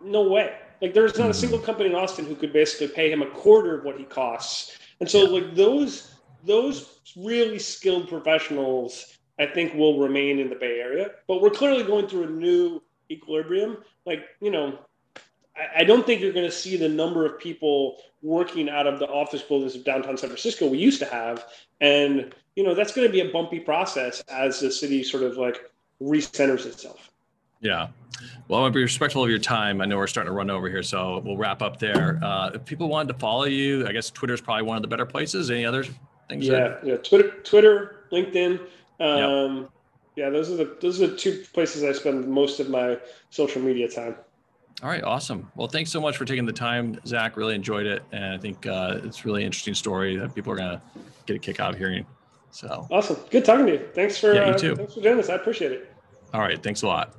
no 0.06 0.24
way. 0.24 0.56
Like 0.82 0.94
there's 0.94 1.18
not 1.18 1.30
a 1.30 1.34
single 1.34 1.58
mm-hmm. 1.58 1.66
company 1.66 1.90
in 1.90 1.96
Austin 1.96 2.26
who 2.26 2.36
could 2.36 2.54
basically 2.54 2.88
pay 2.90 3.12
him 3.12 3.22
a 3.22 3.28
quarter 3.28 3.78
of 3.78 3.86
what 3.86 3.98
he 3.98 4.04
costs. 4.06 4.78
And 5.00 5.10
so 5.10 5.24
yeah. 5.24 5.42
like 5.42 5.56
those 5.56 6.16
those 6.44 7.00
really 7.18 7.60
skilled 7.60 8.08
professionals 8.08 9.15
I 9.40 9.46
think 9.46 9.74
will 9.74 10.00
remain 10.00 10.40
in 10.40 10.50
the 10.50 10.56
Bay 10.56 10.80
Area. 10.80 11.12
But 11.28 11.42
we're 11.42 11.50
clearly 11.50 11.84
going 11.84 12.08
through 12.08 12.24
a 12.24 12.30
new 12.30 12.82
equilibrium. 13.12 13.78
Like, 14.06 14.26
you 14.42 14.52
know, 14.52 14.80
I, 15.56 15.82
I 15.82 15.84
don't 15.84 16.06
think 16.06 16.22
you're 16.22 16.34
going 16.34 16.46
to 16.46 16.52
see 16.52 16.78
the 16.78 16.90
number 16.90 17.26
of 17.26 17.40
people 17.40 17.98
working 18.22 18.70
out 18.70 18.88
of 18.88 19.00
the 19.00 19.08
office 19.08 19.42
buildings 19.42 19.76
of 19.76 19.84
downtown 19.84 20.18
San 20.18 20.30
Francisco 20.30 20.68
we 20.68 20.78
used 20.78 21.00
to 21.00 21.06
have. 21.06 21.46
And, 21.82 22.34
you 22.56 22.64
know, 22.64 22.74
that's 22.74 22.94
going 22.94 23.08
to 23.08 23.12
be 23.12 23.22
a 23.22 23.32
bumpy 23.32 23.60
process 23.60 24.24
as 24.30 24.60
the 24.60 24.72
city 24.72 25.04
sort 25.04 25.24
of 25.24 25.38
like 25.38 25.70
recenters 26.02 26.66
itself. 26.66 27.12
Yeah. 27.62 27.88
Well, 28.48 28.60
I 28.60 28.62
want 28.64 28.74
to 28.74 28.78
be 28.78 28.84
respectful 28.84 29.24
of 29.24 29.30
your 29.30 29.40
time. 29.40 29.82
I 29.82 29.86
know 29.86 29.98
we're 29.98 30.08
starting 30.08 30.32
to 30.32 30.36
run 30.36 30.50
over 30.50 30.70
here, 30.70 30.84
so 30.84 31.20
we'll 31.26 31.38
wrap 31.38 31.62
up 31.62 31.80
there. 31.80 32.20
Uh, 32.24 32.52
if 32.54 32.64
people 32.66 32.88
wanted 32.88 33.12
to 33.14 33.20
follow 33.20 33.46
you, 33.46 33.88
I 33.88 33.92
guess 33.92 34.10
Twitter 34.10 34.34
is 34.34 34.42
probably 34.42 34.64
one 34.64 34.78
of 34.78 34.82
the 34.82 34.88
better 34.88 35.06
places. 35.06 35.52
Any 35.52 35.66
other 35.66 35.84
things? 36.30 36.48
Yeah, 36.48 36.52
that... 36.52 36.86
yeah. 36.86 36.98
Twitter, 36.98 37.32
Twitter, 37.44 38.06
LinkedIn. 38.12 38.60
Um, 39.00 39.62
yep. 39.62 39.70
Yeah, 40.16 40.30
those 40.30 40.50
are 40.50 40.56
the 40.56 40.78
those 40.82 41.02
are 41.02 41.08
the 41.08 41.18
two 41.18 41.44
places 41.54 41.84
I 41.84 41.92
spend 41.92 42.28
most 42.28 42.60
of 42.60 42.70
my 42.70 42.98
social 43.30 43.62
media 43.62 43.90
time. 43.90 44.16
All 44.82 44.90
right, 44.90 45.04
awesome. 45.04 45.52
Well, 45.56 45.68
thanks 45.68 45.92
so 45.92 46.02
much 46.02 46.18
for 46.18 46.26
taking 46.26 46.46
the 46.46 46.54
time, 46.54 47.00
Zach. 47.06 47.38
Really 47.38 47.56
enjoyed 47.56 47.86
it, 47.86 48.04
and 48.12 48.34
I 48.34 48.38
think 48.38 48.66
uh, 48.66 49.00
it's 49.04 49.26
really 49.26 49.44
interesting 49.44 49.74
story 49.74 50.16
that 50.18 50.34
people 50.34 50.54
are 50.54 50.58
gonna 50.58 50.82
get 51.26 51.36
a 51.36 51.40
kick 51.40 51.60
out 51.60 51.74
of 51.74 51.78
hearing. 51.78 52.06
So 52.52 52.88
awesome, 52.92 53.18
good 53.30 53.44
talking 53.44 53.66
to 53.66 53.74
you. 53.74 53.90
Thanks 53.94 54.18
for 54.18 54.34
yeah, 54.34 54.48
you 54.48 54.54
uh, 54.54 54.58
too. 54.58 54.76
thanks 54.76 54.94
for 54.94 55.02
doing 55.02 55.18
this. 55.18 55.30
I 55.30 55.36
appreciate 55.36 55.74
it. 55.74 55.94
All 56.34 56.42
right, 56.42 56.62
thanks 56.62 56.82
a 56.82 56.88
lot. 56.88 57.16